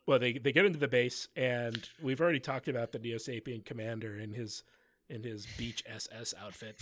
well, 0.06 0.20
they 0.20 0.34
they 0.34 0.52
get 0.52 0.66
into 0.66 0.80
the 0.80 0.88
base, 0.88 1.28
and 1.36 1.88
we've 2.02 2.22
already 2.22 2.40
talked 2.40 2.68
about 2.68 2.92
the 2.92 3.00
Neo 3.00 3.18
Sapien 3.18 3.66
commander 3.66 4.18
in 4.18 4.34
his 4.34 4.64
in 5.10 5.24
his 5.24 5.48
beach 5.58 5.84
SS 5.88 6.34
outfit. 6.42 6.82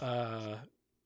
Uh, 0.00 0.56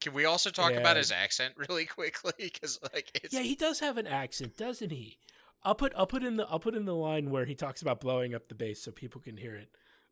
Can 0.00 0.14
we 0.14 0.24
also 0.24 0.50
talk 0.50 0.72
about 0.72 0.96
his 0.96 1.12
accent 1.12 1.54
really 1.56 1.86
quickly? 1.86 2.32
Because 2.38 2.78
like 2.94 3.10
it's 3.22 3.34
yeah, 3.34 3.40
he 3.40 3.54
does 3.54 3.80
have 3.80 3.98
an 3.98 4.06
accent, 4.06 4.56
doesn't 4.56 4.90
he? 4.90 5.18
I'll 5.62 5.74
put 5.74 5.92
I'll 5.96 6.06
put 6.06 6.22
in 6.22 6.36
the 6.36 6.46
I'll 6.48 6.60
put 6.60 6.74
in 6.74 6.84
the 6.84 6.94
line 6.94 7.30
where 7.30 7.44
he 7.44 7.54
talks 7.54 7.82
about 7.82 8.00
blowing 8.00 8.34
up 8.34 8.48
the 8.48 8.54
base 8.54 8.82
so 8.82 8.90
people 8.90 9.20
can 9.20 9.36
hear 9.36 9.54
it. 9.54 9.68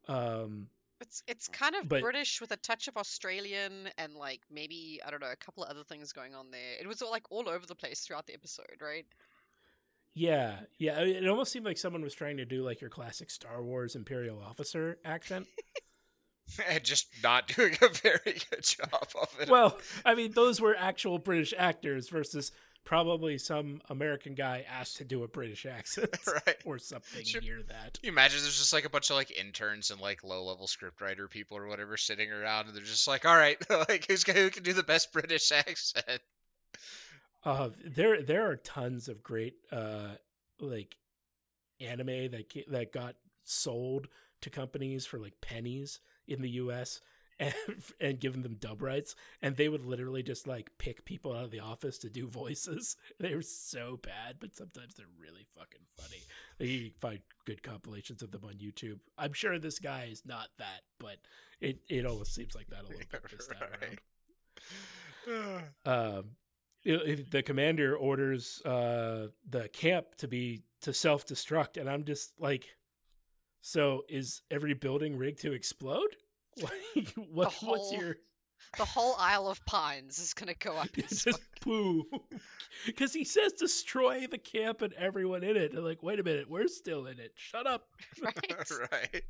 Um, 0.08 0.68
It's 1.00 1.22
it's 1.26 1.48
uh, 1.48 1.52
kind 1.52 1.74
of 1.76 1.88
But- 1.88 2.02
British 2.02 2.40
with 2.40 2.50
a 2.52 2.56
touch 2.56 2.88
of 2.88 2.96
Australian 2.96 3.88
and 3.98 4.14
like 4.14 4.40
maybe 4.50 5.00
I 5.06 5.10
don't 5.10 5.20
know 5.20 5.30
a 5.30 5.36
couple 5.36 5.64
of 5.64 5.70
other 5.70 5.84
things 5.84 6.12
going 6.12 6.34
on 6.34 6.50
there. 6.50 6.60
It 6.80 6.86
was 6.86 7.02
all, 7.02 7.10
like 7.10 7.24
all 7.30 7.48
over 7.48 7.66
the 7.66 7.74
place 7.74 8.00
throughout 8.00 8.26
the 8.26 8.34
episode, 8.34 8.80
right? 8.80 9.06
yeah, 10.14 10.60
yeah. 10.78 11.00
It 11.00 11.28
almost 11.28 11.52
seemed 11.52 11.66
like 11.66 11.76
someone 11.76 12.02
was 12.02 12.14
trying 12.14 12.38
to 12.38 12.46
do 12.46 12.64
like 12.64 12.80
your 12.80 12.88
classic 12.90 13.30
Star 13.30 13.62
Wars 13.62 13.94
Imperial 13.94 14.40
officer 14.42 14.98
accent. 15.04 15.46
and 16.68 16.82
just 16.82 17.08
not 17.22 17.48
doing 17.56 17.76
a 17.82 17.88
very 17.88 18.36
good 18.50 18.62
job 18.62 19.08
of 19.20 19.28
it. 19.40 19.50
well, 19.50 19.76
I 20.04 20.14
mean, 20.14 20.32
those 20.32 20.60
were 20.60 20.74
actual 20.76 21.18
British 21.18 21.52
actors 21.58 22.08
versus 22.08 22.52
probably 22.86 23.36
some 23.36 23.82
American 23.90 24.34
guy 24.34 24.64
asked 24.70 24.96
to 24.96 25.04
do 25.04 25.22
a 25.24 25.28
British 25.28 25.66
accent 25.66 26.08
right. 26.46 26.56
or 26.64 26.78
something 26.78 27.24
Sure. 27.24 27.42
near 27.42 27.62
that. 27.68 27.98
You 28.02 28.08
imagine 28.08 28.40
there's 28.40 28.58
just 28.58 28.72
like 28.72 28.86
a 28.86 28.88
bunch 28.90 29.10
of 29.10 29.16
like 29.16 29.30
interns 29.38 29.90
and 29.90 30.00
like 30.00 30.24
low 30.24 30.44
level 30.44 30.66
scriptwriter 30.66 31.28
people 31.28 31.58
or 31.58 31.66
whatever 31.66 31.98
sitting 31.98 32.32
around 32.32 32.68
and 32.68 32.74
they're 32.76 32.82
just 32.84 33.06
like, 33.06 33.26
all 33.26 33.36
right, 33.36 33.58
like 33.88 34.06
who's 34.08 34.22
who 34.26 34.48
can 34.48 34.62
do 34.62 34.72
the 34.72 34.82
best 34.82 35.12
British 35.12 35.52
accent? 35.52 36.22
Uh, 37.44 37.68
there 37.84 38.22
there 38.22 38.48
are 38.50 38.56
tons 38.56 39.08
of 39.08 39.22
great 39.22 39.54
uh 39.70 40.08
like 40.60 40.96
anime 41.80 42.30
that 42.30 42.52
that 42.68 42.92
got 42.92 43.14
sold 43.44 44.08
to 44.40 44.50
companies 44.50 45.06
for 45.06 45.18
like 45.18 45.40
pennies 45.40 46.00
in 46.26 46.40
the 46.42 46.50
U.S. 46.50 47.00
and 47.38 47.54
and 48.00 48.20
given 48.20 48.42
them 48.42 48.56
dub 48.58 48.82
rights, 48.82 49.14
and 49.42 49.56
they 49.56 49.68
would 49.68 49.84
literally 49.84 50.22
just 50.22 50.46
like 50.46 50.70
pick 50.78 51.04
people 51.04 51.32
out 51.32 51.44
of 51.44 51.50
the 51.50 51.60
office 51.60 51.98
to 51.98 52.10
do 52.10 52.26
voices. 52.42 52.96
They 53.18 53.34
were 53.34 53.42
so 53.42 53.98
bad, 54.02 54.36
but 54.40 54.54
sometimes 54.56 54.94
they're 54.94 55.06
really 55.20 55.46
fucking 55.56 55.80
funny. 55.96 56.22
You 56.58 56.90
can 56.90 56.98
find 56.98 57.20
good 57.44 57.62
compilations 57.62 58.22
of 58.22 58.30
them 58.30 58.44
on 58.44 58.54
YouTube. 58.54 59.00
I'm 59.18 59.32
sure 59.32 59.58
this 59.58 59.78
guy 59.78 60.08
is 60.10 60.22
not 60.24 60.48
that, 60.58 60.82
but 60.98 61.16
it 61.60 61.80
it 61.88 62.06
almost 62.06 62.34
seems 62.34 62.54
like 62.54 62.68
that 62.68 62.80
a 62.80 62.88
little 62.88 63.00
bit 63.10 63.22
this 63.30 63.46
time 63.48 63.68
Right. 65.28 65.64
around 65.86 66.14
um, 66.20 66.24
the 66.84 67.42
commander 67.44 67.96
orders 67.96 68.62
uh, 68.64 69.28
the 69.48 69.68
camp 69.68 70.14
to 70.18 70.28
be 70.28 70.62
to 70.82 70.92
self 70.92 71.26
destruct, 71.26 71.76
and 71.76 71.90
I'm 71.90 72.04
just 72.04 72.32
like, 72.38 72.66
so 73.60 74.02
is 74.08 74.42
every 74.50 74.74
building 74.74 75.16
rigged 75.16 75.40
to 75.40 75.52
explode? 75.52 76.16
Like, 76.62 77.08
what, 77.30 77.52
what's 77.62 77.92
your 77.92 78.16
The 78.78 78.84
whole 78.84 79.14
Isle 79.18 79.48
of 79.48 79.64
Pines 79.66 80.18
is 80.18 80.34
gonna 80.34 80.54
go 80.54 80.76
up. 80.76 80.88
in 80.96 81.04
just 81.08 81.40
poo? 81.60 82.04
Because 82.84 83.12
he 83.14 83.24
says 83.24 83.52
destroy 83.52 84.26
the 84.26 84.36
camp 84.38 84.82
and 84.82 84.92
everyone 84.94 85.42
in 85.42 85.56
it. 85.56 85.72
And 85.72 85.82
like, 85.84 86.02
wait 86.02 86.20
a 86.20 86.22
minute, 86.22 86.48
we're 86.50 86.68
still 86.68 87.06
in 87.06 87.18
it. 87.18 87.32
Shut 87.36 87.66
up. 87.66 87.86
right? 88.22 88.70
right. 88.92 89.22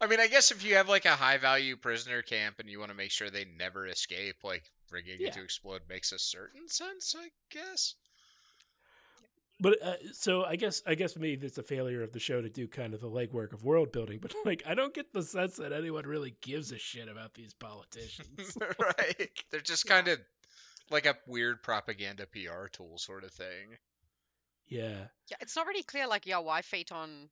I 0.00 0.06
mean, 0.06 0.20
I 0.20 0.26
guess 0.26 0.50
if 0.50 0.64
you 0.64 0.74
have 0.74 0.88
like 0.88 1.04
a 1.06 1.10
high 1.16 1.38
value 1.38 1.76
prisoner 1.76 2.20
camp 2.22 2.56
and 2.58 2.68
you 2.68 2.78
want 2.78 2.90
to 2.90 2.96
make 2.96 3.10
sure 3.12 3.30
they 3.30 3.46
never 3.58 3.86
escape, 3.86 4.36
like 4.44 4.64
rigging 4.90 5.16
Yeah. 5.20 5.28
it 5.28 5.32
to 5.34 5.42
explode 5.42 5.82
makes 5.88 6.12
a 6.12 6.18
certain 6.18 6.68
sense, 6.68 7.14
I 7.18 7.28
guess. 7.50 7.94
But 9.58 9.82
uh, 9.82 9.94
so 10.12 10.44
I 10.44 10.56
guess 10.56 10.82
I 10.86 10.94
guess 10.94 11.16
maybe 11.16 11.46
it's 11.46 11.56
a 11.56 11.62
failure 11.62 12.02
of 12.02 12.12
the 12.12 12.20
show 12.20 12.42
to 12.42 12.48
do 12.50 12.68
kind 12.68 12.92
of 12.92 13.00
the 13.00 13.08
legwork 13.08 13.52
of 13.54 13.64
world 13.64 13.90
building. 13.90 14.18
But 14.20 14.34
like, 14.44 14.62
I 14.66 14.74
don't 14.74 14.92
get 14.94 15.12
the 15.14 15.22
sense 15.22 15.56
that 15.56 15.72
anyone 15.72 16.04
really 16.06 16.34
gives 16.42 16.72
a 16.72 16.78
shit 16.78 17.08
about 17.08 17.32
these 17.34 17.54
politicians. 17.54 18.56
right. 18.78 19.30
They're 19.50 19.60
just 19.60 19.86
Yeah. 19.86 19.94
kind 19.94 20.08
of 20.08 20.18
like 20.90 21.06
a 21.06 21.16
weird 21.26 21.62
propaganda 21.62 22.26
PR 22.26 22.66
tool 22.70 22.98
sort 22.98 23.24
of 23.24 23.30
thing. 23.32 23.78
yeah. 24.68 25.06
Yeah, 25.30 25.36
it's 25.40 25.56
not 25.56 25.66
really 25.66 25.82
clear, 25.82 26.06
like, 26.06 26.26
yeah, 26.26 26.38
why 26.38 26.60
Phaeton 26.62 27.28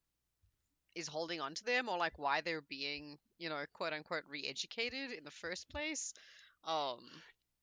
is 0.94 1.06
holding 1.08 1.40
on 1.40 1.54
to 1.54 1.64
them, 1.64 1.88
or 1.88 1.98
like 1.98 2.18
why 2.18 2.40
they're 2.40 2.62
being, 2.62 3.18
you 3.38 3.48
know, 3.50 3.62
quote 3.74 3.92
unquote, 3.92 4.22
re-educated 4.30 5.12
in 5.12 5.24
the 5.24 5.30
first 5.30 5.68
place. 5.68 6.14
Um, 6.64 7.00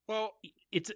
Well, 0.07 0.33
It's 0.71 0.91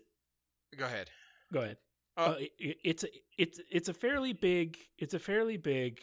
go 0.77 0.85
ahead. 0.85 1.09
go 1.51 1.61
ahead. 1.61 1.77
Oh. 2.17 2.23
Uh, 2.23 2.35
it, 2.59 2.77
it's 2.83 3.03
a, 3.03 3.07
it's 3.37 3.59
it's 3.69 3.89
a 3.89 3.93
fairly 3.93 4.31
big 4.33 4.77
it's 4.97 5.13
a 5.13 5.19
fairly 5.19 5.57
big 5.57 5.99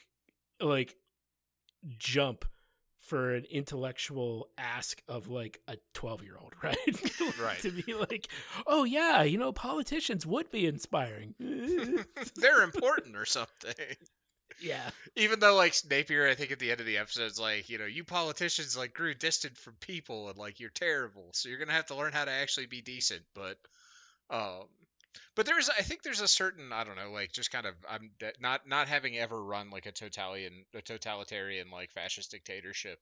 like 0.60 0.94
jump 1.98 2.44
for 3.00 3.34
an 3.34 3.44
intellectual 3.50 4.48
ask 4.56 5.02
of 5.08 5.28
like 5.28 5.60
a 5.66 5.76
12 5.94 6.22
year 6.22 6.36
old 6.40 6.52
right 6.62 6.76
Right. 7.40 7.58
to 7.60 7.70
be 7.70 7.94
like 7.94 8.28
oh 8.66 8.84
yeah 8.84 9.22
you 9.22 9.38
know 9.38 9.52
politicians 9.52 10.24
would 10.26 10.50
be 10.50 10.66
inspiring 10.66 11.34
They're 12.36 12.62
important 12.62 13.16
or 13.16 13.24
something. 13.24 13.74
yeah 14.60 14.90
Even 15.16 15.40
though 15.40 15.56
like 15.56 15.74
Napier, 15.90 16.28
I 16.28 16.34
think 16.34 16.52
at 16.52 16.58
the 16.58 16.70
end 16.70 16.80
of 16.80 16.86
the 16.86 16.98
episode 16.98 17.24
is 17.30 17.40
like, 17.40 17.68
you 17.68 17.78
know, 17.78 17.86
you 17.86 18.04
politicians 18.04 18.76
like 18.76 18.92
grew 18.94 19.14
distant 19.14 19.56
from 19.56 19.74
people 19.80 20.28
and 20.28 20.38
like 20.38 20.60
you're 20.60 20.70
terrible, 20.70 21.30
so 21.32 21.48
you're 21.48 21.58
gonna 21.58 21.72
have 21.72 21.86
to 21.86 21.96
learn 21.96 22.12
how 22.12 22.24
to 22.24 22.30
actually 22.30 22.66
be 22.66 22.80
decent. 22.82 23.22
But, 23.34 23.56
um, 24.30 24.66
but 25.35 25.47
there's, 25.47 25.68
I 25.70 25.83
think 25.83 26.03
there's 26.03 26.20
a 26.20 26.28
certain, 26.28 26.72
I 26.72 26.85
don't 26.85 26.97
know, 26.97 27.11
like 27.12 27.33
just 27.33 27.51
kind 27.51 27.66
of, 27.66 27.74
I'm 27.89 28.11
not 28.41 28.66
not 28.66 28.89
having 28.89 29.16
ever 29.16 29.43
run 29.43 29.70
like 29.70 29.87
a 29.87 29.93
totalitarian, 29.93 30.64
a 30.74 30.83
totalitarian 30.83 31.70
like 31.70 31.93
fascist 31.93 32.30
dictatorship. 32.30 32.99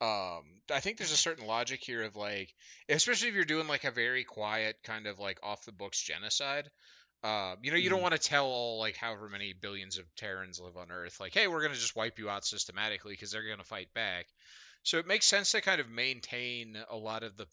Um, 0.00 0.62
I 0.72 0.80
think 0.80 0.96
there's 0.96 1.12
a 1.12 1.16
certain 1.16 1.46
logic 1.46 1.80
here 1.82 2.02
of 2.02 2.16
like, 2.16 2.54
especially 2.88 3.28
if 3.28 3.34
you're 3.34 3.44
doing 3.44 3.68
like 3.68 3.84
a 3.84 3.90
very 3.90 4.24
quiet 4.24 4.76
kind 4.82 5.06
of 5.06 5.18
like 5.18 5.38
off 5.42 5.64
the 5.66 5.72
books 5.72 6.00
genocide. 6.00 6.70
Um, 7.22 7.58
you 7.62 7.70
know, 7.70 7.76
you 7.76 7.90
don't 7.90 8.00
Mhm. 8.00 8.02
want 8.02 8.14
to 8.14 8.18
tell 8.20 8.46
all 8.46 8.78
like 8.78 8.96
however 8.96 9.28
many 9.28 9.52
billions 9.52 9.98
of 9.98 10.06
Terrans 10.16 10.58
live 10.58 10.76
on 10.76 10.90
Earth, 10.90 11.20
like, 11.20 11.34
hey, 11.34 11.48
we're 11.48 11.62
gonna 11.62 11.74
just 11.74 11.96
wipe 11.96 12.18
you 12.18 12.30
out 12.30 12.46
systematically 12.46 13.12
because 13.12 13.30
they're 13.30 13.48
gonna 13.48 13.64
fight 13.64 13.92
back. 13.94 14.26
So 14.82 14.98
it 14.98 15.06
makes 15.06 15.26
sense 15.26 15.52
to 15.52 15.60
kind 15.60 15.80
of 15.80 15.88
maintain 15.90 16.76
a 16.90 16.96
lot 16.96 17.22
of 17.22 17.36
the 17.36 17.46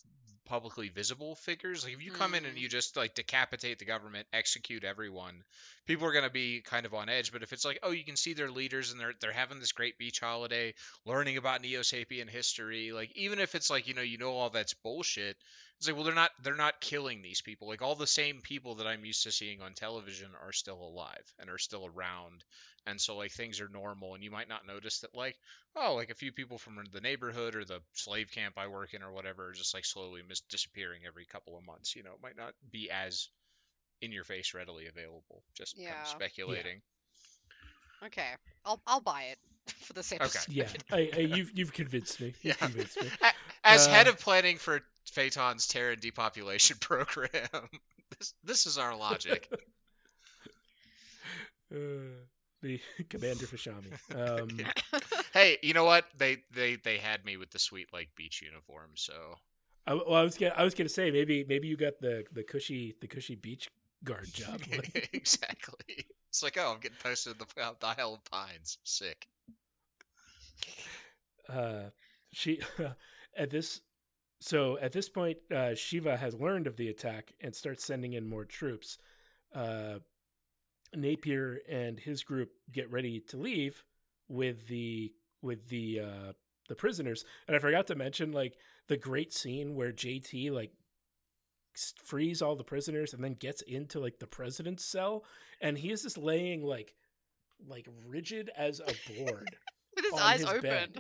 publicly 0.47 0.89
visible 0.89 1.35
figures. 1.35 1.83
Like 1.83 1.93
if 1.93 2.01
you 2.01 2.11
come 2.11 2.33
in 2.35 2.45
and 2.45 2.57
Mhm. 2.57 2.59
you 2.59 2.69
just 2.69 2.97
like 2.97 3.13
decapitate 3.15 3.79
the 3.79 3.85
government, 3.85 4.27
execute 4.33 4.83
everyone, 4.83 5.43
people 5.85 6.07
are 6.07 6.13
gonna 6.13 6.29
be 6.29 6.61
kind 6.61 6.85
of 6.85 6.93
on 6.93 7.09
edge. 7.09 7.31
But 7.31 7.43
if 7.43 7.53
it's 7.53 7.65
like, 7.65 7.79
oh, 7.83 7.91
you 7.91 8.03
can 8.05 8.15
see 8.17 8.33
their 8.33 8.51
leaders 8.51 8.91
and 8.91 8.99
they're 8.99 9.13
they're 9.21 9.31
having 9.31 9.59
this 9.59 9.73
great 9.73 9.97
beach 9.97 10.19
holiday, 10.19 10.73
learning 11.05 11.37
about 11.37 11.61
Neo 11.61 11.81
Sapien 11.81 12.29
history, 12.29 12.91
like 12.91 13.11
even 13.15 13.39
if 13.39 13.55
it's 13.55 13.69
like 13.69 13.87
you 13.87 13.93
know 13.93 14.01
you 14.01 14.17
know 14.17 14.31
all 14.33 14.49
that's 14.49 14.73
bullshit, 14.73 15.37
It's 15.77 15.87
like, 15.87 15.95
well, 15.95 16.05
they're 16.05 16.13
not 16.15 16.31
they're 16.43 16.55
not 16.55 16.81
killing 16.81 17.21
these 17.21 17.41
people. 17.41 17.67
Like 17.67 17.81
all 17.81 17.95
the 17.95 18.07
same 18.07 18.41
people 18.41 18.75
that 18.75 18.87
I'm 18.87 19.05
used 19.05 19.23
to 19.23 19.31
seeing 19.31 19.61
on 19.61 19.73
television 19.73 20.31
are 20.41 20.51
still 20.53 20.81
alive 20.81 21.23
and 21.39 21.49
are 21.49 21.57
still 21.59 21.85
around, 21.85 22.43
and 22.85 22.99
so 23.01 23.15
like 23.17 23.31
things 23.31 23.61
are 23.61 23.69
normal. 23.69 24.15
And 24.15 24.23
you 24.23 24.31
might 24.31 24.49
not 24.49 24.65
notice 24.67 24.99
that 25.01 25.13
like 25.15 25.35
oh 25.75 25.95
like 25.95 26.09
a 26.11 26.15
few 26.15 26.31
people 26.31 26.57
from 26.57 26.77
the 26.91 27.01
neighborhood 27.01 27.55
or 27.55 27.65
the 27.65 27.81
slave 27.93 28.31
camp 28.31 28.55
I 28.57 28.67
work 28.67 28.93
in 28.93 29.03
or 29.03 29.11
whatever 29.11 29.49
are 29.49 29.53
just 29.53 29.73
like 29.73 29.85
slowly 29.85 30.21
mis- 30.27 30.41
disappearing 30.41 31.01
every 31.05 31.25
couple 31.25 31.57
of 31.57 31.65
months. 31.65 31.95
You 31.95 32.03
know, 32.03 32.13
it 32.13 32.21
might 32.23 32.37
not 32.37 32.53
be 32.71 32.89
as 32.91 33.29
in 34.01 34.11
your 34.11 34.25
face 34.25 34.53
readily 34.53 34.87
available. 34.87 35.43
Just 35.55 35.77
kind 35.87 35.99
Yeah. 35.99 36.01
of 36.01 36.07
speculating. 36.07 36.81
Okay, 38.03 38.35
I'll 38.65 38.81
I'll 38.87 39.01
buy 39.01 39.23
it 39.23 39.39
for 39.81 39.93
this 39.93 40.11
episode. 40.11 40.47
Yeah, 40.47 40.69
I, 40.91 41.09
I, 41.15 41.19
you've 41.19 41.51
you've 41.53 41.73
convinced 41.73 42.19
me. 42.21 42.35
You've 42.41 42.57
Yeah. 42.59 42.59
convinced 42.59 43.01
me. 43.01 43.11
A- 43.21 43.33
As 43.63 43.85
head 43.85 44.07
Uh, 44.07 44.07
of 44.07 44.19
planning 44.19 44.57
for 44.57 44.81
Phaeton's 45.11 45.67
Terran 45.67 45.99
depopulation 45.99 46.77
program, 46.81 47.47
this 48.17 48.33
this 48.43 48.65
is 48.65 48.77
our 48.77 48.95
logic. 48.95 49.49
Uh, 51.69 52.23
the 52.61 52.79
commander 53.09 53.45
Fashami. 53.45 53.91
Um, 54.15 54.49
Yeah. 54.57 54.71
hey, 55.33 55.57
you 55.61 55.73
know 55.73 55.83
what? 55.83 56.05
They 56.17 56.37
they 56.53 56.75
they 56.77 56.97
had 56.97 57.25
me 57.25 57.35
with 57.35 57.51
the 57.51 57.59
sweet 57.59 57.87
like 57.91 58.09
beach 58.15 58.41
uniform, 58.41 58.91
so 58.95 59.13
I, 59.85 59.95
well, 59.95 60.13
I 60.13 60.21
was 60.23 60.37
gonna, 60.37 60.53
I 60.55 60.63
was 60.63 60.73
gonna 60.75 60.87
say 60.89 61.11
maybe 61.11 61.43
maybe 61.47 61.67
you 61.67 61.75
got 61.75 61.99
the 61.99 62.23
the 62.31 62.43
cushy 62.43 62.95
the 63.01 63.07
cushy 63.07 63.35
beach 63.35 63.69
guard 64.03 64.33
job. 64.33 64.61
Exactly. 65.11 66.05
It's 66.29 66.41
like, 66.41 66.57
oh, 66.57 66.71
I'm 66.73 66.79
getting 66.79 66.97
posted 67.03 67.33
in 67.33 67.39
the, 67.39 67.75
the 67.81 67.87
Isle 67.99 68.13
of 68.13 68.23
Pines. 68.31 68.77
Sick. 68.83 69.27
uh, 71.49 71.89
she 72.31 72.61
at 73.35 73.49
this 73.49 73.81
so 74.39 74.77
at 74.79 74.91
this 74.91 75.09
point 75.09 75.37
uh, 75.53 75.75
Shiva 75.75 76.17
has 76.17 76.35
learned 76.35 76.67
of 76.67 76.77
the 76.77 76.89
attack 76.89 77.33
and 77.41 77.55
starts 77.55 77.85
sending 77.85 78.13
in 78.13 78.27
more 78.27 78.45
troops. 78.45 78.97
Uh, 79.53 79.99
Napier 80.95 81.59
and 81.69 81.99
his 81.99 82.23
group 82.23 82.51
get 82.71 82.91
ready 82.91 83.19
to 83.19 83.37
leave 83.37 83.83
with 84.29 84.67
the 84.67 85.11
with 85.41 85.67
the 85.69 86.01
uh, 86.01 86.33
the 86.67 86.75
prisoners. 86.75 87.25
And 87.47 87.55
I 87.55 87.59
forgot 87.59 87.87
to 87.87 87.95
mention 87.95 88.31
like 88.31 88.57
the 88.87 88.97
great 88.97 89.33
scene 89.33 89.75
where 89.75 89.91
JT 89.91 90.51
like 90.51 90.71
frees 92.03 92.41
all 92.41 92.55
the 92.55 92.63
prisoners 92.63 93.13
and 93.13 93.23
then 93.23 93.33
gets 93.33 93.61
into 93.61 93.99
like 93.99 94.19
the 94.19 94.25
president's 94.25 94.83
cell 94.83 95.23
and 95.61 95.77
he 95.77 95.91
is 95.91 96.01
just 96.01 96.17
laying 96.17 96.63
like 96.63 96.95
like 97.67 97.87
rigid 98.07 98.49
as 98.57 98.79
a 98.79 99.13
board 99.13 99.49
With 99.95 100.05
his 100.05 100.13
eyes 100.19 100.39
his 100.39 100.49
open. 100.49 100.95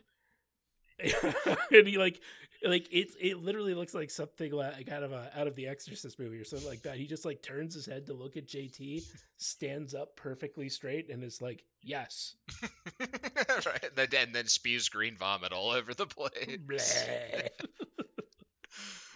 and 1.71 1.87
he 1.87 1.97
like 1.97 2.19
like 2.63 2.87
it 2.91 3.09
it 3.19 3.37
literally 3.37 3.73
looks 3.73 3.93
like 3.93 4.09
something 4.09 4.51
like 4.51 4.89
out 4.89 5.03
of 5.03 5.11
a 5.11 5.29
out 5.35 5.47
of 5.47 5.55
the 5.55 5.67
exorcist 5.67 6.19
movie 6.19 6.39
or 6.39 6.43
something 6.43 6.67
like 6.67 6.81
that 6.81 6.97
he 6.97 7.05
just 7.05 7.23
like 7.25 7.41
turns 7.41 7.73
his 7.75 7.85
head 7.85 8.05
to 8.07 8.13
look 8.13 8.35
at 8.37 8.47
jt 8.47 9.03
stands 9.37 9.93
up 9.93 10.15
perfectly 10.15 10.67
straight 10.69 11.09
and 11.09 11.23
is 11.23 11.41
like 11.41 11.63
yes 11.83 12.35
right. 12.99 13.83
And 13.83 13.95
then, 13.95 14.07
and 14.23 14.35
then 14.35 14.47
spews 14.47 14.89
green 14.89 15.15
vomit 15.17 15.51
all 15.51 15.71
over 15.71 15.93
the 15.93 16.05
place. 16.07 17.05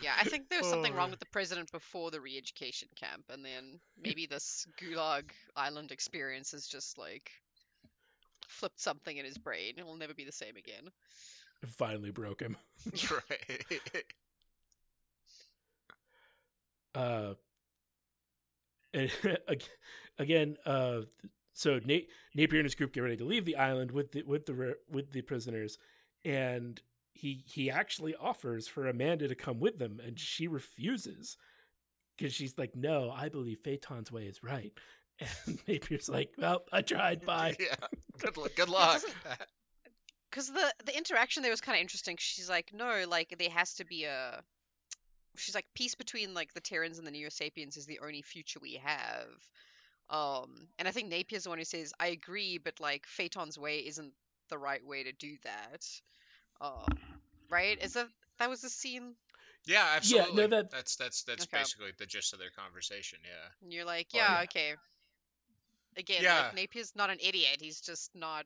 Yeah, 0.02 0.14
I 0.20 0.24
think 0.24 0.50
there 0.50 0.60
was 0.60 0.68
something 0.70 0.94
Oh. 0.94 0.96
wrong 0.96 1.12
with 1.12 1.20
the 1.20 1.28
president 1.28 1.72
before 1.72 2.10
the 2.10 2.20
re-education 2.20 2.88
camp, 2.96 3.26
and 3.30 3.46
then 3.46 3.80
maybe 4.02 4.26
this 4.26 4.66
Gulag 4.82 5.30
Island 5.56 5.92
experience 5.92 6.52
has 6.54 6.66
just 6.66 6.98
like 6.98 7.30
flipped 8.48 8.80
something 8.80 9.16
in 9.16 9.26
his 9.26 9.38
brain. 9.38 9.76
It 9.78 9.86
will 9.86 9.98
never 9.98 10.16
be 10.16 10.26
the 10.26 10.32
same 10.32 10.56
again. 10.58 10.90
Finally 11.68 12.12
broke 12.12 12.42
him 12.42 12.58
right. 13.12 14.04
uh 16.96 17.34
and 18.94 19.12
again 20.20 20.58
uh 20.66 21.02
so 21.54 21.80
Na- 21.86 21.98
Napier 22.36 22.60
and 22.60 22.66
his 22.66 22.76
group 22.76 22.94
get 22.94 23.02
ready 23.02 23.18
to 23.18 23.26
leave 23.26 23.46
the 23.46 23.56
island 23.58 23.92
with 23.92 24.12
the 24.12 24.24
with 24.24 24.46
the 24.46 24.76
with 24.90 25.12
the 25.12 25.22
prisoners 25.22 25.78
and 26.26 26.82
he 27.14 27.44
he 27.46 27.70
actually 27.70 28.16
offers 28.16 28.68
for 28.68 28.88
Amanda 28.88 29.28
to 29.28 29.36
come 29.36 29.60
with 29.60 29.78
them 29.78 30.00
and 30.06 30.20
she 30.20 30.48
refuses 30.48 31.38
because 32.18 32.34
she's 32.34 32.58
like 32.58 32.76
no 32.76 33.12
I 33.12 33.30
believe 33.30 33.60
Phaeton's 33.60 34.12
way 34.12 34.24
is 34.24 34.44
right 34.44 34.72
and 35.20 35.60
Napier's 35.68 36.10
like 36.10 36.34
well 36.38 36.64
I 36.72 36.82
tried 36.82 37.26
bye 37.26 37.56
yeah. 37.60 37.76
Good, 38.20 38.38
lu- 38.38 38.48
good 38.56 38.70
luck. 38.70 39.02
Because 40.32 40.48
the 40.48 40.74
the 40.86 40.98
interaction 40.98 41.44
there 41.44 41.52
was 41.52 41.62
kind 41.62 41.78
of 41.78 41.82
interesting. 41.82 42.16
She's 42.18 42.50
like, 42.50 42.72
no, 42.74 43.04
like 43.08 43.36
there 43.38 43.50
has 43.50 43.76
to 43.76 43.86
be 43.86 44.06
a. 44.06 44.42
She's 45.38 45.56
like, 45.56 45.66
peace 45.76 45.96
between 45.96 46.34
like 46.34 46.54
the 46.54 46.62
Terrans 46.62 46.98
and 46.98 47.06
the 47.08 47.12
Neo 47.12 47.30
Sapiens 47.30 47.78
is 47.78 47.86
the 47.86 48.00
only 48.00 48.22
future 48.22 48.60
we 48.62 48.82
have. 48.84 49.28
Um, 50.10 50.68
and 50.78 50.88
I 50.88 50.92
think 50.92 51.10
Napier's 51.10 51.44
the 51.46 51.50
one 51.50 51.58
who 51.58 51.64
says, 51.64 51.94
I 52.00 52.08
agree, 52.08 52.58
but 52.58 52.80
like 52.82 53.06
Phaeton's 53.08 53.58
way 53.58 53.80
isn't 53.80 54.12
the 54.50 54.58
right 54.58 54.86
way 54.86 55.04
to 55.04 55.14
do 55.14 55.36
that. 55.46 55.86
Um, 56.60 56.98
right? 57.50 57.82
Is 57.82 57.94
that 57.94 58.08
that 58.40 58.50
was 58.50 58.62
the 58.62 58.70
scene? 58.70 59.16
Yeah, 59.66 59.86
absolutely. 59.96 60.48
that- 60.48 60.72
that's 60.72 60.96
that's 60.98 61.24
that's 61.24 61.44
Okay. 61.46 61.58
basically 61.60 61.92
the 61.98 62.06
gist 62.06 62.34
of 62.34 62.40
their 62.40 62.50
conversation. 62.52 63.20
Yeah. 63.24 63.48
And 63.64 63.74
you're 63.74 63.86
like, 63.86 64.08
Well, 64.14 64.22
yeah, 64.24 64.38
yeah. 64.38 64.44
okay. 64.44 64.74
Again, 65.98 66.24
Yeah. 66.24 66.52
like 66.54 66.56
Napier's 66.56 66.96
not 66.96 67.10
an 67.10 67.20
idiot. 67.22 67.58
He's 67.60 67.82
just 67.82 68.14
not. 68.16 68.46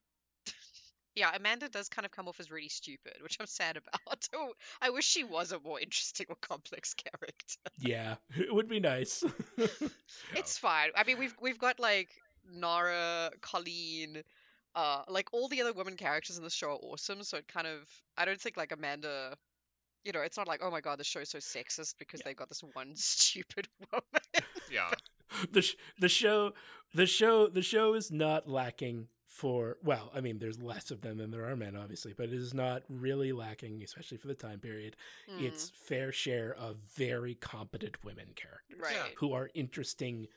Yeah, 1.16 1.32
Amanda 1.34 1.70
does 1.70 1.88
kind 1.90 2.06
of 2.06 2.12
come 2.12 2.28
off 2.28 2.40
as 2.40 2.52
really 2.52 2.70
stupid, 2.70 3.14
which 3.22 3.38
I'm 3.40 3.46
sad 3.48 3.78
about. 3.78 4.28
Oh, 4.36 4.52
I 4.82 4.90
wish 4.90 5.06
she 5.06 5.24
was 5.24 5.52
a 5.52 5.60
more 5.60 5.80
interesting 5.80 6.26
or 6.30 6.36
complex 6.42 6.94
character. 6.94 7.60
yeah 7.80 8.16
it 8.38 8.54
would 8.54 8.68
be 8.68 8.80
nice 8.80 9.24
It's 10.36 10.58
fine. 10.58 10.90
I 10.96 11.04
mean, 11.04 11.18
we've 11.20 11.36
we've 11.42 11.60
got 11.60 11.80
like 11.80 12.10
Nara, 12.54 13.32
Colleen, 13.42 14.22
uh, 14.76 15.04
like 15.08 15.30
all 15.34 15.48
the 15.48 15.62
other 15.62 15.74
women 15.74 15.96
characters 15.96 16.38
in 16.38 16.44
the 16.44 16.50
show 16.50 16.72
are 16.72 16.80
awesome. 16.82 17.24
So 17.24 17.38
it 17.38 17.48
kind 17.48 17.66
of, 17.68 17.88
I 18.18 18.26
don't 18.26 18.40
think 18.40 18.58
like 18.58 18.72
Amanda. 18.72 19.36
You 20.04 20.12
know, 20.12 20.22
it's 20.22 20.38
not 20.38 20.48
like, 20.48 20.62
oh 20.64 20.70
my 20.70 20.82
god, 20.82 21.00
the 21.00 21.04
show's 21.04 21.30
so 21.30 21.40
sexist 21.40 21.96
because 21.98 22.22
they've 22.22 22.36
got 22.36 22.50
this 22.50 22.62
one 22.74 22.92
stupid 22.96 23.68
woman. 23.92 24.04
Yeah. 24.72 24.92
the 25.52 25.62
sh- 25.64 25.76
the 26.00 26.10
show 26.10 26.52
the 26.94 27.08
show 27.08 27.48
the 27.48 27.64
show 27.64 27.94
is 27.96 28.12
not 28.12 28.48
lacking 28.48 29.08
for 29.36 29.76
well 29.84 30.10
i 30.16 30.22
mean 30.22 30.40
there's 30.40 30.62
less 30.62 30.92
of 30.92 31.02
them 31.02 31.18
than 31.18 31.30
there 31.30 31.44
are 31.46 31.58
men 31.58 31.76
obviously 31.76 32.14
but 32.16 32.30
it 32.30 32.34
is 32.34 32.54
not 32.54 32.84
really 32.88 33.34
lacking 33.34 33.84
especially 33.84 34.16
for 34.18 34.28
the 34.28 34.34
time 34.34 34.60
period. 34.60 34.96
Hmm, 35.30 35.44
its 35.44 35.70
fair 35.76 36.14
share 36.14 36.56
of 36.58 36.78
very 36.96 37.36
competent 37.36 38.02
women 38.06 38.28
characters 38.36 38.80
right. 38.80 39.14
Who 39.18 39.34
are 39.34 39.50
interesting 39.54 40.28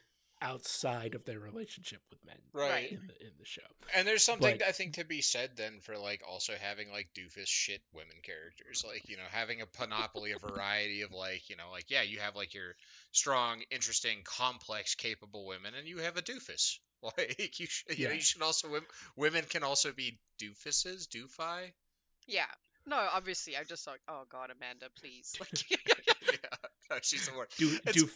outside 0.41 1.15
of 1.15 1.25
their 1.25 1.39
relationship 1.41 2.01
with 2.11 2.25
men 2.25 2.37
Right. 2.53 2.93
in 2.93 3.07
the 3.07 3.21
in 3.27 3.33
the 3.39 3.45
show 3.45 3.63
And 3.95 4.07
there's 4.07 4.23
something 4.25 4.59
But- 4.59 4.67
I 4.69 4.73
think 4.73 4.95
to 4.95 5.05
be 5.05 5.21
said 5.21 5.57
then 5.57 5.81
for 5.81 5.97
like 5.99 6.23
also 6.27 6.55
having 6.55 6.91
like 6.91 7.09
doofus 7.15 7.47
shit 7.49 7.83
women 7.93 8.17
characters, 8.23 8.85
like 8.87 9.09
you 9.09 9.17
know 9.17 9.23
having 9.31 9.61
a 9.63 9.67
panoply, 9.67 10.33
a 10.33 10.39
variety 10.39 11.03
of 11.03 11.13
like 11.13 11.49
you 11.51 11.57
know 11.57 11.71
like 11.71 11.91
yeah 11.91 12.03
you 12.03 12.19
have 12.21 12.37
like 12.37 12.55
your 12.55 12.75
strong, 13.13 13.63
interesting, 13.71 14.23
complex, 14.25 14.95
capable 14.95 15.47
women, 15.47 15.75
and 15.75 15.87
you 15.89 15.99
have 15.99 16.17
a 16.17 16.23
doofus. 16.23 16.79
Like 17.01 17.61
you, 17.61 17.67
should, 17.67 17.97
you 17.97 18.07
know 18.07 18.11
Yeah. 18.11 18.17
you 18.17 18.21
should 18.23 18.43
also 18.43 18.69
women, 18.69 18.89
women 19.15 19.45
can 19.49 19.63
also 19.63 19.93
be 19.93 20.19
doofuses, 20.43 21.07
doofi. 21.07 21.71
Yeah. 22.27 22.45
No, 22.87 22.97
obviously, 22.97 23.57
I'm 23.57 23.67
just 23.67 23.87
like, 23.87 24.01
oh 24.09 24.25
god, 24.29 24.51
Amanda, 24.51 24.87
please. 24.99 25.33
Like, 25.41 25.71
yeah, 25.71 26.39
no, 26.91 26.97
she's 27.03 27.29
the 27.29 27.37
word. 27.37 27.49
do 27.57 27.79
do 27.93 28.09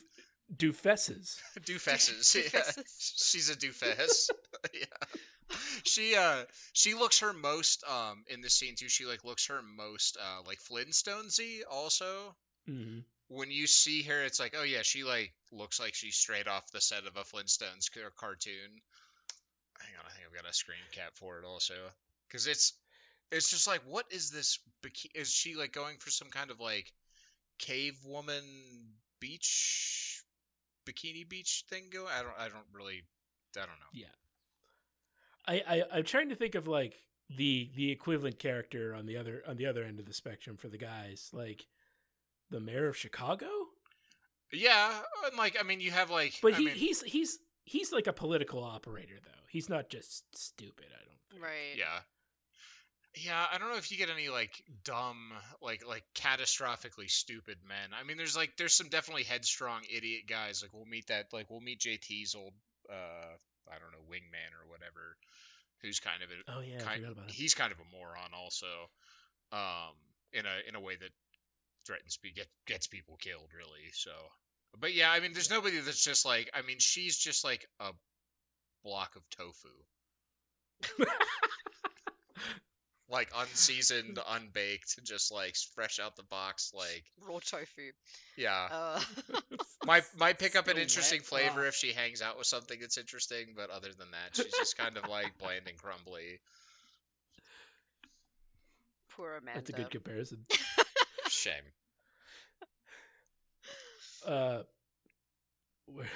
doofesses 0.57 1.41
Doofesses. 1.61 2.35
Yeah. 2.35 2.63
She's 2.99 3.51
a 3.51 3.57
doofus. 3.57 4.31
yeah. 4.75 5.57
She 5.85 6.15
uh 6.15 6.45
she 6.73 6.95
looks 6.95 7.21
her 7.21 7.33
most 7.33 7.85
um 7.89 8.25
in 8.29 8.41
the 8.41 8.51
scene 8.51 8.75
too, 8.77 8.89
she 8.89 9.05
like 9.07 9.25
looks 9.25 9.47
her 9.49 9.61
most 9.63 10.17
uh 10.17 10.43
like 10.47 10.59
Flintstonesy 10.61 11.61
also. 11.71 12.35
hmm 12.67 13.01
When 13.29 13.51
you 13.51 13.67
see 13.67 14.03
her 14.03 14.23
it's 14.25 14.41
like, 14.41 14.55
oh 14.59 14.63
yeah, 14.65 14.83
she 14.83 15.05
like 15.05 15.33
looks 15.51 15.81
like 15.81 15.95
she's 15.95 16.17
straight 16.17 16.49
off 16.49 16.71
the 16.73 16.81
set 16.81 17.07
of 17.07 17.17
a 17.17 17.25
Flintstones 17.25 17.91
ca- 17.93 18.11
cartoon. 18.17 18.83
Hang 19.81 19.95
on, 19.99 20.07
I 20.07 20.11
think 20.11 20.27
I've 20.27 20.43
got 20.43 20.51
a 20.51 20.55
screen 20.55 20.79
cap 20.93 21.13
for 21.17 21.39
it 21.39 21.45
also. 21.45 21.75
Cuz 22.31 22.47
it's 22.47 22.73
it's 23.31 23.51
just 23.51 23.67
like 23.67 23.83
what 23.87 24.07
is 24.11 24.31
this 24.31 24.59
biki- 24.83 25.15
is 25.15 25.31
she 25.31 25.55
like 25.55 25.73
going 25.73 25.99
for 25.99 26.11
some 26.11 26.31
kind 26.31 26.51
of 26.51 26.61
like 26.61 26.93
cave 27.59 27.97
woman 28.05 28.45
beach 29.21 30.22
bikini 30.87 31.29
beach 31.29 31.65
thing 31.69 31.85
go? 31.93 32.07
I 32.07 32.23
don't 32.23 32.35
I 32.39 32.49
don't 32.49 32.67
really 32.73 33.03
I 33.57 33.61
don't 33.61 33.69
know. 33.69 33.93
yeah 33.93 34.07
I, 35.47 35.63
I 35.67 35.83
i'm 35.99 36.05
trying 36.05 36.29
to 36.29 36.35
think 36.37 36.55
of 36.55 36.67
like 36.69 36.95
the 37.37 37.71
the 37.75 37.91
equivalent 37.91 38.39
character 38.39 38.95
on 38.95 39.07
the 39.07 39.17
other 39.17 39.43
on 39.47 39.57
the 39.57 39.67
other 39.67 39.83
end 39.85 39.99
of 39.99 40.07
the 40.07 40.13
spectrum 40.15 40.57
for 40.57 40.69
the 40.69 40.79
guys 40.79 41.31
like 41.33 41.67
the 42.51 42.61
mayor 42.61 42.87
of 42.89 42.97
chicago 42.97 43.49
Yeah, 44.53 44.93
and 45.27 45.37
like 45.39 45.57
I 45.59 45.63
mean, 45.63 45.81
you 45.81 45.91
have 45.93 46.11
like, 46.11 46.35
But 46.43 46.55
I 46.55 46.59
he, 46.59 46.65
mean, 46.67 46.75
he's 46.75 47.01
he's 47.03 47.39
he's 47.65 47.91
like 47.91 48.07
a 48.07 48.13
political 48.13 48.63
operator 48.63 49.17
though. 49.25 49.43
He's 49.51 49.69
not 49.71 49.89
just 49.89 50.25
stupid. 50.37 50.87
I 50.93 51.03
don't 51.07 51.21
think. 51.31 51.43
right. 51.43 51.75
yeah. 51.79 52.01
Yeah, 53.15 53.45
I 53.53 53.59
don't 53.59 53.69
know 53.69 53.77
if 53.77 53.91
you 53.91 53.99
get 53.99 54.09
any 54.09 54.31
like 54.31 54.63
dumb, 54.85 55.33
like 55.61 55.87
like 55.87 56.05
catastrophically 56.15 57.11
stupid 57.11 57.59
men. 57.69 57.91
I 57.99 58.05
mean, 58.05 58.17
there's 58.17 58.37
like 58.37 58.57
there's 58.57 58.73
some 58.73 58.89
definitely 58.89 59.25
headstrong 59.25 59.83
idiot 59.95 60.23
guys. 60.27 60.63
Like 60.63 60.73
we'll 60.73 60.87
meet 60.87 61.09
that, 61.09 61.27
like 61.33 61.51
we'll 61.51 61.61
meet 61.61 61.81
JT's 61.81 62.35
old, 62.35 62.55
uh, 62.89 63.37
I 63.69 63.79
don't 63.79 63.93
know, 63.93 64.05
wingman 64.11 64.57
or 64.57 64.71
whatever, 64.71 65.17
who's 65.83 66.01
kind 66.01 66.23
of 66.23 66.31
a, 66.31 66.57
Oh 66.57 66.61
yeah, 66.63 66.79
I 66.81 66.85
kind, 66.85 67.01
forgot 67.01 67.13
about 67.13 67.31
he's 67.31 67.55
kind 67.55 67.71
of 67.71 67.79
a 67.79 67.97
moron 67.97 68.33
also, 68.35 68.89
um, 69.53 69.95
in 70.33 70.47
a 70.47 70.69
in 70.69 70.75
a 70.75 70.81
way 70.81 70.97
that 70.97 71.11
threatens 71.87 72.17
to 72.17 72.33
get 72.33 72.47
gets 72.67 72.87
people 72.87 73.19
killed 73.21 73.51
really. 73.55 73.91
So, 73.93 74.13
but 74.81 74.95
yeah, 74.95 75.11
I 75.11 75.21
mean, 75.21 75.35
there's 75.35 75.51
nobody 75.51 75.79
that's 75.81 76.03
just 76.03 76.25
like, 76.25 76.51
I 76.55 76.63
mean, 76.63 76.79
she's 76.79 77.19
just 77.19 77.45
like 77.45 77.69
a 77.79 77.91
block 78.83 79.17
of 79.17 79.23
tofu 79.31 79.69
like 83.09 83.31
unseasoned, 83.37 84.19
unbaked, 84.31 84.99
just 85.05 85.31
like 85.33 85.55
fresh 85.75 85.99
out 86.01 86.17
the 86.17 86.23
box. 86.25 86.73
Like, 86.75 87.05
Raw 87.29 87.39
tofu. 87.41 87.93
yeah, 88.37 88.69
Uh, 88.71 89.01
might 89.87 90.05
might 90.19 90.39
pick 90.39 90.57
up 90.57 90.69
an 90.69 90.79
interesting 90.79 91.21
wet. 91.21 91.27
flavor 91.27 91.65
Ah. 91.65 91.69
if 91.69 91.75
she 91.75 91.93
hangs 91.93 92.23
out 92.23 92.39
with 92.39 92.47
something 92.47 92.79
that's 92.81 92.99
interesting. 92.99 93.49
But 93.57 93.71
other 93.71 93.89
than 93.99 94.09
that, 94.13 94.35
she's 94.37 94.53
just 94.53 94.77
kind 94.79 94.97
of 94.97 95.09
like 95.09 95.37
bland 95.39 95.67
and 95.69 95.77
crumbly. 95.77 96.41
poor 99.11 99.37
Amanda. 99.37 99.61
That's 99.61 99.71
a 99.71 99.73
good 99.75 99.91
comparison. 99.91 100.47
Shame. 101.29 101.55
Uh, 104.27 104.63
where- 105.87 106.07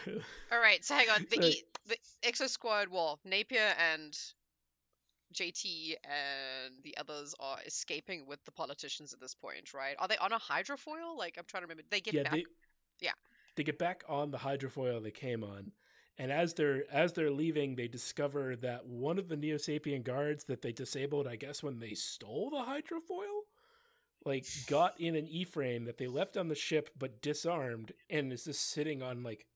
All 0.52 0.58
right, 0.60 0.84
so 0.84 0.94
hang 0.94 1.10
on. 1.10 1.26
The, 1.28 1.36
So- 1.42 1.48
e- 1.48 1.64
the 1.86 1.96
Exo 2.22 2.48
Squad, 2.48 2.88
well, 2.88 3.18
Napier 3.24 3.74
and 3.92 4.16
JT 5.34 5.94
and 6.04 6.74
the 6.82 6.96
others 6.98 7.34
are 7.40 7.58
escaping 7.66 8.26
with 8.26 8.44
the 8.44 8.52
politicians 8.52 9.12
at 9.12 9.20
this 9.20 9.34
point, 9.34 9.74
right? 9.74 9.96
Are 9.98 10.08
they 10.08 10.16
on 10.18 10.32
a 10.32 10.38
hydrofoil? 10.38 11.16
Like, 11.16 11.36
I'm 11.38 11.44
trying 11.46 11.62
to 11.62 11.66
remember. 11.66 11.82
They 11.90 12.00
get 12.00 12.14
yeah, 12.14 12.22
back. 12.24 12.32
they, 12.32 12.44
Yeah. 13.00 13.12
they 13.56 13.64
get 13.64 13.78
back 13.78 14.04
on 14.08 14.30
the 14.30 14.38
hydrofoil 14.38 15.02
they 15.02 15.10
came 15.10 15.42
on, 15.42 15.72
and 16.18 16.32
as 16.32 16.54
they're 16.54 16.84
as 16.90 17.12
they're 17.12 17.30
leaving, 17.30 17.76
they 17.76 17.88
discover 17.88 18.56
that 18.56 18.86
one 18.86 19.18
of 19.18 19.28
the 19.28 19.36
Neo 19.36 19.56
Sapien 19.56 20.02
guards 20.02 20.44
that 20.44 20.62
they 20.62 20.72
disabled, 20.72 21.26
I 21.26 21.36
guess, 21.36 21.62
when 21.62 21.78
they 21.78 21.94
stole 21.94 22.50
the 22.50 22.58
hydrofoil, 22.58 23.42
like 24.24 24.46
got 24.66 24.98
in 25.00 25.14
an 25.14 25.26
E-frame 25.28 25.84
that 25.84 25.98
they 25.98 26.06
left 26.06 26.36
on 26.36 26.48
the 26.48 26.54
ship 26.54 26.90
but 26.98 27.20
disarmed, 27.20 27.92
and 28.08 28.32
is 28.32 28.44
just 28.44 28.70
sitting 28.70 29.02
on 29.02 29.22
like 29.22 29.46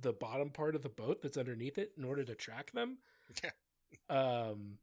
the 0.00 0.12
bottom 0.12 0.50
part 0.50 0.74
of 0.74 0.82
the 0.82 0.88
boat 0.88 1.22
that's 1.22 1.36
underneath 1.36 1.78
it 1.78 1.92
in 1.96 2.04
order 2.04 2.24
to 2.24 2.34
track 2.34 2.72
them. 2.72 2.98
Um 4.10 4.78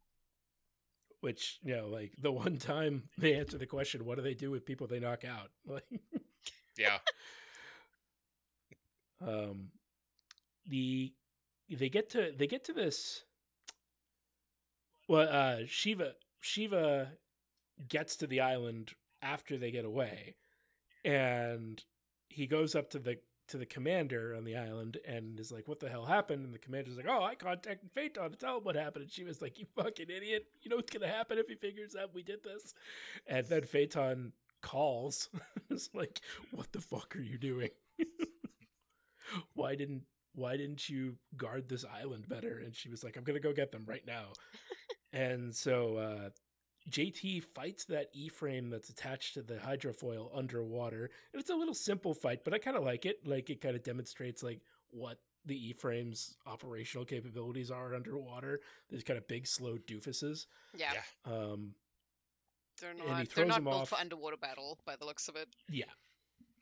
which 1.21 1.59
you 1.63 1.75
know 1.75 1.87
like 1.87 2.11
the 2.19 2.31
one 2.45 2.57
time 2.57 3.03
they 3.17 3.35
answer 3.35 3.57
the 3.57 3.65
question 3.65 4.05
what 4.05 4.15
do 4.17 4.21
they 4.23 4.33
do 4.33 4.51
with 4.51 4.65
people 4.65 4.87
they 4.87 4.99
knock 4.99 5.23
out 5.23 5.49
like 5.65 5.83
Yeah. 6.77 6.99
um 9.21 9.69
the 10.67 11.13
they 11.69 11.89
get 11.89 12.09
to 12.09 12.31
they 12.37 12.47
get 12.47 12.63
to 12.65 12.73
this 12.73 13.23
well 15.07 15.27
uh 15.29 15.65
shiva 15.67 16.13
shiva 16.39 17.11
gets 17.87 18.15
to 18.17 18.27
the 18.27 18.41
island 18.41 18.91
after 19.21 19.57
they 19.57 19.71
get 19.71 19.85
away 19.85 20.35
and 21.05 21.83
he 22.29 22.47
goes 22.47 22.75
up 22.75 22.89
to 22.89 22.99
the 22.99 23.17
to 23.51 23.57
the 23.57 23.65
commander 23.65 24.33
on 24.35 24.43
the 24.43 24.55
island 24.55 24.97
and 25.07 25.39
is 25.39 25.51
like 25.51 25.67
what 25.67 25.79
the 25.79 25.89
hell 25.89 26.05
happened? 26.05 26.45
And 26.45 26.53
the 26.53 26.59
commander's 26.59 26.97
like 26.97 27.07
oh 27.07 27.23
i 27.23 27.35
contacted 27.35 27.91
phaeton 27.93 28.31
to 28.31 28.37
tell 28.37 28.57
him 28.57 28.63
what 28.63 28.75
happened. 28.75 29.03
And 29.03 29.11
she 29.11 29.23
was 29.23 29.41
like 29.41 29.59
you 29.59 29.65
fucking 29.75 30.09
idiot. 30.09 30.45
You 30.61 30.69
know 30.69 30.77
what's 30.77 30.91
gonna 30.91 31.07
happen 31.07 31.37
if 31.37 31.47
he 31.47 31.55
figures 31.55 31.95
out 31.95 32.13
we 32.13 32.23
did 32.23 32.43
this? 32.43 32.73
And 33.27 33.45
then 33.47 33.63
phaeton 33.63 34.33
calls. 34.61 35.29
It's 35.69 35.89
like 35.93 36.19
what 36.51 36.71
the 36.73 36.81
fuck 36.81 37.15
are 37.15 37.21
you 37.21 37.37
doing? 37.37 37.69
Why 39.53 39.75
didn't 39.75 40.03
why 40.33 40.55
didn't 40.55 40.87
you 40.87 41.17
guard 41.35 41.67
this 41.67 41.83
island 41.85 42.27
better? 42.29 42.59
And 42.63 42.75
she 42.75 42.89
was 42.89 43.03
like 43.03 43.17
i'm 43.17 43.23
gonna 43.23 43.39
go 43.39 43.53
get 43.53 43.71
them 43.71 43.85
right 43.85 44.05
now. 44.05 44.25
And 45.13 45.53
so 45.53 45.97
uh 45.97 46.29
JT 46.89 47.43
fights 47.43 47.85
that 47.85 48.09
E 48.13 48.27
frame 48.29 48.69
that's 48.69 48.89
attached 48.89 49.35
to 49.35 49.41
the 49.41 49.55
hydrofoil 49.55 50.29
underwater. 50.35 51.09
And 51.33 51.39
it's 51.39 51.49
a 51.49 51.55
little 51.55 51.73
simple 51.73 52.13
fight, 52.13 52.43
but 52.43 52.53
I 52.53 52.57
kind 52.57 52.75
of 52.77 52.83
like 52.83 53.05
it. 53.05 53.25
Like 53.25 53.49
it 53.49 53.61
kind 53.61 53.75
of 53.75 53.83
demonstrates 53.83 54.41
like 54.41 54.61
what 54.89 55.19
the 55.45 55.69
E 55.69 55.73
frame's 55.73 56.35
operational 56.45 57.05
capabilities 57.05 57.71
are 57.71 57.93
underwater. 57.95 58.61
These 58.89 59.03
kind 59.03 59.17
of 59.17 59.27
big, 59.27 59.47
slow 59.47 59.77
doofuses. 59.77 60.45
yeah, 60.75 60.93
Yeah. 60.93 61.33
Um, 61.33 61.75
they're 62.79 62.93
not. 62.95 63.29
They're 63.29 63.45
not 63.45 63.63
built 63.63 63.75
off. 63.75 63.89
for 63.89 63.95
underwater 63.99 64.37
battle 64.37 64.79
by 64.85 64.95
the 64.95 65.05
looks 65.05 65.27
of 65.27 65.35
it. 65.35 65.49
yeah, 65.69 65.85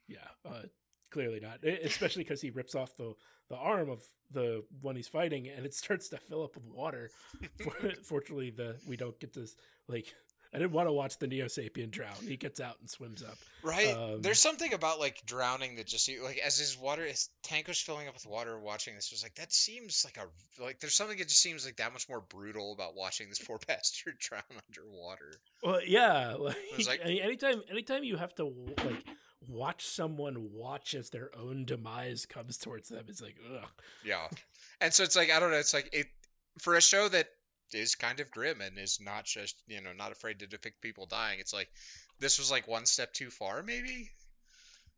yeah. 0.06 0.18
Uh, 0.44 0.62
clearly 1.10 1.40
not. 1.40 1.64
Especially 1.64 2.24
because 2.24 2.40
he 2.40 2.50
rips 2.50 2.74
off 2.74 2.96
the 2.96 3.14
the 3.48 3.56
arm 3.56 3.90
of 3.90 4.02
the 4.30 4.62
one 4.80 4.94
he's 4.96 5.08
fighting, 5.08 5.48
and 5.48 5.66
it 5.66 5.74
starts 5.74 6.08
to 6.10 6.18
fill 6.18 6.44
up 6.44 6.54
with 6.54 6.64
water. 6.64 7.10
Fortunately, 8.04 8.50
the 8.50 8.76
we 8.86 8.96
don't 8.96 9.18
get 9.20 9.32
this 9.34 9.54
like. 9.88 10.14
I 10.52 10.58
didn't 10.58 10.72
want 10.72 10.88
to 10.88 10.92
watch 10.92 11.16
the 11.18 11.28
Neo 11.28 11.44
Sapien 11.46 11.92
drown. 11.92 12.16
He 12.26 12.36
gets 12.36 12.58
out 12.58 12.74
and 12.80 12.90
swims 12.90 13.22
up. 13.22 13.38
Right. 13.62 13.94
Um, 13.96 14.20
There's 14.20 14.40
something 14.40 14.72
about 14.72 14.98
like 14.98 15.24
drowning 15.24 15.76
that 15.76 15.86
just 15.86 16.10
like 16.24 16.38
as 16.38 16.58
his 16.58 16.76
water 16.76 17.04
his 17.04 17.28
tank 17.44 17.68
was 17.68 17.78
filling 17.78 18.08
up 18.08 18.14
with 18.14 18.26
water 18.26 18.58
watching 18.58 18.96
this 18.96 19.12
was 19.12 19.22
like 19.22 19.36
that 19.36 19.52
seems 19.52 20.04
like 20.04 20.16
a 20.16 20.60
like 20.60 20.80
there's 20.80 20.96
something 20.96 21.18
that 21.18 21.28
just 21.28 21.40
seems 21.40 21.64
like 21.64 21.76
that 21.76 21.92
much 21.92 22.08
more 22.08 22.20
brutal 22.20 22.72
about 22.72 22.96
watching 22.96 23.28
this 23.28 23.38
poor 23.38 23.60
bastard 23.68 24.18
drown 24.18 24.42
underwater. 24.68 25.34
Well, 25.62 25.82
yeah. 25.86 26.34
Like, 26.36 26.56
like- 26.84 27.00
anytime, 27.04 27.62
anytime 27.70 28.02
you 28.02 28.16
have 28.16 28.34
to 28.34 28.46
like 28.46 29.06
watch 29.50 29.86
someone 29.86 30.52
watch 30.52 30.94
as 30.94 31.10
their 31.10 31.30
own 31.36 31.64
demise 31.64 32.26
comes 32.26 32.56
towards 32.58 32.88
them, 32.88 33.04
it's 33.08 33.20
like, 33.22 33.36
ugh. 33.54 33.68
Yeah. 34.04 34.28
And 34.80 34.92
so 34.94 35.02
it's 35.04 35.16
like 35.16 35.30
I 35.30 35.40
don't 35.40 35.50
know, 35.50 35.58
it's 35.58 35.74
like 35.74 35.90
it 35.92 36.06
for 36.60 36.74
a 36.76 36.80
show 36.82 37.08
that 37.08 37.28
is 37.72 37.94
kind 37.94 38.20
of 38.20 38.30
grim 38.30 38.60
and 38.60 38.78
is 38.78 38.98
not 39.00 39.24
just, 39.24 39.56
you 39.68 39.80
know, 39.80 39.92
not 39.92 40.12
afraid 40.12 40.40
to 40.40 40.46
depict 40.46 40.80
people 40.80 41.06
dying. 41.06 41.38
It's 41.40 41.52
like 41.52 41.68
this 42.18 42.38
was 42.38 42.50
like 42.50 42.66
one 42.66 42.86
step 42.86 43.12
too 43.12 43.30
far 43.30 43.62
maybe. 43.62 44.10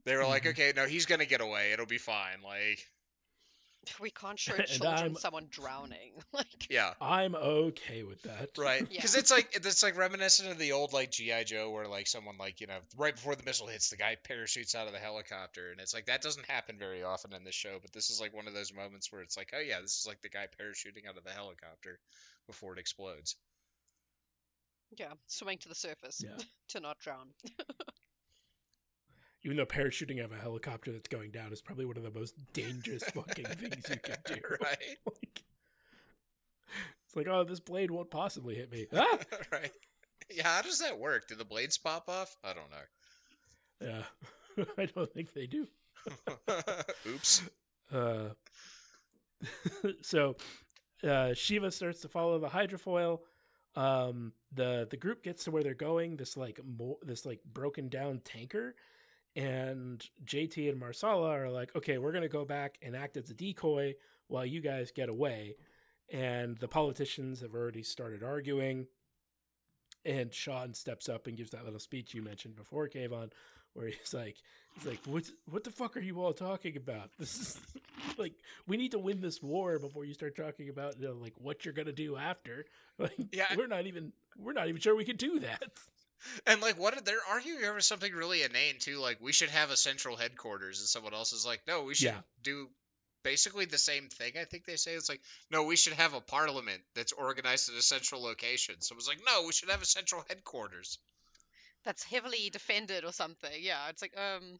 They 0.04 0.16
were 0.16 0.26
like, 0.26 0.44
Mhm. 0.44 0.50
okay, 0.50 0.72
no, 0.74 0.86
he's 0.86 1.06
gonna 1.06 1.26
get 1.26 1.40
away. 1.40 1.72
It'll 1.72 1.86
be 1.86 1.98
fine. 1.98 2.42
Like, 2.42 2.84
We 4.00 4.10
can't 4.10 4.38
show 4.38 4.56
children 4.58 4.94
I'm- 4.94 5.14
someone 5.16 5.48
drowning. 5.50 6.12
Like, 6.32 6.70
yeah, 6.70 6.94
I'm 7.00 7.34
okay 7.34 8.04
with 8.04 8.22
that. 8.22 8.50
right. 8.56 8.80
Yeah. 8.82 8.86
Because 8.96 9.14
it's 9.16 9.30
like 9.30 9.54
it's 9.54 9.82
like 9.82 9.96
reminiscent 9.98 10.50
of 10.50 10.58
the 10.58 10.72
old 10.72 10.92
like 10.92 11.10
GI 11.10 11.44
Joe, 11.44 11.70
where 11.70 11.86
like 11.86 12.06
someone 12.06 12.38
like 12.38 12.60
you 12.60 12.66
know 12.68 12.78
right 12.96 13.14
before 13.14 13.34
the 13.34 13.42
missile 13.44 13.66
hits, 13.66 13.90
the 13.90 13.96
guy 13.96 14.16
parachutes 14.22 14.74
out 14.74 14.86
of 14.86 14.92
the 14.92 14.98
helicopter, 14.98 15.70
and 15.72 15.80
it's 15.80 15.92
like 15.94 16.06
that 16.06 16.22
doesn't 16.22 16.46
happen 16.46 16.78
very 16.78 17.02
often 17.02 17.32
in 17.34 17.44
this 17.44 17.54
show, 17.54 17.78
but 17.82 17.92
this 17.92 18.08
is 18.10 18.20
like 18.20 18.32
one 18.34 18.46
of 18.46 18.54
those 18.54 18.72
moments 18.72 19.12
where 19.12 19.20
it's 19.22 19.36
like, 19.36 19.50
oh 19.54 19.60
yeah, 19.60 19.80
this 19.80 19.98
is 19.98 20.06
like 20.06 20.22
the 20.22 20.28
guy 20.30 20.46
parachuting 20.60 21.08
out 21.08 21.18
of 21.18 21.24
the 21.24 21.30
helicopter 21.30 21.98
before 22.46 22.72
it 22.72 22.78
explodes. 22.78 23.36
yeah, 24.96 25.12
swimming 25.26 25.58
to 25.58 25.68
the 25.68 25.74
surface 25.74 26.22
Yeah. 26.24 26.36
to 26.68 26.80
not 26.80 26.98
drown. 27.00 27.28
Even 29.44 29.56
though 29.56 29.66
parachuting 29.66 30.20
out 30.20 30.26
of 30.26 30.32
a 30.32 30.40
helicopter 30.40 30.92
that's 30.92 31.08
going 31.08 31.30
down 31.30 31.52
is 31.52 31.60
probably 31.60 31.84
one 31.84 31.96
of 31.96 32.02
the 32.02 32.10
most 32.10 32.34
dangerous 32.52 33.02
fucking 33.14 33.44
things 33.44 33.84
you 33.90 33.96
can 33.96 34.16
do. 34.26 34.34
Right. 34.60 34.98
Like, 35.06 35.42
it's 37.06 37.16
like, 37.16 37.26
oh, 37.28 37.44
this 37.44 37.60
blade 37.60 37.90
won't 37.90 38.10
possibly 38.10 38.54
hit 38.54 38.72
me. 38.72 38.86
Ah! 38.94 39.18
right. 39.52 39.70
Yeah, 40.30 40.48
how 40.48 40.62
does 40.62 40.78
that 40.78 40.98
work? 40.98 41.28
Do 41.28 41.34
the 41.34 41.44
blades 41.44 41.76
pop 41.76 42.08
off? 42.08 42.34
I 42.42 42.54
don't 42.54 42.70
know. 42.70 44.02
Yeah. 44.58 44.64
I 44.78 44.86
don't 44.86 45.12
think 45.12 45.34
they 45.34 45.46
do. 45.46 45.66
Oops. 47.06 47.42
Uh, 47.92 48.28
so 50.00 50.36
uh, 51.06 51.34
Shiva 51.34 51.70
starts 51.70 52.00
to 52.00 52.08
follow 52.08 52.38
the 52.38 52.48
hydrofoil. 52.48 53.20
Um, 53.74 54.32
the 54.54 54.86
the 54.90 54.96
group 54.96 55.22
gets 55.22 55.44
to 55.44 55.50
where 55.50 55.62
they're 55.62 55.74
going. 55.74 56.16
This 56.16 56.36
like 56.36 56.60
mo- 56.64 56.98
this 57.02 57.24
like 57.24 57.40
broken 57.44 57.88
down 57.88 58.20
tanker, 58.24 58.74
and 59.36 60.04
JT 60.24 60.68
and 60.68 60.78
Marsala 60.78 61.30
are 61.30 61.50
like, 61.50 61.74
okay, 61.76 61.98
we're 61.98 62.12
gonna 62.12 62.28
go 62.28 62.44
back 62.44 62.76
and 62.82 62.94
act 62.96 63.16
as 63.16 63.30
a 63.30 63.34
decoy 63.34 63.94
while 64.28 64.44
you 64.46 64.60
guys 64.60 64.90
get 64.90 65.08
away. 65.08 65.56
And 66.12 66.58
the 66.58 66.68
politicians 66.68 67.40
have 67.40 67.54
already 67.54 67.82
started 67.82 68.22
arguing. 68.22 68.86
And 70.04 70.34
Sean 70.34 70.74
steps 70.74 71.08
up 71.08 71.26
and 71.26 71.36
gives 71.36 71.50
that 71.50 71.64
little 71.64 71.78
speech 71.78 72.12
you 72.12 72.22
mentioned 72.22 72.56
before, 72.56 72.88
Kayvon, 72.88 73.30
where 73.74 73.86
he's 73.86 74.12
like, 74.12 74.36
he's 74.74 74.84
like, 74.84 74.98
what, 75.06 75.24
what 75.48 75.62
the 75.64 75.70
fuck 75.70 75.96
are 75.96 76.00
you 76.00 76.20
all 76.20 76.32
talking 76.32 76.76
about? 76.76 77.10
This 77.18 77.38
is 77.38 77.60
like, 78.18 78.34
we 78.66 78.76
need 78.76 78.90
to 78.90 78.98
win 78.98 79.20
this 79.20 79.40
war 79.40 79.78
before 79.78 80.04
you 80.04 80.12
start 80.12 80.36
talking 80.36 80.68
about, 80.68 80.98
you 80.98 81.06
know, 81.06 81.14
like 81.14 81.34
what 81.38 81.64
you're 81.64 81.72
gonna 81.74 81.92
do 81.92 82.16
after. 82.16 82.66
Like, 82.98 83.14
Yeah. 83.32 83.46
we're 83.56 83.68
not 83.68 83.86
even, 83.86 84.12
we're 84.36 84.52
not 84.52 84.68
even 84.68 84.80
sure 84.80 84.94
we 84.94 85.04
can 85.04 85.16
do 85.16 85.38
that. 85.40 85.62
And 86.46 86.60
like, 86.60 86.78
what 86.78 87.04
they're 87.04 87.24
arguing 87.30 87.64
over 87.64 87.80
something 87.80 88.12
really 88.12 88.42
inane 88.42 88.78
too. 88.78 88.98
Like, 88.98 89.20
we 89.20 89.32
should 89.32 89.50
have 89.50 89.70
a 89.70 89.76
central 89.76 90.16
headquarters, 90.16 90.80
and 90.80 90.88
someone 90.88 91.14
else 91.14 91.32
is 91.32 91.44
like, 91.46 91.60
no, 91.66 91.82
we 91.84 91.94
should 91.94 92.12
Yeah. 92.12 92.20
do 92.42 92.68
basically 93.22 93.64
the 93.66 93.78
same 93.78 94.08
thing. 94.08 94.32
I 94.38 94.44
think 94.44 94.64
they 94.66 94.76
say 94.76 94.92
it's 94.94 95.08
like, 95.08 95.22
no, 95.50 95.64
we 95.64 95.76
should 95.76 95.94
have 95.94 96.14
a 96.14 96.20
parliament 96.20 96.82
that's 96.94 97.12
organized 97.12 97.68
at 97.70 97.76
a 97.76 97.82
central 97.82 98.22
location. 98.22 98.76
So 98.80 98.94
it 98.94 98.96
was 98.96 99.08
like, 99.08 99.20
no, 99.26 99.44
we 99.46 99.52
should 99.52 99.70
have 99.70 99.82
a 99.82 99.86
central 99.86 100.24
headquarters. 100.28 100.98
That's 101.84 102.02
heavily 102.04 102.50
defended 102.50 103.04
or 103.04 103.12
something. 103.12 103.52
Yeah, 103.60 103.88
it's 103.88 104.02
like 104.02 104.16
um, 104.18 104.58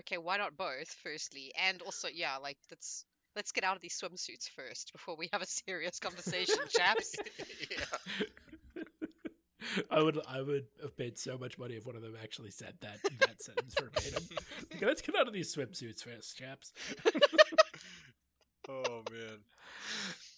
okay, 0.00 0.18
why 0.18 0.36
not 0.38 0.56
both? 0.56 0.88
Firstly, 1.02 1.52
and 1.60 1.82
also 1.82 2.08
yeah, 2.08 2.36
like 2.36 2.58
let's 2.70 3.04
let's 3.36 3.52
get 3.52 3.64
out 3.64 3.76
of 3.76 3.82
these 3.82 3.98
swimsuits 4.00 4.48
first 4.50 4.92
before 4.92 5.16
we 5.16 5.28
have 5.32 5.42
a 5.42 5.46
serious 5.46 5.98
conversation, 6.00 6.64
chaps. 6.68 7.18
yeah. 7.70 7.98
I 9.90 10.02
would 10.02 10.18
I 10.28 10.40
would 10.42 10.66
have 10.82 10.96
paid 10.96 11.18
so 11.18 11.38
much 11.38 11.58
money 11.58 11.74
if 11.74 11.86
one 11.86 11.96
of 11.96 12.02
them 12.02 12.14
actually 12.22 12.50
said 12.50 12.74
that 12.80 12.98
that 13.20 13.42
sentence 13.42 13.74
verbatim. 13.78 14.22
Like, 14.70 14.82
Let's 14.82 15.02
get 15.02 15.16
out 15.16 15.26
of 15.26 15.32
these 15.32 15.54
swimsuits 15.54 16.02
first, 16.02 16.36
chaps. 16.36 16.72
Oh 18.68 19.02
man. 19.10 19.38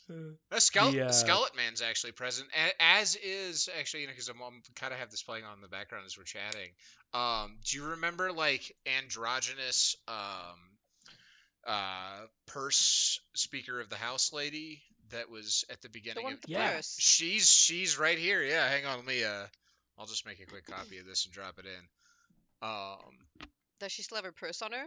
Uh, 0.09 0.37
A 0.53 0.61
skeleton, 0.61 1.01
The, 1.01 1.07
uh, 1.07 1.11
skeleton 1.11 1.57
man's 1.57 1.83
actually 1.83 2.12
present, 2.12 2.49
as 2.79 3.16
is 3.16 3.68
actually, 3.77 4.03
you 4.03 4.07
know, 4.07 4.12
because 4.12 4.29
I'm, 4.29 4.41
I'm 4.41 4.62
kind 4.77 4.93
of 4.93 5.01
have 5.01 5.11
this 5.11 5.24
playing 5.24 5.45
on 5.45 5.55
in 5.57 5.62
the 5.62 5.68
background 5.68 6.05
as 6.07 6.16
we're 6.16 6.22
chatting. 6.22 6.70
Um, 7.12 7.57
do 7.64 7.79
you 7.79 7.87
remember 7.87 8.31
like 8.31 8.72
androgynous 8.87 9.97
um, 10.07 10.61
uh, 11.66 12.20
purse 12.47 13.18
speaker 13.35 13.81
of 13.81 13.89
the 13.89 13.97
house 13.97 14.33
lady 14.33 14.81
that 15.11 15.30
was 15.30 15.64
at 15.70 15.80
the 15.80 15.88
the 15.88 15.92
beginning 15.92 16.24
one 16.24 16.32
of 16.34 16.40
the 16.42 16.52
Yeah. 16.52 16.74
purse. 16.76 16.96
She's 16.98 17.48
she's 17.48 17.98
right 17.98 18.18
here. 18.18 18.42
Yeah, 18.42 18.68
hang 18.68 18.86
on, 18.86 18.96
let 18.98 19.07
me. 19.07 19.24
Uh, 19.24 19.46
I'll 19.98 20.07
just 20.07 20.26
make 20.26 20.40
a 20.40 20.46
quick 20.46 20.66
copy 20.66 20.98
of 20.98 21.07
this 21.07 21.24
and 21.24 21.32
drop 21.34 21.59
it 21.59 21.66
in. 21.66 22.68
Um, 22.68 23.48
Does 23.80 23.92
she 23.92 24.02
still 24.02 24.16
have 24.16 24.24
her 24.24 24.32
purse 24.32 24.62
on 24.62 24.72
her? 24.72 24.84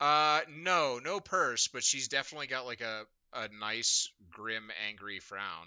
uh, 0.00 0.40
no, 0.48 0.98
no 0.98 1.20
purse, 1.20 1.68
but 1.68 1.82
she's 1.82 2.08
definitely 2.08 2.46
got 2.46 2.66
like 2.66 2.80
a 2.80 3.04
a 3.34 3.48
nice, 3.58 4.10
grim, 4.30 4.70
angry 4.88 5.18
frown. 5.20 5.66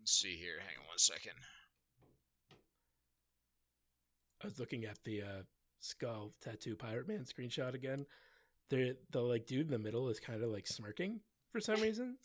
Let's 0.00 0.12
see 0.12 0.36
here. 0.36 0.58
Hang 0.58 0.76
on 0.80 0.86
one 0.88 0.98
second. 0.98 1.32
I 4.42 4.46
was 4.46 4.58
looking 4.58 4.84
at 4.84 4.98
the 5.04 5.22
uh, 5.22 5.42
skull 5.80 6.34
tattoo 6.42 6.76
pirate 6.76 7.08
man 7.08 7.24
screenshot 7.24 7.74
again. 7.74 8.04
The 8.70 8.96
the 9.10 9.20
like 9.20 9.46
dude 9.46 9.66
in 9.66 9.72
the 9.72 9.78
middle 9.78 10.08
is 10.08 10.20
kind 10.20 10.42
of 10.42 10.50
like 10.50 10.66
smirking 10.66 11.20
for 11.52 11.60
some 11.60 11.80
reason. 11.80 12.16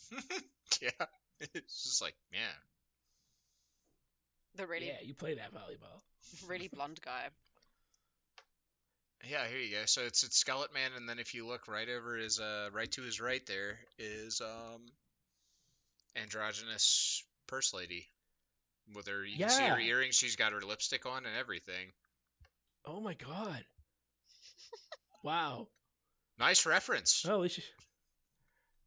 yeah, 0.82 0.90
it's 1.40 1.84
just 1.84 2.02
like 2.02 2.16
man. 2.32 2.42
The 4.56 4.66
really 4.68 4.88
Yeah, 4.88 5.02
you 5.04 5.14
play 5.14 5.36
that 5.36 5.54
volleyball. 5.54 6.02
really 6.48 6.68
blonde 6.74 7.00
guy. 7.04 7.28
Yeah, 9.30 9.46
here 9.48 9.60
you 9.60 9.72
go. 9.76 9.84
So 9.86 10.02
it's 10.04 10.24
it's 10.24 10.38
Skeleton 10.38 10.74
Man, 10.74 10.92
and 10.96 11.08
then 11.08 11.20
if 11.20 11.34
you 11.34 11.46
look 11.46 11.68
right 11.68 11.88
over 11.90 12.16
his 12.16 12.40
uh 12.40 12.70
right 12.72 12.90
to 12.92 13.02
his 13.02 13.20
right 13.20 13.46
there 13.46 13.78
is 13.98 14.42
um 14.42 14.82
androgynous 16.16 17.24
purse 17.48 17.74
lady. 17.74 18.08
With 18.96 19.08
her 19.08 19.24
you 19.24 19.38
can 19.38 19.50
see 19.50 19.64
her 19.64 19.80
earrings, 19.80 20.16
she's 20.16 20.36
got 20.36 20.54
her 20.54 20.62
lipstick 20.62 21.06
on 21.06 21.26
and 21.26 21.38
everything. 21.38 21.92
Oh 22.86 23.00
my 23.02 23.14
god! 23.14 23.64
wow. 25.24 25.68
Nice 26.40 26.66
reference. 26.66 27.26
Well, 27.28 27.44
at 27.44 27.58
you, 27.58 27.64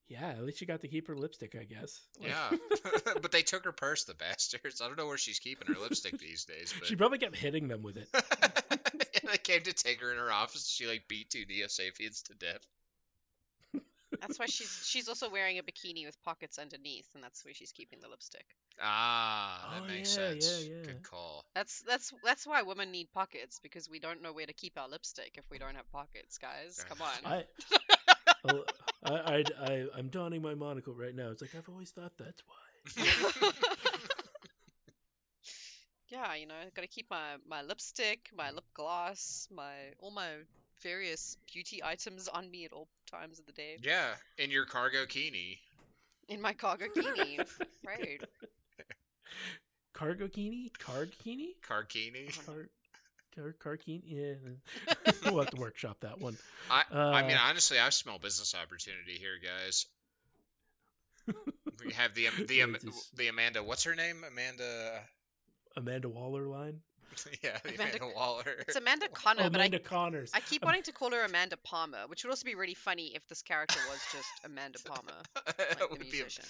yeah, 0.08 0.28
at 0.28 0.44
least 0.44 0.58
she 0.58 0.66
got 0.66 0.80
to 0.82 0.88
keep 0.88 1.08
her 1.08 1.16
lipstick, 1.16 1.56
I 1.58 1.64
guess. 1.64 2.00
Yeah. 2.20 2.50
but 3.22 3.32
they 3.32 3.42
took 3.42 3.64
her 3.64 3.72
purse, 3.72 4.04
the 4.04 4.14
bastards. 4.14 4.80
I 4.80 4.86
don't 4.86 4.98
know 4.98 5.06
where 5.06 5.18
she's 5.18 5.38
keeping 5.38 5.72
her 5.72 5.80
lipstick 5.80 6.18
these 6.18 6.44
days, 6.44 6.74
but 6.78 6.86
she 6.86 6.96
probably 6.96 7.18
kept 7.18 7.36
hitting 7.36 7.68
them 7.68 7.82
with 7.82 7.96
it. 7.96 8.08
and 8.12 9.30
they 9.30 9.38
came 9.38 9.62
to 9.62 9.72
take 9.72 10.00
her 10.00 10.12
in 10.12 10.18
her 10.18 10.30
office. 10.30 10.68
She 10.68 10.86
like 10.86 11.08
beat 11.08 11.30
two 11.30 11.44
Neo 11.48 11.66
Sapiens 11.66 12.22
to 12.22 12.34
death. 12.34 12.60
That's 14.22 14.40
why 14.40 14.46
she's 14.46 14.82
she's 14.86 15.08
also 15.08 15.30
wearing 15.30 15.58
a 15.58 15.62
bikini 15.62 16.06
with 16.06 16.22
pockets 16.24 16.58
underneath, 16.58 17.08
and 17.14 17.22
that's 17.24 17.44
where 17.44 17.54
she's 17.54 17.72
keeping 17.72 18.00
the 18.00 18.08
lipstick. 18.08 18.46
Ah, 18.80 19.68
that 19.72 19.82
Oh, 19.82 19.86
makes 19.86 20.08
yeah, 20.10 20.14
sense. 20.14 20.32
yeah, 20.32 20.58
yeah. 20.76 20.86
Good 20.86 21.02
call. 21.02 21.44
That's 21.54 21.82
that's 21.82 22.12
that's 22.24 22.46
why 22.46 22.62
women 22.62 22.90
need 22.92 23.12
pockets 23.12 23.60
because 23.62 23.90
we 23.90 24.00
don't 24.00 24.22
know 24.22 24.32
where 24.32 24.46
to 24.46 24.54
keep 24.54 24.78
our 24.78 24.88
lipstick 24.88 25.34
if 25.36 25.44
we 25.50 25.58
don't 25.58 25.76
have 25.76 25.90
pockets, 25.92 26.38
guys. 26.38 26.82
Come 26.88 27.02
on. 27.02 27.10
I, 27.24 27.44
oh, 28.44 28.64
I, 29.04 29.14
I, 29.14 29.44
I, 29.60 29.86
I'm 29.96 30.08
donning 30.08 30.42
my 30.42 30.54
monocle 30.54 30.94
right 30.94 31.14
now. 31.14 31.30
It's 31.30 31.42
like 31.42 31.54
I've 31.56 31.68
always 31.68 31.90
thought 31.90 32.12
that's 32.18 32.42
why. 32.46 32.56
yeah, 36.08 36.34
you 36.34 36.46
know, 36.46 36.54
I've 36.60 36.74
gotta 36.74 36.86
keep 36.88 37.06
my 37.10 37.36
my 37.48 37.62
lipstick, 37.62 38.30
my 38.36 38.50
lip 38.50 38.64
gloss, 38.74 39.48
my 39.50 39.72
all 39.98 40.10
my 40.10 40.28
various 40.82 41.36
beauty 41.52 41.82
items 41.82 42.28
on 42.28 42.50
me 42.50 42.64
at 42.64 42.72
all 42.72 42.88
times 43.12 43.38
of 43.38 43.46
the 43.46 43.52
day 43.52 43.76
yeah, 43.82 44.08
in 44.38 44.50
your 44.50 44.64
cargo 44.64 45.04
kini. 45.06 45.58
in 46.28 46.40
my 46.40 46.52
cargo 46.52 46.86
kini, 46.94 47.38
right. 47.86 48.20
Cargo 49.94 50.28
kini, 50.28 50.70
card 50.78 51.12
kini, 51.22 51.54
Carkini. 51.68 52.28
car, 52.46 52.68
car, 53.36 53.52
car 53.58 53.76
kini. 53.76 54.02
Yeah, 54.06 54.34
we'll 55.26 55.40
have 55.40 55.50
to 55.50 55.60
workshop 55.60 55.98
that 56.00 56.20
one. 56.20 56.36
I 56.70 56.82
I 56.90 57.22
mean 57.26 57.36
Uh, 57.36 57.40
honestly 57.48 57.78
I 57.78 57.90
smell 57.90 58.18
business 58.18 58.54
opportunity 58.54 59.18
here, 59.18 59.38
guys. 59.42 59.86
We 61.84 61.92
have 61.92 62.14
the 62.14 62.28
the 62.46 62.54
Yeah, 62.56 62.62
Am- 62.64 62.74
it's 62.74 62.84
just- 62.84 63.16
the 63.16 63.28
Amanda. 63.28 63.62
What's 63.62 63.84
her 63.84 63.94
name? 63.94 64.24
Amanda. 64.26 65.00
Amanda 65.76 66.08
Waller 66.08 66.46
line. 66.46 66.80
yeah, 67.42 67.58
Amanda- 67.64 67.98
Amanda, 67.98 68.06
Waller. 68.16 68.44
It's 68.66 68.76
Amanda 68.76 69.08
Connor, 69.08 69.42
Oh, 69.44 69.50
but 69.50 69.60
I 69.60 69.68
Connors. 69.78 70.30
I 70.34 70.40
keep 70.40 70.64
wanting 70.64 70.82
to 70.84 70.92
call 70.92 71.10
her 71.12 71.24
Amanda 71.24 71.56
Palmer, 71.56 72.04
which 72.08 72.24
would 72.24 72.30
also 72.30 72.44
be 72.44 72.54
really 72.54 72.74
funny 72.74 73.12
if 73.14 73.26
this 73.28 73.42
character 73.42 73.78
was 73.90 74.00
just 74.12 74.28
Amanda 74.44 74.78
Palmer, 74.84 75.12
that 75.34 75.58
like 75.58 75.78
the 75.78 75.86
would 75.90 75.98
be. 76.00 76.10
musician. 76.12 76.44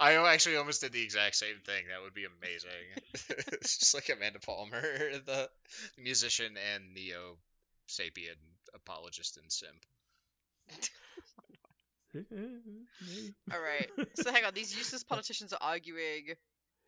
I 0.00 0.14
actually 0.32 0.56
almost 0.56 0.80
did 0.80 0.92
the 0.92 1.02
exact 1.02 1.36
same 1.36 1.56
thing. 1.64 1.84
That 1.90 2.02
would 2.02 2.14
be 2.14 2.24
amazing. 2.24 2.70
it's 3.52 3.78
just 3.78 3.94
like 3.94 4.08
Amanda 4.08 4.38
Palmer, 4.40 4.80
the 5.26 5.48
musician 5.96 6.54
and 6.74 6.94
neo 6.94 7.36
sapien 7.88 8.36
apologist 8.74 9.38
and 9.38 9.50
simp. 9.50 9.84
All 13.52 13.60
right. 13.60 13.90
So 14.14 14.32
hang 14.32 14.44
on, 14.44 14.54
these 14.54 14.76
useless 14.76 15.04
politicians 15.04 15.52
are 15.52 15.58
arguing. 15.60 16.34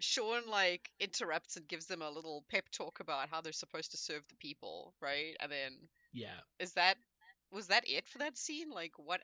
Sean 0.00 0.42
like 0.48 0.90
interrupts 0.98 1.56
and 1.56 1.68
gives 1.68 1.86
them 1.86 2.02
a 2.02 2.10
little 2.10 2.44
pep 2.50 2.68
talk 2.70 3.00
about 3.00 3.28
how 3.28 3.40
they're 3.40 3.52
supposed 3.52 3.90
to 3.92 3.96
serve 3.96 4.22
the 4.28 4.36
people, 4.36 4.94
right? 5.00 5.36
And 5.40 5.50
then 5.50 5.72
yeah, 6.12 6.40
is 6.58 6.72
that 6.72 6.96
was 7.52 7.68
that 7.68 7.84
it 7.86 8.06
for 8.06 8.18
that 8.18 8.36
scene? 8.36 8.70
Like 8.70 8.92
what? 8.96 9.20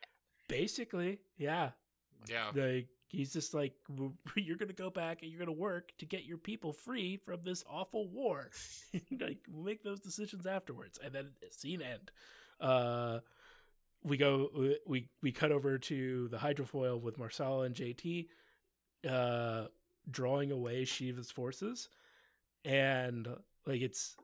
basically, 0.48 1.18
yeah. 1.36 1.70
Yeah. 2.28 2.50
Like 2.54 2.88
he's 3.08 3.32
just 3.32 3.54
like, 3.54 3.74
you're 4.36 4.56
gonna 4.56 4.72
go 4.72 4.90
back 4.90 5.22
and 5.22 5.30
you're 5.30 5.38
gonna 5.38 5.52
work 5.52 5.92
to 5.98 6.06
get 6.06 6.24
your 6.24 6.38
people 6.38 6.72
free 6.72 7.16
from 7.16 7.42
this 7.42 7.64
awful 7.68 8.08
war. 8.08 8.50
like 9.20 9.38
we'll 9.48 9.64
make 9.64 9.82
those 9.82 10.00
decisions 10.00 10.46
afterwards, 10.46 10.98
and 11.02 11.12
then 11.12 11.30
scene 11.50 11.82
end. 11.82 12.10
Uh, 12.60 13.20
we 14.02 14.16
go, 14.16 14.50
we 14.86 15.08
we 15.22 15.32
cut 15.32 15.52
over 15.52 15.78
to 15.78 16.28
the 16.28 16.38
hydrofoil 16.38 17.00
with 17.00 17.18
Marsala 17.18 17.64
and 17.64 17.74
JT, 17.74 18.26
uh, 19.08 19.66
drawing 20.10 20.50
away 20.52 20.84
Shiva's 20.84 21.30
forces, 21.30 21.88
and 22.64 23.28
like 23.66 23.80
it's 23.80 24.16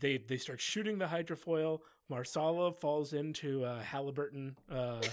they 0.00 0.18
they 0.18 0.36
start 0.36 0.60
shooting 0.60 0.98
the 0.98 1.06
hydrofoil. 1.06 1.80
Marsala 2.08 2.72
falls 2.72 3.12
into 3.12 3.64
uh, 3.64 3.80
Halliburton. 3.80 4.56
Uh, 4.70 5.00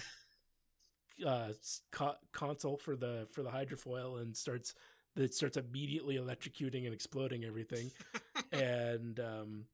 uh 1.26 1.50
co- 1.92 2.16
console 2.32 2.78
for 2.78 2.96
the 2.96 3.28
for 3.32 3.42
the 3.42 3.50
hydrofoil 3.50 4.22
and 4.22 4.38
starts 4.38 4.76
it 5.16 5.34
starts 5.34 5.58
immediately 5.58 6.16
electrocuting 6.16 6.86
and 6.86 6.94
exploding 6.94 7.44
everything 7.44 7.90
and 8.52 9.20
um 9.20 9.66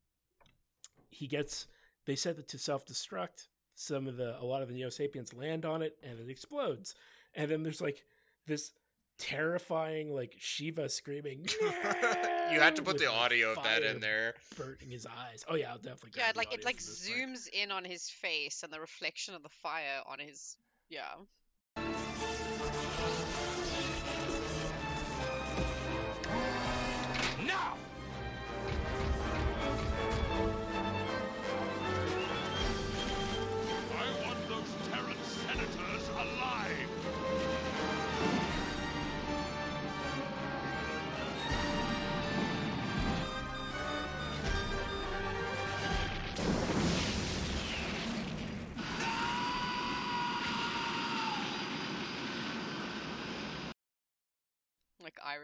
he 1.10 1.28
gets 1.28 1.68
they 2.06 2.16
set 2.16 2.38
it 2.38 2.48
to 2.48 2.58
self-destruct 2.58 3.48
some 3.76 4.08
of 4.08 4.16
the 4.16 4.40
a 4.42 4.46
lot 4.46 4.62
of 4.62 4.70
the 4.70 4.74
neo 4.74 4.90
sapiens 4.90 5.34
land 5.34 5.66
on 5.66 5.82
it 5.82 5.98
and 6.02 6.18
it 6.18 6.30
explodes 6.30 6.96
and 7.36 7.52
then 7.52 7.62
there's 7.62 7.82
like 7.82 8.06
this 8.48 8.72
terrifying 9.20 10.14
like 10.14 10.36
shiva 10.40 10.90
screaming 10.90 11.46
you 12.52 12.60
had 12.60 12.76
to 12.76 12.82
put 12.82 12.94
with, 12.96 13.02
the 13.02 13.08
like, 13.08 13.16
audio 13.22 13.52
of 13.54 13.64
that 13.64 13.84
in 13.84 14.00
there. 14.00 14.34
burning 14.58 14.90
his 14.90 15.06
eyes 15.06 15.46
oh 15.48 15.56
yeah 15.56 15.72
i'll 15.72 15.78
definitely 15.78 16.12
Yeah, 16.18 16.32
like 16.36 16.54
it 16.54 16.66
like 16.66 16.78
from 16.82 16.86
this 16.92 17.08
part. 17.10 17.20
zooms 17.30 17.48
in 17.54 17.72
on 17.72 17.84
his 17.86 18.10
face 18.10 18.64
and 18.64 18.74
the 18.74 18.80
reflection 18.80 19.34
of 19.36 19.44
the 19.44 19.50
fire 19.50 20.02
on 20.08 20.20
his 20.20 20.58
yeah. 20.90 21.16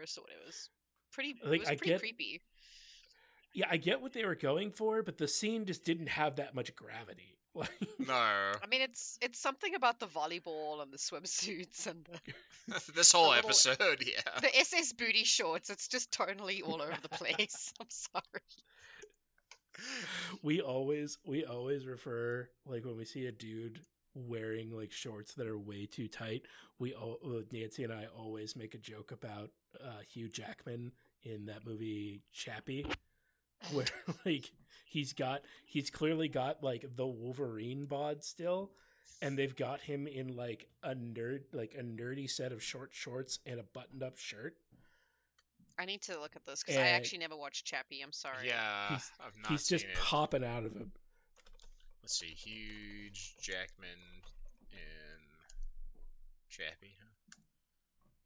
Virus 0.00 0.18
or. 0.18 0.24
It 0.28 0.46
was 0.46 0.68
pretty. 1.12 1.34
Like, 1.44 1.54
it 1.54 1.60
was 1.60 1.68
I 1.68 1.76
pretty 1.76 1.90
get- 1.92 2.00
creepy. 2.00 2.40
Yeah, 3.52 3.66
I 3.68 3.78
get 3.78 4.00
what 4.00 4.12
they 4.12 4.24
were 4.24 4.36
going 4.36 4.70
for, 4.70 5.02
but 5.02 5.18
the 5.18 5.26
scene 5.26 5.66
just 5.66 5.84
didn't 5.84 6.08
have 6.08 6.36
that 6.36 6.54
much 6.54 6.74
gravity. 6.74 7.36
No, 8.06 8.14
I 8.14 8.66
mean, 8.70 8.80
it's 8.80 9.18
it's 9.20 9.38
something 9.40 9.74
about 9.74 9.98
the 10.00 10.06
volleyball 10.06 10.80
and 10.82 10.90
the 10.92 10.96
swimsuits 10.96 11.86
and 11.88 12.08
the, 12.68 12.80
this 12.94 13.12
whole 13.12 13.28
little- 13.30 13.50
episode, 13.50 14.02
yeah. 14.06 14.40
the 14.40 14.56
SS 14.58 14.92
booty 14.94 15.24
shorts. 15.24 15.68
It's 15.68 15.86
just 15.88 16.10
totally 16.12 16.62
all 16.62 16.80
over 16.80 16.94
the 17.02 17.08
place. 17.16 17.72
I'm 17.80 17.86
sorry. 17.90 18.42
we 20.42 20.60
always 20.60 21.18
we 21.26 21.44
always 21.44 21.86
refer 21.86 22.48
like 22.64 22.84
when 22.84 22.96
we 22.96 23.04
see 23.04 23.26
a 23.26 23.32
dude 23.32 23.80
wearing 24.28 24.70
like 24.70 24.92
shorts 24.92 25.34
that 25.34 25.46
are 25.46 25.58
way 25.58 25.86
too 25.86 26.08
tight 26.08 26.42
we 26.78 26.92
all 26.94 27.18
uh, 27.24 27.40
nancy 27.52 27.84
and 27.84 27.92
i 27.92 28.06
always 28.16 28.54
make 28.56 28.74
a 28.74 28.78
joke 28.78 29.10
about 29.12 29.50
uh 29.82 30.00
hugh 30.12 30.28
jackman 30.28 30.92
in 31.22 31.46
that 31.46 31.66
movie 31.66 32.22
chappie 32.32 32.84
where 33.72 33.86
like 34.24 34.50
he's 34.86 35.12
got 35.12 35.42
he's 35.64 35.90
clearly 35.90 36.28
got 36.28 36.62
like 36.62 36.84
the 36.96 37.06
wolverine 37.06 37.84
bod 37.86 38.22
still 38.24 38.70
and 39.22 39.36
they've 39.38 39.56
got 39.56 39.80
him 39.80 40.06
in 40.06 40.34
like 40.34 40.66
a 40.82 40.94
nerd 40.94 41.40
like 41.52 41.74
a 41.78 41.82
nerdy 41.82 42.28
set 42.30 42.52
of 42.52 42.62
short 42.62 42.90
shorts 42.92 43.38
and 43.44 43.60
a 43.60 43.64
buttoned 43.74 44.02
up 44.02 44.16
shirt 44.18 44.54
I 45.78 45.86
need 45.86 46.02
to 46.02 46.20
look 46.20 46.36
at 46.36 46.44
this 46.44 46.62
because 46.62 46.76
I 46.78 46.88
actually 46.88 47.20
never 47.20 47.36
watched 47.38 47.64
Chappie. 47.64 48.02
I'm 48.02 48.12
sorry. 48.12 48.48
Yeah, 48.48 48.88
He's- 48.90 49.10
I've 49.18 49.34
not 49.42 49.50
he's 49.50 49.66
just 49.66 49.86
it. 49.86 49.94
popping 49.94 50.44
out 50.44 50.64
of 50.66 50.74
him 50.74 50.92
Let's 52.02 52.18
see, 52.18 52.34
Hugh 52.34 53.10
Jackman 53.40 53.88
and 54.72 55.22
Chappie. 56.48 56.96
Huh? 56.98 57.10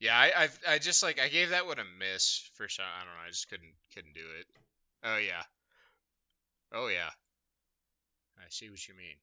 Yeah, 0.01 0.19
I, 0.19 0.33
I've 0.37 0.59
I 0.69 0.79
just 0.79 1.03
like 1.03 1.21
I 1.21 1.29
gave 1.29 1.51
that 1.51 1.67
one 1.67 1.79
a 1.79 1.85
miss 1.99 2.49
for 2.55 2.69
some. 2.69 2.85
I 2.85 3.05
don't 3.05 3.15
know. 3.15 3.27
I 3.27 3.31
just 3.31 3.49
couldn't 3.49 3.73
couldn't 3.95 4.15
do 4.15 4.21
it. 4.41 4.47
Oh 5.05 5.19
yeah. 5.19 5.43
Oh 6.73 6.89
yeah. 6.89 7.11
I 8.39 8.47
see 8.49 8.69
what 8.71 8.87
you 8.87 8.95
mean. 8.95 9.17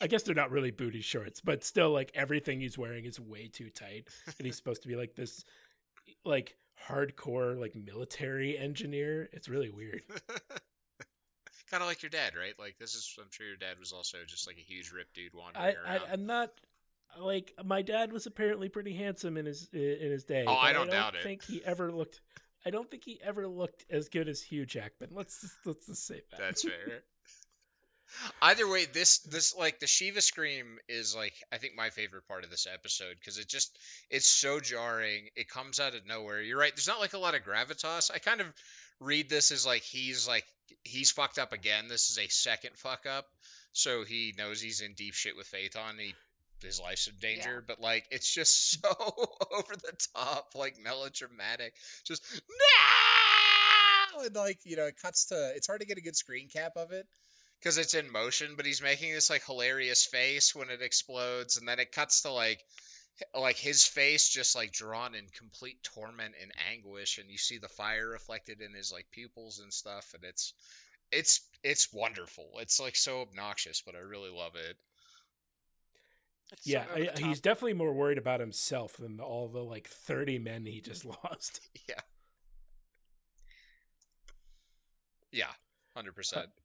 I 0.00 0.06
guess 0.06 0.22
they're 0.22 0.34
not 0.34 0.50
really 0.50 0.70
booty 0.70 1.00
shorts, 1.00 1.40
but 1.40 1.64
still, 1.64 1.90
like 1.90 2.10
everything 2.14 2.60
he's 2.60 2.78
wearing 2.78 3.04
is 3.04 3.18
way 3.18 3.48
too 3.48 3.70
tight, 3.70 4.08
and 4.38 4.46
he's 4.46 4.56
supposed 4.56 4.82
to 4.82 4.88
be 4.88 4.96
like 4.96 5.14
this, 5.14 5.44
like 6.24 6.56
hardcore, 6.88 7.58
like 7.58 7.74
military 7.74 8.58
engineer. 8.58 9.28
It's 9.32 9.48
really 9.48 9.70
weird. 9.70 10.02
kind 11.74 11.82
of 11.82 11.88
like 11.88 12.02
your 12.04 12.10
dad, 12.10 12.34
right? 12.38 12.54
Like 12.56 12.78
this 12.78 12.94
is. 12.94 13.16
I'm 13.18 13.26
sure 13.30 13.46
your 13.46 13.56
dad 13.56 13.80
was 13.80 13.92
also 13.92 14.18
just 14.26 14.46
like 14.46 14.56
a 14.58 14.60
huge 14.60 14.92
rip 14.92 15.12
dude 15.12 15.34
wandering 15.34 15.64
I, 15.64 15.70
around. 15.70 16.02
I 16.08 16.12
I'm 16.12 16.26
not 16.26 16.52
like 17.20 17.52
my 17.64 17.82
dad 17.82 18.12
was 18.12 18.26
apparently 18.26 18.68
pretty 18.68 18.94
handsome 18.94 19.36
in 19.36 19.46
his 19.46 19.68
in 19.72 20.12
his 20.12 20.22
day. 20.22 20.44
Oh, 20.46 20.54
but 20.54 20.58
I 20.58 20.72
don't 20.72 20.88
doubt 20.88 21.16
it. 21.16 21.24
Think 21.24 21.42
he 21.42 21.64
ever 21.64 21.90
looked. 21.90 22.20
I 22.64 22.70
don't 22.70 22.88
think 22.88 23.02
he 23.04 23.18
ever 23.24 23.48
looked 23.48 23.84
as 23.90 24.08
good 24.08 24.28
as 24.28 24.40
Hugh 24.40 24.64
Jackman. 24.64 25.10
Let's 25.12 25.40
just, 25.40 25.54
let's 25.64 25.86
just 25.86 26.06
say 26.06 26.22
that. 26.30 26.38
That's 26.38 26.62
fair. 26.62 27.02
Either 28.42 28.68
way, 28.68 28.84
this 28.84 29.18
this 29.18 29.56
like 29.56 29.80
the 29.80 29.88
Shiva 29.88 30.20
scream 30.20 30.78
is 30.88 31.16
like 31.16 31.34
I 31.52 31.58
think 31.58 31.74
my 31.76 31.90
favorite 31.90 32.28
part 32.28 32.44
of 32.44 32.50
this 32.50 32.68
episode 32.72 33.16
because 33.18 33.38
it 33.38 33.48
just 33.48 33.76
it's 34.10 34.28
so 34.28 34.60
jarring. 34.60 35.28
It 35.34 35.48
comes 35.48 35.80
out 35.80 35.96
of 35.96 36.06
nowhere. 36.06 36.40
You're 36.40 36.58
right. 36.58 36.72
There's 36.74 36.86
not 36.86 37.00
like 37.00 37.14
a 37.14 37.18
lot 37.18 37.34
of 37.34 37.42
gravitas. 37.42 38.12
I 38.14 38.18
kind 38.18 38.40
of 38.40 38.46
read 39.00 39.28
this 39.28 39.52
as 39.52 39.66
like 39.66 39.82
he's 39.82 40.26
like 40.26 40.44
he's 40.84 41.10
fucked 41.10 41.38
up 41.38 41.52
again. 41.52 41.88
This 41.88 42.10
is 42.10 42.18
a 42.18 42.28
second 42.28 42.76
fuck 42.76 43.06
up, 43.06 43.26
so 43.72 44.04
he 44.04 44.34
knows 44.36 44.60
he's 44.60 44.80
in 44.80 44.94
deep 44.94 45.14
shit 45.14 45.36
with 45.36 45.46
Phaeton. 45.46 45.98
He 45.98 46.14
his 46.62 46.80
life's 46.80 47.06
in 47.08 47.14
danger, 47.20 47.62
but 47.66 47.80
like 47.80 48.06
it's 48.10 48.32
just 48.32 48.80
so 48.82 48.88
over 49.52 49.74
the 49.76 50.06
top, 50.14 50.52
like 50.54 50.76
melodramatic. 50.82 51.74
Just 52.04 52.22
no, 54.14 54.24
and 54.24 54.34
like 54.34 54.58
you 54.64 54.76
know, 54.76 54.86
it 54.86 55.00
cuts 55.00 55.26
to. 55.26 55.52
It's 55.54 55.66
hard 55.66 55.80
to 55.80 55.86
get 55.86 55.98
a 55.98 56.02
good 56.02 56.16
screen 56.16 56.48
cap 56.48 56.72
of 56.76 56.92
it 56.92 57.06
because 57.60 57.78
it's 57.78 57.94
in 57.94 58.10
motion, 58.10 58.54
but 58.56 58.66
he's 58.66 58.82
making 58.82 59.12
this 59.12 59.30
like 59.30 59.44
hilarious 59.44 60.04
face 60.04 60.54
when 60.54 60.70
it 60.70 60.82
explodes, 60.82 61.56
and 61.56 61.68
then 61.68 61.78
it 61.78 61.92
cuts 61.92 62.22
to 62.22 62.30
like 62.30 62.60
like 63.34 63.56
his 63.56 63.86
face 63.86 64.28
just 64.28 64.56
like 64.56 64.72
drawn 64.72 65.14
in 65.14 65.26
complete 65.38 65.82
torment 65.82 66.34
and 66.40 66.52
anguish, 66.72 67.18
and 67.18 67.30
you 67.30 67.38
see 67.38 67.58
the 67.58 67.68
fire 67.68 68.08
reflected 68.08 68.60
in 68.60 68.74
his 68.74 68.92
like 68.92 69.06
pupils 69.10 69.60
and 69.60 69.72
stuff, 69.72 70.12
and 70.14 70.24
it's 70.24 70.52
it's 71.12 71.40
it's 71.62 71.92
wonderful. 71.92 72.48
It's 72.58 72.80
like 72.80 72.96
so 72.96 73.20
obnoxious, 73.20 73.82
but 73.84 73.94
I 73.94 73.98
really 73.98 74.30
love 74.30 74.56
it. 74.56 74.76
It's 76.52 76.66
yeah, 76.66 76.84
over 76.90 77.00
the 77.00 77.24
I, 77.24 77.28
he's 77.28 77.40
definitely 77.40 77.74
more 77.74 77.92
worried 77.92 78.18
about 78.18 78.40
himself 78.40 78.96
than 78.96 79.20
all 79.20 79.48
the 79.48 79.62
like 79.62 79.88
30 79.88 80.38
men 80.38 80.66
he 80.66 80.80
just 80.80 81.04
lost. 81.24 81.60
Yeah. 81.88 82.00
Yeah, 85.32 85.50
hundred 85.96 86.14
percent. 86.14 86.46
Uh, 86.46 86.63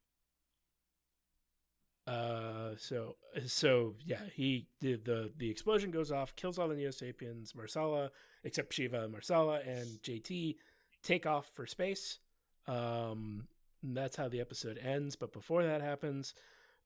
Uh, 2.10 2.74
so 2.76 3.14
so 3.46 3.94
yeah, 4.04 4.22
he 4.34 4.66
the 4.80 4.96
the 4.96 5.30
the 5.36 5.48
explosion 5.48 5.92
goes 5.92 6.10
off, 6.10 6.34
kills 6.34 6.58
all 6.58 6.66
the 6.66 6.74
Neo 6.74 6.90
Sapiens. 6.90 7.54
Marsala, 7.54 8.10
except 8.42 8.74
Shiva, 8.74 9.08
Marsala, 9.08 9.60
and 9.60 9.86
JT 10.02 10.56
take 11.04 11.24
off 11.24 11.48
for 11.54 11.66
space. 11.66 12.18
Um, 12.66 13.46
and 13.82 13.96
that's 13.96 14.16
how 14.16 14.28
the 14.28 14.40
episode 14.40 14.76
ends. 14.78 15.14
But 15.14 15.32
before 15.32 15.62
that 15.62 15.82
happens, 15.82 16.34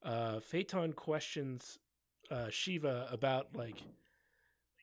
uh, 0.03 0.41
Phaeton 0.41 0.93
questions 0.93 1.79
uh, 2.31 2.51
Shiva 2.51 3.09
about 3.11 3.49
like. 3.55 3.83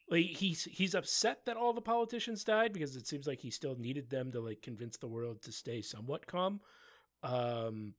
Like 0.10 0.26
he's 0.26 0.66
he's 0.66 0.94
upset 0.94 1.46
that 1.46 1.56
all 1.56 1.72
the 1.72 1.80
politicians 1.80 2.44
died 2.44 2.74
because 2.74 2.98
it 2.98 3.08
seems 3.08 3.28
like 3.28 3.40
he 3.40 3.50
still 3.50 3.78
needed 3.78 4.10
them 4.10 4.30
to 4.34 4.42
like 4.42 4.62
convince 4.62 4.98
the 4.98 5.08
world 5.08 5.42
to 5.44 5.54
stay 5.54 5.82
somewhat 5.82 6.28
calm. 6.28 6.60
Um, 7.24 7.94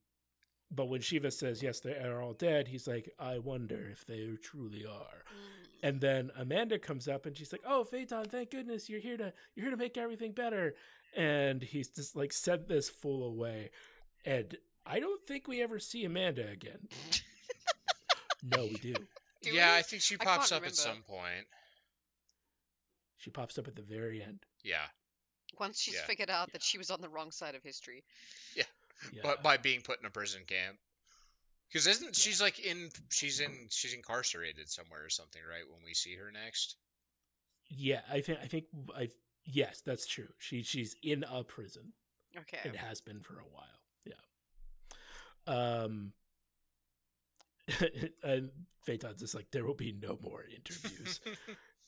but 0.75 0.87
when 0.89 1.01
Shiva 1.01 1.31
says, 1.31 1.61
yes, 1.61 1.79
they 1.79 1.93
are 1.93 2.21
all 2.21 2.33
dead, 2.33 2.67
he's 2.67 2.87
like, 2.87 3.13
I 3.19 3.37
wonder 3.39 3.87
if 3.91 4.05
they 4.05 4.27
truly 4.41 4.85
are. 4.85 5.23
Mm. 5.27 5.63
And 5.83 5.99
then 5.99 6.31
Amanda 6.37 6.79
comes 6.79 7.09
up 7.09 7.25
and 7.25 7.35
she's 7.35 7.51
like, 7.51 7.63
Oh, 7.67 7.83
Phaeton, 7.83 8.25
thank 8.29 8.51
goodness 8.51 8.89
you're 8.89 9.01
here 9.01 9.17
to 9.17 9.33
you're 9.53 9.65
here 9.65 9.71
to 9.71 9.77
make 9.77 9.97
everything 9.97 10.31
better. 10.31 10.75
And 11.15 11.61
he's 11.61 11.89
just 11.89 12.15
like 12.15 12.31
sent 12.31 12.67
this 12.69 12.89
fool 12.89 13.27
away. 13.27 13.69
And 14.25 14.57
I 14.85 15.01
don't 15.01 15.21
think 15.27 15.47
we 15.47 15.61
ever 15.61 15.79
see 15.79 16.05
Amanda 16.05 16.47
again. 16.49 16.87
no, 18.43 18.63
we 18.63 18.75
do. 18.75 18.93
Do 19.41 19.51
yeah, 19.51 19.73
we? 19.73 19.79
I 19.79 19.81
think 19.81 20.01
she 20.01 20.15
pops 20.15 20.49
can't 20.49 20.63
up 20.63 20.67
at 20.67 20.75
some 20.75 21.01
point. 21.01 21.45
She 23.17 23.29
pops 23.29 23.57
up 23.57 23.67
at 23.67 23.75
the 23.75 23.81
very 23.81 24.23
end. 24.23 24.39
Yeah, 24.63 24.85
Once 25.59 25.79
she's 25.79 25.95
Yeah. 25.95 26.05
figured 26.05 26.29
out 26.29 26.51
that 26.53 26.63
she 26.63 26.77
was 26.77 26.91
on 26.91 27.01
the 27.01 27.09
wrong 27.09 27.31
side 27.31 27.55
of 27.55 27.63
history. 27.63 28.03
Yeah. 28.55 28.63
But 29.21 29.43
by 29.43 29.57
being 29.57 29.81
put 29.81 29.99
in 29.99 30.05
a 30.05 30.09
prison 30.09 30.41
camp. 30.47 30.77
Because 31.71 31.87
isn't 31.87 32.15
she's 32.15 32.39
like 32.39 32.59
in 32.59 32.89
she's 33.09 33.39
in 33.39 33.67
she's 33.69 33.93
incarcerated 33.93 34.69
somewhere 34.69 35.03
or 35.03 35.09
something, 35.09 35.41
right? 35.49 35.63
When 35.67 35.83
we 35.83 35.93
see 35.95 36.15
her 36.15 36.31
next. 36.31 36.75
yeah, 37.69 38.01
I 38.11 38.21
think 38.21 38.39
I 38.43 38.45
think 38.47 38.65
I 38.95 39.09
yes, 39.45 39.81
that's 39.85 40.05
true. 40.05 40.27
She 40.37 40.61
she's 40.63 40.95
in 41.01 41.23
a 41.23 41.43
prison. 41.43 41.93
Okay. 42.37 42.59
It 42.63 42.75
has 42.75 43.01
been 43.01 43.21
for 43.21 43.33
a 43.33 43.49
while. 43.51 43.81
Yeah. 44.05 45.83
Um 45.83 46.13
and 48.23 48.51
Phaeton's 48.85 49.21
just 49.21 49.33
like 49.35 49.49
there 49.51 49.65
will 49.65 49.73
be 49.73 49.93
no 49.93 50.19
more 50.21 50.43
interviews. 50.55 51.19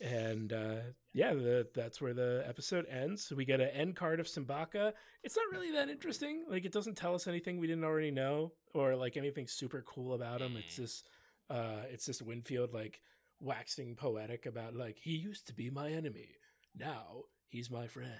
And 0.01 0.51
uh 0.51 0.75
yeah, 1.13 1.33
the, 1.33 1.67
that's 1.73 2.01
where 2.01 2.13
the 2.13 2.43
episode 2.45 2.85
ends. 2.89 3.31
We 3.33 3.45
get 3.45 3.61
an 3.61 3.69
end 3.69 3.95
card 3.95 4.19
of 4.19 4.27
Simbaka. 4.27 4.91
It's 5.23 5.37
not 5.37 5.45
really 5.51 5.71
that 5.71 5.87
interesting. 5.89 6.43
Like 6.49 6.65
it 6.65 6.73
doesn't 6.73 6.97
tell 6.97 7.15
us 7.15 7.27
anything 7.27 7.57
we 7.57 7.67
didn't 7.67 7.85
already 7.85 8.11
know 8.11 8.51
or 8.73 8.95
like 8.97 9.15
anything 9.15 9.47
super 9.47 9.81
cool 9.87 10.13
about 10.13 10.41
him. 10.41 10.57
It's 10.57 10.75
just 10.75 11.07
uh 11.49 11.83
it's 11.89 12.05
just 12.05 12.21
Winfield 12.21 12.73
like 12.73 13.01
waxing 13.39 13.95
poetic 13.95 14.45
about 14.45 14.75
like 14.75 14.97
he 15.01 15.15
used 15.15 15.47
to 15.47 15.53
be 15.53 15.69
my 15.69 15.89
enemy. 15.89 16.29
Now 16.77 17.23
he's 17.47 17.71
my 17.71 17.87
friend. 17.87 18.11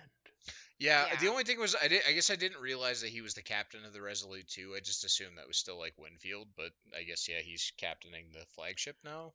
yeah, 0.79 1.05
the 1.19 1.27
only 1.27 1.43
thing 1.43 1.59
was 1.59 1.75
I 1.81 1.89
did 1.89 2.01
I 2.07 2.13
guess 2.13 2.29
I 2.29 2.35
didn't 2.35 2.61
realize 2.61 3.01
that 3.01 3.09
he 3.09 3.21
was 3.21 3.33
the 3.33 3.41
captain 3.41 3.83
of 3.85 3.91
the 3.91 4.01
Resolute 4.01 4.47
too. 4.47 4.73
I 4.75 4.79
just 4.79 5.03
assumed 5.03 5.37
that 5.37 5.47
was 5.47 5.57
still 5.57 5.77
like 5.77 5.95
Winfield, 5.97 6.47
but 6.55 6.71
I 6.97 7.03
guess 7.03 7.27
yeah, 7.27 7.39
he's 7.43 7.73
captaining 7.77 8.27
the 8.31 8.45
flagship 8.55 8.95
now. 9.03 9.33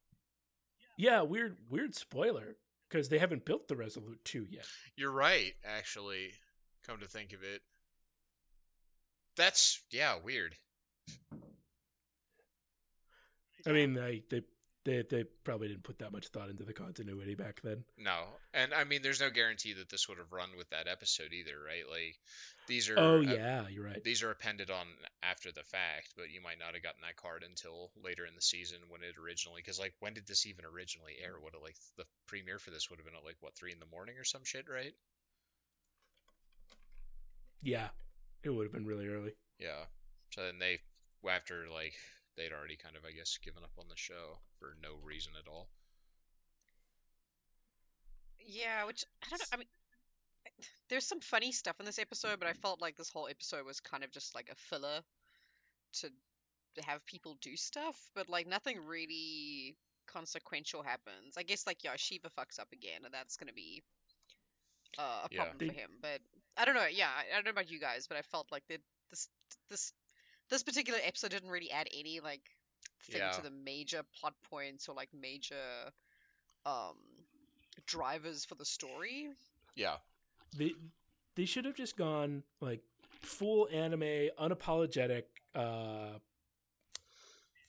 Yeah, 1.01 1.22
weird 1.22 1.57
weird 1.70 1.94
spoiler 1.94 2.57
because 2.86 3.09
they 3.09 3.18
haven't 3.18 3.46
built 3.46 3.68
the 3.68 3.74
Resolute 3.74 4.22
2 4.22 4.46
yet. 4.51 4.66
You're 4.96 5.11
right, 5.11 5.55
actually. 5.64 6.32
Come 6.86 6.98
to 7.01 7.09
think 7.09 7.32
of 7.32 7.42
it. 7.42 7.62
That's 9.34 9.80
yeah, 9.90 10.16
weird. 10.22 10.55
I 13.66 13.72
mean, 13.72 13.98
I, 13.98 14.20
they 14.28 14.42
they 14.85 15.03
they 15.11 15.24
probably 15.45 15.68
didn't 15.68 15.83
put 15.83 15.99
that 15.99 16.12
much 16.12 16.28
thought 16.28 16.49
into 16.49 16.64
the 16.64 16.72
continuity 16.72 17.35
back 17.35 17.61
then. 17.62 17.85
No, 17.99 18.24
and 18.55 18.72
I 18.72 18.85
mean, 18.85 19.03
there's 19.03 19.20
no 19.20 19.31
guarantee 19.31 19.74
that 19.74 19.91
this 19.91 20.09
would 20.09 20.18
have 20.18 20.33
run 20.33 20.51
with 20.57 20.70
that 20.70 20.89
episode 20.89 21.33
either, 21.33 21.55
right? 21.64 21.85
Like, 21.89 22.16
these 22.66 22.89
are 22.89 22.99
Oh 22.99 23.18
uh, 23.18 23.20
yeah, 23.20 23.68
you're 23.68 23.85
right. 23.85 24.03
these 24.03 24.22
are 24.22 24.31
appended 24.31 24.70
on 24.70 24.87
after 25.22 25.53
the 25.53 25.62
fact, 25.64 26.14
but 26.16 26.31
you 26.31 26.41
might 26.41 26.59
not 26.59 26.74
have 26.74 26.83
gotten 26.83 27.03
that 27.03 27.16
card 27.16 27.45
until 27.47 27.91
later 28.03 28.24
in 28.24 28.35
the 28.35 28.43
season 28.43 28.78
when 28.89 29.03
it 29.03 29.16
originally. 29.22 29.61
Because 29.62 29.78
like, 29.78 29.95
when 30.01 30.14
did 30.14 30.26
this 30.26 30.47
even 30.47 30.64
originally 30.64 31.14
air? 31.22 31.35
Would 31.43 31.55
have 31.55 31.62
like 31.62 31.76
the 31.97 32.05
premiere 32.26 32.59
for 32.59 32.70
this 32.70 32.89
would 32.89 32.99
have 32.99 33.07
been 33.07 33.16
at 33.16 33.24
like 33.24 33.37
what 33.41 33.55
three 33.55 33.72
in 33.72 33.81
the 33.81 33.91
morning 33.93 34.16
or 34.18 34.24
some 34.24 34.45
shit, 34.45 34.66
right? 34.72 34.95
Yeah, 37.62 37.89
it 38.43 38.51
would 38.51 38.64
have 38.64 38.72
been 38.72 38.87
really 38.87 39.09
early. 39.09 39.33
Yeah. 39.59 39.85
So 40.31 40.43
then 40.43 40.59
they, 40.59 40.78
after 41.28 41.66
like 41.68 41.95
they'd 42.37 42.53
already 42.53 42.76
kind 42.76 42.97
of, 42.97 43.05
I 43.05 43.12
guess, 43.12 43.39
given 43.43 43.62
up 43.64 43.72
on 43.78 43.87
the 43.89 43.97
show 43.97 44.39
for 44.59 44.74
no 44.83 44.95
reason 45.03 45.33
at 45.39 45.49
all. 45.49 45.68
Yeah, 48.47 48.85
which 48.85 49.05
I 49.22 49.28
don't 49.31 49.41
know. 49.41 49.47
I 49.53 49.57
mean, 49.59 49.66
there's 50.89 51.07
some 51.07 51.20
funny 51.20 51.53
stuff 51.53 51.76
in 51.78 51.87
this 51.87 51.99
episode, 51.99 52.39
but 52.41 52.49
I 52.49 52.53
felt 52.55 52.81
like 52.81 52.97
this 52.97 53.11
whole 53.11 53.28
episode 53.28 53.64
was 53.66 53.81
kind 53.81 54.03
of 54.05 54.11
just 54.11 54.35
like 54.35 54.49
a 54.51 54.55
filler 54.57 55.01
to 56.01 56.09
to 56.76 56.83
have 56.87 57.05
people 57.07 57.37
do 57.41 57.57
stuff, 57.57 57.97
but 58.14 58.28
like 58.28 58.47
nothing 58.47 58.78
really 58.87 59.76
consequential 60.07 60.83
happens. 60.83 61.35
I 61.37 61.43
guess 61.43 61.66
like 61.66 61.85
yeah, 61.85 61.93
Shiva 61.97 62.28
fucks 62.31 62.59
up 62.59 62.68
again, 62.72 63.03
and 63.05 63.12
that's 63.14 63.37
gonna 63.37 63.53
be 63.53 63.83
uh, 64.99 65.24
a 65.24 65.28
Yeah. 65.31 65.43
problem 65.45 65.59
They- 65.59 65.68
for 65.68 65.74
him. 65.74 65.91
But 66.01 66.20
I 66.57 66.64
don't 66.64 66.74
know. 66.74 66.87
Yeah, 66.87 67.11
I 67.11 67.31
I 67.33 67.35
don't 67.37 67.45
know 67.45 67.51
about 67.53 67.70
you 67.70 67.78
guys, 67.78 68.07
but 68.09 68.16
I 68.16 68.22
felt 68.22 68.51
like 68.51 68.66
that 68.68 68.81
this 69.11 69.28
this 69.68 69.93
this 70.51 70.62
particular 70.62 70.98
episode 71.05 71.30
didn't 71.30 71.51
really 71.51 71.70
add 71.70 71.88
any 71.96 72.20
like 72.20 72.42
thing 73.05 73.20
Yeah. 73.20 73.30
to 73.32 73.42
the 73.42 73.51
major 73.51 74.03
plot 74.18 74.34
points 74.48 74.88
or 74.88 74.94
like 74.94 75.09
major 75.14 75.55
um 76.66 76.96
drivers 77.86 78.44
for 78.44 78.55
the 78.57 78.64
story. 78.64 79.28
Yeah. 79.74 79.96
They 80.57 80.72
they 81.36 81.44
should 81.46 81.64
have 81.64 81.74
just 81.76 81.96
gone 81.96 82.42
like 82.61 82.80
full 83.20 83.68
anime, 83.72 84.28
unapologetic 84.38 85.24
uh 85.55 86.18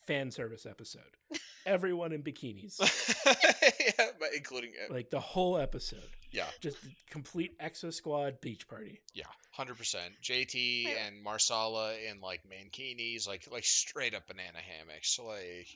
fan 0.05 0.31
service 0.31 0.65
episode. 0.65 1.01
Everyone 1.65 2.11
in 2.11 2.23
bikinis. 2.23 2.79
yeah, 3.25 4.07
but 4.19 4.29
including 4.35 4.71
uh, 4.89 4.93
Like 4.93 5.09
the 5.11 5.19
whole 5.19 5.57
episode. 5.57 6.09
Yeah, 6.31 6.45
Just 6.59 6.77
complete 7.09 7.57
Exo 7.59 7.93
Squad 7.93 8.41
beach 8.41 8.67
party. 8.67 9.01
yeah, 9.13 9.25
hundred 9.51 9.77
percent. 9.77 10.13
JT 10.23 10.83
Yeah. 10.83 11.05
and 11.07 11.21
Marsala 11.23 11.93
in 12.09 12.21
like 12.21 12.41
mankinis, 12.49 13.27
like 13.27 13.47
like 13.51 13.65
straight 13.65 14.13
up 14.15 14.27
banana 14.27 14.59
hammocks. 14.59 15.19
Like, 15.19 15.67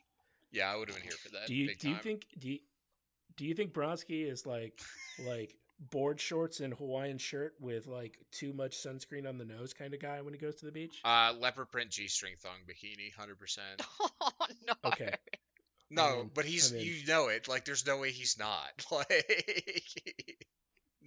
yeah, 0.52 0.72
I 0.72 0.76
would 0.78 0.88
have 0.90 0.98
been 0.98 1.04
here 1.04 1.18
for 1.24 1.30
that. 1.32 1.48
do 1.48 1.54
you 1.56 1.68
big 1.68 1.80
do 1.80 1.90
you 1.90 1.96
think 1.98 2.26
do 2.40 2.50
you, 2.50 2.60
do 3.38 3.46
you 3.46 3.54
think 3.54 3.74
Bronsky 3.74 4.30
is 4.32 4.46
like 4.46 4.80
like 5.28 5.56
board 5.92 6.22
shorts 6.22 6.62
and 6.62 6.74
Hawaiian 6.74 7.18
shirt 7.18 7.54
with 7.60 7.86
like 7.86 8.18
too 8.32 8.54
much 8.54 8.78
sunscreen 8.82 9.28
on 9.28 9.38
the 9.38 9.44
nose 9.44 9.74
kind 9.74 9.94
of 9.94 10.00
guy 10.00 10.22
when 10.22 10.34
he 10.34 10.40
goes 10.40 10.56
to 10.56 10.66
the 10.66 10.72
beach? 10.72 11.02
Uh, 11.04 11.34
leopard 11.38 11.70
print 11.70 11.90
G-string 11.90 12.36
thong 12.40 12.60
bikini, 12.66 13.14
hundred 13.14 13.38
percent. 13.40 13.82
oh 14.22 14.32
no. 14.68 14.74
Okay. 14.86 15.14
No, 15.90 16.22
in. 16.22 16.32
but 16.34 16.46
he's 16.46 16.72
I'm 16.72 16.80
in. 16.80 16.86
you 16.86 17.06
know 17.08 17.28
it. 17.28 17.48
Like, 17.48 17.66
there's 17.66 17.86
no 17.86 17.98
way 17.98 18.12
he's 18.12 18.38
not. 18.38 18.86
Like, 18.92 19.84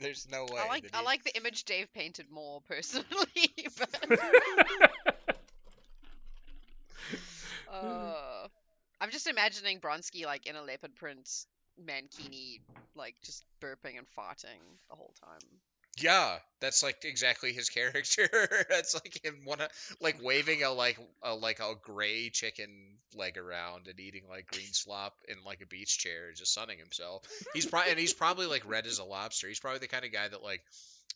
there's 0.00 0.28
no 0.30 0.44
way. 0.44 0.60
I 0.64 0.68
like 0.68 0.90
I 0.94 0.98
he- 0.98 1.04
like 1.04 1.24
the 1.24 1.36
image 1.36 1.64
Dave 1.64 1.92
painted 1.92 2.30
more 2.30 2.60
personally, 2.68 3.06
but 3.78 3.88
uh, 7.72 8.46
I'm 9.00 9.10
just 9.10 9.26
imagining 9.26 9.80
Bronsky 9.80 10.24
like 10.24 10.46
in 10.46 10.54
a 10.54 10.62
leopard 10.62 10.94
print 10.94 11.28
mankini, 11.84 12.60
like 12.94 13.16
just 13.24 13.44
burping 13.60 13.98
and 13.98 14.06
farting 14.16 14.60
the 14.88 14.94
whole 14.94 15.14
time. 15.20 15.40
Yeah, 16.00 16.36
that's 16.60 16.82
like 16.82 17.04
exactly 17.04 17.52
his 17.52 17.68
character. 17.70 18.28
that's 18.68 18.94
like 18.94 19.24
him 19.24 19.40
one 19.44 19.58
like 20.00 20.22
waving 20.22 20.62
a 20.62 20.70
like 20.70 20.98
a 21.22 21.34
like 21.34 21.60
a 21.60 21.74
gray 21.82 22.30
chicken 22.30 22.70
leg 23.14 23.38
around 23.38 23.86
and 23.88 23.98
eating 23.98 24.22
like 24.28 24.46
green 24.46 24.72
slop 24.72 25.14
in 25.28 25.36
like 25.44 25.60
a 25.62 25.66
beach 25.66 25.98
chair, 25.98 26.32
just 26.34 26.52
sunning 26.54 26.78
himself. 26.78 27.22
He's 27.54 27.66
probably 27.66 27.90
and 27.90 28.00
he's 28.00 28.12
probably 28.12 28.46
like 28.46 28.68
red 28.68 28.86
as 28.86 28.98
a 28.98 29.04
lobster. 29.04 29.48
He's 29.48 29.60
probably 29.60 29.80
the 29.80 29.88
kind 29.88 30.04
of 30.04 30.12
guy 30.12 30.28
that 30.28 30.42
like 30.42 30.62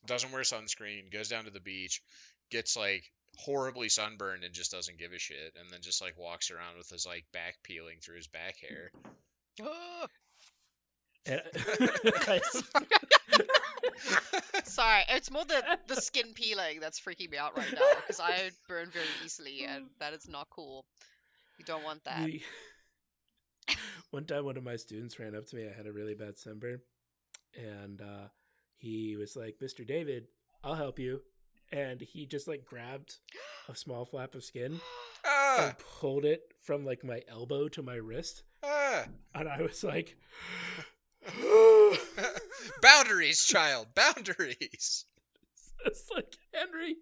doesn't 0.07 0.33
wear 0.33 0.43
sunscreen, 0.43 1.13
goes 1.13 1.29
down 1.29 1.45
to 1.45 1.51
the 1.51 1.61
beach, 1.61 2.03
gets 2.51 2.77
like 2.77 3.05
horribly 3.39 3.89
sunburned 3.89 4.45
and 4.45 4.53
just 4.53 4.73
doesn't 4.73 4.99
give 4.99 5.13
a 5.13 5.19
shit, 5.19 5.55
and 5.61 5.71
then 5.71 5.81
just 5.83 6.03
like 6.03 6.19
walks 6.19 6.51
around 6.51 6.77
with 6.77 6.89
his 6.89 7.07
like 7.07 7.25
back 7.33 7.57
peeling 7.63 7.99
through 8.03 8.17
his 8.17 8.27
back 8.29 8.57
hair. 8.59 8.91
And- 11.27 11.41
Sorry, 14.65 15.03
it's 15.09 15.31
more 15.31 15.45
the 15.45 15.63
the 15.87 16.01
skin 16.01 16.33
peeling 16.35 16.81
that's 16.81 17.01
freaking 17.01 17.31
me 17.31 17.39
out 17.39 17.57
right 17.57 17.73
now 17.73 17.81
because 18.01 18.21
I 18.21 18.51
burn 18.69 18.89
very 18.91 19.07
easily 19.25 19.65
and 19.69 19.87
that 20.01 20.13
is 20.13 20.29
not 20.29 20.49
cool. 20.51 20.85
You 21.59 21.65
don't 21.65 21.85
want 21.85 22.05
that. 22.05 22.29
One 24.11 24.25
time, 24.25 24.45
one 24.45 24.57
of 24.59 24.65
my 24.65 24.77
students 24.77 25.19
ran 25.19 25.35
up 25.35 25.47
to 25.47 25.57
me. 25.57 25.67
I 25.67 25.75
had 25.75 25.87
a 25.87 25.93
really 25.93 26.15
bad 26.15 26.37
sunburn, 26.37 26.81
and 27.57 28.03
uh, 28.03 28.29
he 28.77 29.17
was 29.17 29.37
like, 29.37 29.57
"Mr. 29.63 29.87
David, 29.87 30.27
I'll 30.63 30.75
help 30.75 30.99
you." 30.99 31.23
And 31.71 32.01
he 32.03 32.27
just 32.27 32.47
like 32.47 32.67
grabbed 32.67 33.17
a 33.69 33.75
small 33.75 34.05
flap 34.05 34.35
of 34.35 34.45
skin 34.45 34.81
ah, 35.25 35.67
and 35.69 35.79
pulled 35.79 36.27
it 36.27 36.43
from 36.61 36.85
like 36.85 37.05
my 37.05 37.23
elbow 37.27 37.69
to 37.69 37.83
my 37.83 37.95
wrist, 37.95 38.43
ah. 38.63 39.05
and 39.35 39.49
I 39.49 39.63
was 39.63 39.83
like, 39.83 40.17
boundaries, 42.83 43.45
child, 43.45 43.89
boundaries. 43.95 45.07
"It's 45.87 46.11
like 46.15 46.37
Henry, 46.53 46.97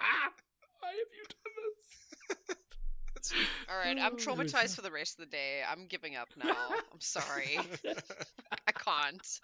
ah, 0.00 0.32
why 0.80 0.88
have 0.90 1.12
you 1.16 1.24
done 1.28 1.54
this?" 2.48 2.56
All 3.70 3.76
right, 3.78 3.96
I'm 3.98 4.14
Oh, 4.14 4.16
traumatized 4.16 4.74
for 4.74 4.82
the 4.82 4.90
rest 4.90 5.18
of 5.20 5.26
the 5.30 5.30
day. 5.30 5.62
I'm 5.70 5.86
giving 5.86 6.16
up 6.16 6.28
now. 6.36 6.56
I'm 6.92 7.00
sorry. 7.00 7.58
I 8.66 8.72
can't. 8.72 9.40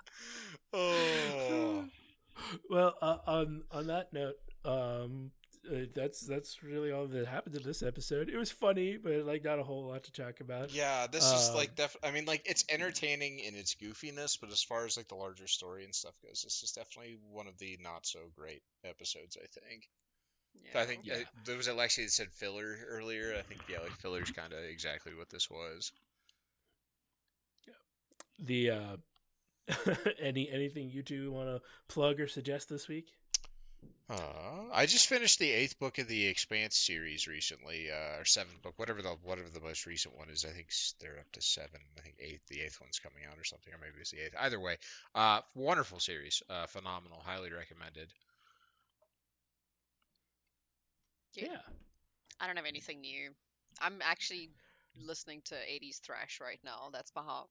oh, 0.72 1.84
well, 2.70 2.94
uh, 3.00 3.18
on 3.26 3.62
on 3.70 3.86
that 3.88 4.12
note, 4.12 4.36
um, 4.64 5.30
uh, 5.70 5.86
that's 5.94 6.20
that's 6.20 6.62
really 6.62 6.90
all 6.92 7.06
that 7.06 7.26
happened 7.26 7.56
in 7.56 7.62
this 7.62 7.82
episode. 7.82 8.28
It 8.28 8.36
was 8.36 8.50
funny, 8.50 8.96
but 8.96 9.24
like 9.24 9.44
not 9.44 9.58
a 9.58 9.62
whole 9.62 9.86
lot 9.86 10.04
to 10.04 10.12
talk 10.12 10.40
about. 10.40 10.72
yeah. 10.72 11.06
This 11.06 11.24
is 11.24 11.48
Um, 11.50 11.54
like 11.56 11.74
def. 11.76 11.96
I 12.02 12.10
mean, 12.10 12.24
like 12.24 12.42
it's 12.46 12.64
entertaining 12.68 13.38
in 13.40 13.54
its 13.54 13.74
goofiness, 13.74 14.38
but 14.40 14.50
as 14.50 14.62
far 14.62 14.84
as 14.86 14.96
like 14.96 15.08
the 15.08 15.14
larger 15.14 15.46
story 15.46 15.84
and 15.84 15.94
stuff 15.94 16.14
goes, 16.22 16.42
this 16.42 16.62
is 16.62 16.72
definitely 16.72 17.18
one 17.30 17.46
of 17.46 17.58
the 17.58 17.78
not 17.82 18.06
so 18.06 18.20
great 18.36 18.62
episodes. 18.84 19.36
I 19.42 19.46
think. 19.60 19.88
Yeah. 20.72 20.80
I 20.80 20.84
think 20.86 21.02
Yeah. 21.04 21.14
uh, 21.14 21.24
there 21.44 21.56
was 21.56 21.68
Alexi 21.68 22.04
that 22.04 22.10
said 22.10 22.32
filler 22.32 22.76
earlier. 22.88 23.34
I 23.38 23.42
think 23.42 23.60
yeah, 23.68 23.80
like 23.80 23.96
filler's 24.00 24.30
kind 24.30 24.52
of 24.52 24.58
exactly 24.64 25.14
what 25.14 25.28
this 25.30 25.48
was. 25.50 25.92
The 28.38 28.70
uh, 28.70 28.96
any 30.20 30.48
anything 30.48 30.90
you 30.90 31.02
two 31.02 31.32
want 31.32 31.48
to 31.48 31.60
plug 31.88 32.20
or 32.20 32.28
suggest 32.28 32.68
this 32.68 32.86
week? 32.88 33.08
Uh, 34.10 34.68
I 34.72 34.86
just 34.86 35.08
finished 35.08 35.38
the 35.38 35.50
eighth 35.50 35.78
book 35.78 35.98
of 35.98 36.08
the 36.08 36.26
Expanse 36.26 36.76
series 36.78 37.26
recently, 37.26 37.90
uh, 37.90 38.20
or 38.20 38.24
seventh 38.24 38.62
book, 38.62 38.74
whatever 38.78 39.02
the 39.02 39.10
whatever 39.22 39.48
the 39.50 39.60
most 39.60 39.84
recent 39.86 40.16
one 40.16 40.30
is. 40.30 40.44
I 40.46 40.50
think 40.50 40.68
they're 41.00 41.18
up 41.18 41.30
to 41.32 41.42
seven. 41.42 41.80
I 41.98 42.00
think 42.00 42.16
eight, 42.18 42.40
the 42.48 42.60
eighth 42.62 42.80
one's 42.80 43.00
coming 43.00 43.24
out 43.30 43.38
or 43.38 43.44
something, 43.44 43.72
or 43.72 43.78
maybe 43.78 44.00
it's 44.00 44.10
the 44.10 44.20
eighth. 44.24 44.34
Either 44.38 44.58
way, 44.60 44.78
uh, 45.14 45.40
wonderful 45.54 46.00
series, 46.00 46.42
uh, 46.48 46.66
phenomenal, 46.66 47.20
highly 47.24 47.52
recommended. 47.52 48.12
Yeah. 51.34 51.48
Yeah. 51.52 51.60
I 52.40 52.46
don't 52.46 52.56
have 52.56 52.66
anything 52.66 53.00
new. 53.00 53.30
I'm 53.80 54.00
actually 54.02 54.50
listening 54.96 55.42
to 55.46 55.54
80s 55.54 56.00
thrash 56.00 56.40
right 56.40 56.60
now. 56.64 56.90
That's 56.92 57.10
behind 57.10 57.46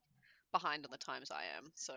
behind 0.52 0.86
on 0.86 0.92
the 0.92 0.98
times 0.98 1.32
I 1.32 1.44
am. 1.58 1.72
So 1.76 1.94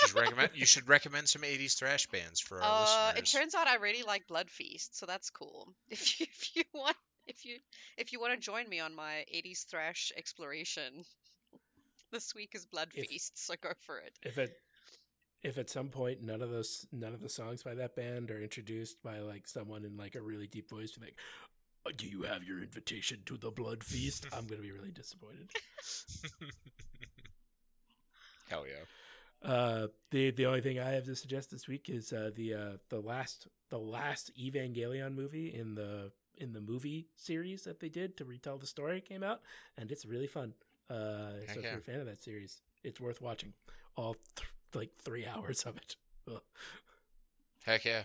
Just 0.00 0.14
recommend 0.14 0.50
you 0.54 0.66
should 0.66 0.88
recommend 0.88 1.28
some 1.28 1.44
'80s 1.44 1.74
thrash 1.74 2.06
bands 2.06 2.40
for 2.40 2.60
our 2.60 2.64
uh, 2.64 3.12
it 3.16 3.26
turns 3.26 3.54
out 3.54 3.66
I 3.66 3.76
really 3.76 4.02
like 4.02 4.26
Blood 4.26 4.50
Feast, 4.50 4.98
so 4.98 5.06
that's 5.06 5.30
cool. 5.30 5.74
If 5.90 6.20
you, 6.20 6.26
if 6.30 6.56
you 6.56 6.62
want 6.74 6.96
if 7.26 7.44
you 7.44 7.58
if 7.96 8.12
you 8.12 8.20
want 8.20 8.32
to 8.34 8.38
join 8.38 8.68
me 8.68 8.80
on 8.80 8.94
my 8.94 9.24
80s 9.30 9.66
thrash 9.70 10.12
exploration, 10.16 11.04
this 12.12 12.34
week 12.34 12.50
is 12.54 12.66
Blood 12.66 12.88
If- 12.94 13.08
Feast, 13.08 13.32
so 13.44 13.54
go 13.60 13.70
for 13.80 13.98
it. 13.98 14.12
If 14.22 14.38
at 14.38 14.50
if 15.42 15.58
at 15.58 15.70
some 15.70 15.88
point 15.88 16.22
none 16.22 16.42
of 16.42 16.50
those 16.50 16.86
none 16.92 17.14
of 17.14 17.20
the 17.20 17.28
songs 17.28 17.62
by 17.62 17.74
that 17.74 17.96
band 17.96 18.30
are 18.30 18.40
introduced 18.40 19.02
by 19.02 19.20
like 19.20 19.48
someone 19.48 19.84
in 19.84 19.96
like 19.96 20.14
a 20.14 20.20
really 20.22 20.46
deep 20.46 20.68
voice, 20.68 20.96
like, 21.00 21.16
"Uh, 21.86 21.92
"Do 21.96 22.06
you 22.06 22.22
have 22.22 22.44
your 22.44 22.58
invitation 22.62 23.22
to 23.26 23.36
the 23.38 23.50
blood 23.50 23.82
feast?" 23.84 24.26
I'm 24.32 24.46
gonna 24.46 24.62
be 24.62 24.72
really 24.72 24.92
disappointed. 24.92 25.50
Hell 28.48 28.66
yeah. 28.66 28.84
Uh, 29.42 29.86
the 30.10 30.30
the 30.30 30.46
only 30.46 30.60
thing 30.60 30.78
I 30.78 30.90
have 30.90 31.04
to 31.04 31.16
suggest 31.16 31.50
this 31.50 31.66
week 31.66 31.88
is 31.88 32.12
uh, 32.12 32.30
the 32.34 32.54
uh, 32.54 32.70
the 32.90 33.00
last 33.00 33.48
the 33.70 33.78
last 33.78 34.30
Evangelion 34.38 35.14
movie 35.14 35.54
in 35.54 35.74
the 35.74 36.12
in 36.36 36.52
the 36.52 36.60
movie 36.60 37.08
series 37.16 37.64
that 37.64 37.80
they 37.80 37.88
did 37.88 38.16
to 38.18 38.24
retell 38.24 38.58
the 38.58 38.66
story 38.66 39.00
came 39.00 39.22
out, 39.22 39.40
and 39.78 39.90
it's 39.90 40.04
really 40.04 40.26
fun. 40.26 40.52
Uh, 40.90 41.32
Heck 41.46 41.54
so 41.54 41.60
if 41.60 41.64
you're 41.64 41.78
a 41.78 41.80
fan 41.80 42.00
of 42.00 42.06
that 42.06 42.22
series, 42.22 42.60
it's 42.84 43.00
worth 43.00 43.22
watching. 43.22 43.52
All 43.96 44.16
th- 44.36 44.48
like 44.74 44.90
three 44.96 45.26
hours 45.34 45.62
of 45.62 45.76
it. 45.76 45.96
Ugh. 46.30 46.42
Heck 47.64 47.84
yeah. 47.84 48.02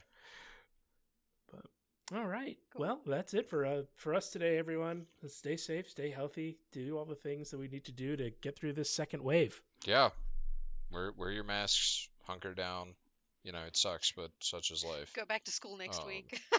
All 2.14 2.28
right. 2.28 2.58
Cool. 2.72 2.82
Well, 2.82 3.00
that's 3.06 3.34
it 3.34 3.50
for 3.50 3.66
uh, 3.66 3.82
for 3.96 4.14
us 4.14 4.30
today, 4.30 4.60
everyone. 4.60 5.08
Stay 5.28 5.58
safe, 5.58 5.90
stay 5.90 6.12
healthy, 6.12 6.60
do 6.72 6.98
all 6.98 7.06
the 7.06 7.16
things 7.16 7.50
that 7.50 7.60
we 7.60 7.68
need 7.68 7.84
to 7.86 7.92
do 7.92 8.16
to 8.16 8.30
get 8.42 8.56
through 8.56 8.74
this 8.74 8.92
second 8.92 9.24
wave. 9.24 9.62
Yeah. 9.86 10.10
Wear 10.96 11.12
wear 11.18 11.32
your 11.32 11.44
masks, 11.44 12.08
hunker 12.24 12.54
down, 12.54 12.96
you 13.44 13.52
know, 13.52 13.62
it 13.68 13.76
sucks, 13.78 14.12
but 14.16 14.32
such 14.40 14.72
is 14.72 14.84
life. 14.84 15.12
Go 15.14 15.26
back 15.26 15.44
to 15.44 15.52
school 15.52 15.78
next 15.78 16.02
Um, 16.02 16.08
week. 16.08 16.42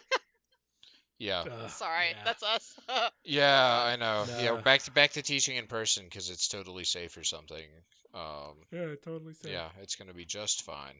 Yeah. 1.18 1.44
Ugh, 1.50 1.70
Sorry, 1.70 2.08
yeah. 2.10 2.22
that's 2.26 2.42
us. 2.42 2.78
Yeah, 3.24 3.82
I 3.82 3.96
know. 3.96 4.26
Yeah, 4.38 4.50
Nah. 4.50 4.60
back 4.60 4.82
to 4.82 4.90
back 4.90 5.12
to 5.12 5.22
teaching 5.22 5.56
in 5.56 5.66
person 5.66 6.04
because 6.04 6.28
it's 6.28 6.48
totally 6.48 6.84
safe 6.84 7.16
or 7.16 7.24
something. 7.24 7.64
Um, 8.12 8.56
yeah, 8.70 8.94
totally. 9.02 9.32
Safe. 9.32 9.50
yeah, 9.52 9.70
it's 9.80 9.96
gonna 9.96 10.12
be 10.12 10.26
just 10.26 10.62
fine. 10.64 10.96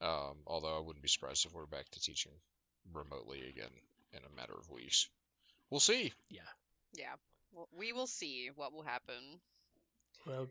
Um, 0.00 0.38
although 0.48 0.76
I 0.76 0.80
wouldn't 0.80 1.02
be 1.02 1.08
surprised 1.08 1.46
if 1.46 1.52
we're 1.54 1.66
back 1.66 1.88
to 1.90 2.00
teaching 2.00 2.32
remotely 2.92 3.48
again 3.48 3.70
in 4.12 4.18
a 4.24 4.36
matter 4.36 4.54
of 4.58 4.68
weeks. 4.70 5.08
We'll 5.70 5.78
see. 5.80 6.12
Yeah. 6.28 6.40
yeah, 6.94 7.14
well, 7.52 7.68
we 7.78 7.92
will 7.92 8.08
see 8.08 8.50
what 8.56 8.72
will 8.72 8.82
happen. 8.82 9.40
Well, 10.26 10.48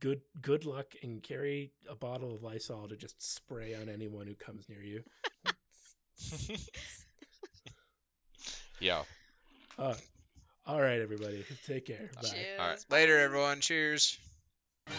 good 0.00 0.20
good 0.40 0.64
luck 0.64 0.94
and 1.02 1.22
carry 1.22 1.72
a 1.88 1.94
bottle 1.94 2.34
of 2.34 2.42
Lysol 2.42 2.88
to 2.88 2.96
just 2.96 3.20
spray 3.22 3.74
on 3.74 3.88
anyone 3.88 4.26
who 4.26 4.34
comes 4.34 4.68
near 4.68 4.82
you. 4.82 5.02
Yeah. 8.80 9.02
Uh, 9.78 9.94
all 10.66 10.80
right, 10.80 11.00
everybody. 11.00 11.44
Take 11.66 11.86
care. 11.86 12.10
Bye. 12.14 12.28
Cheers. 12.28 12.60
All 12.60 12.68
right. 12.68 12.84
Later, 12.90 13.18
everyone. 13.18 13.60
Cheers. 13.60 14.18
Bye. 14.86 14.92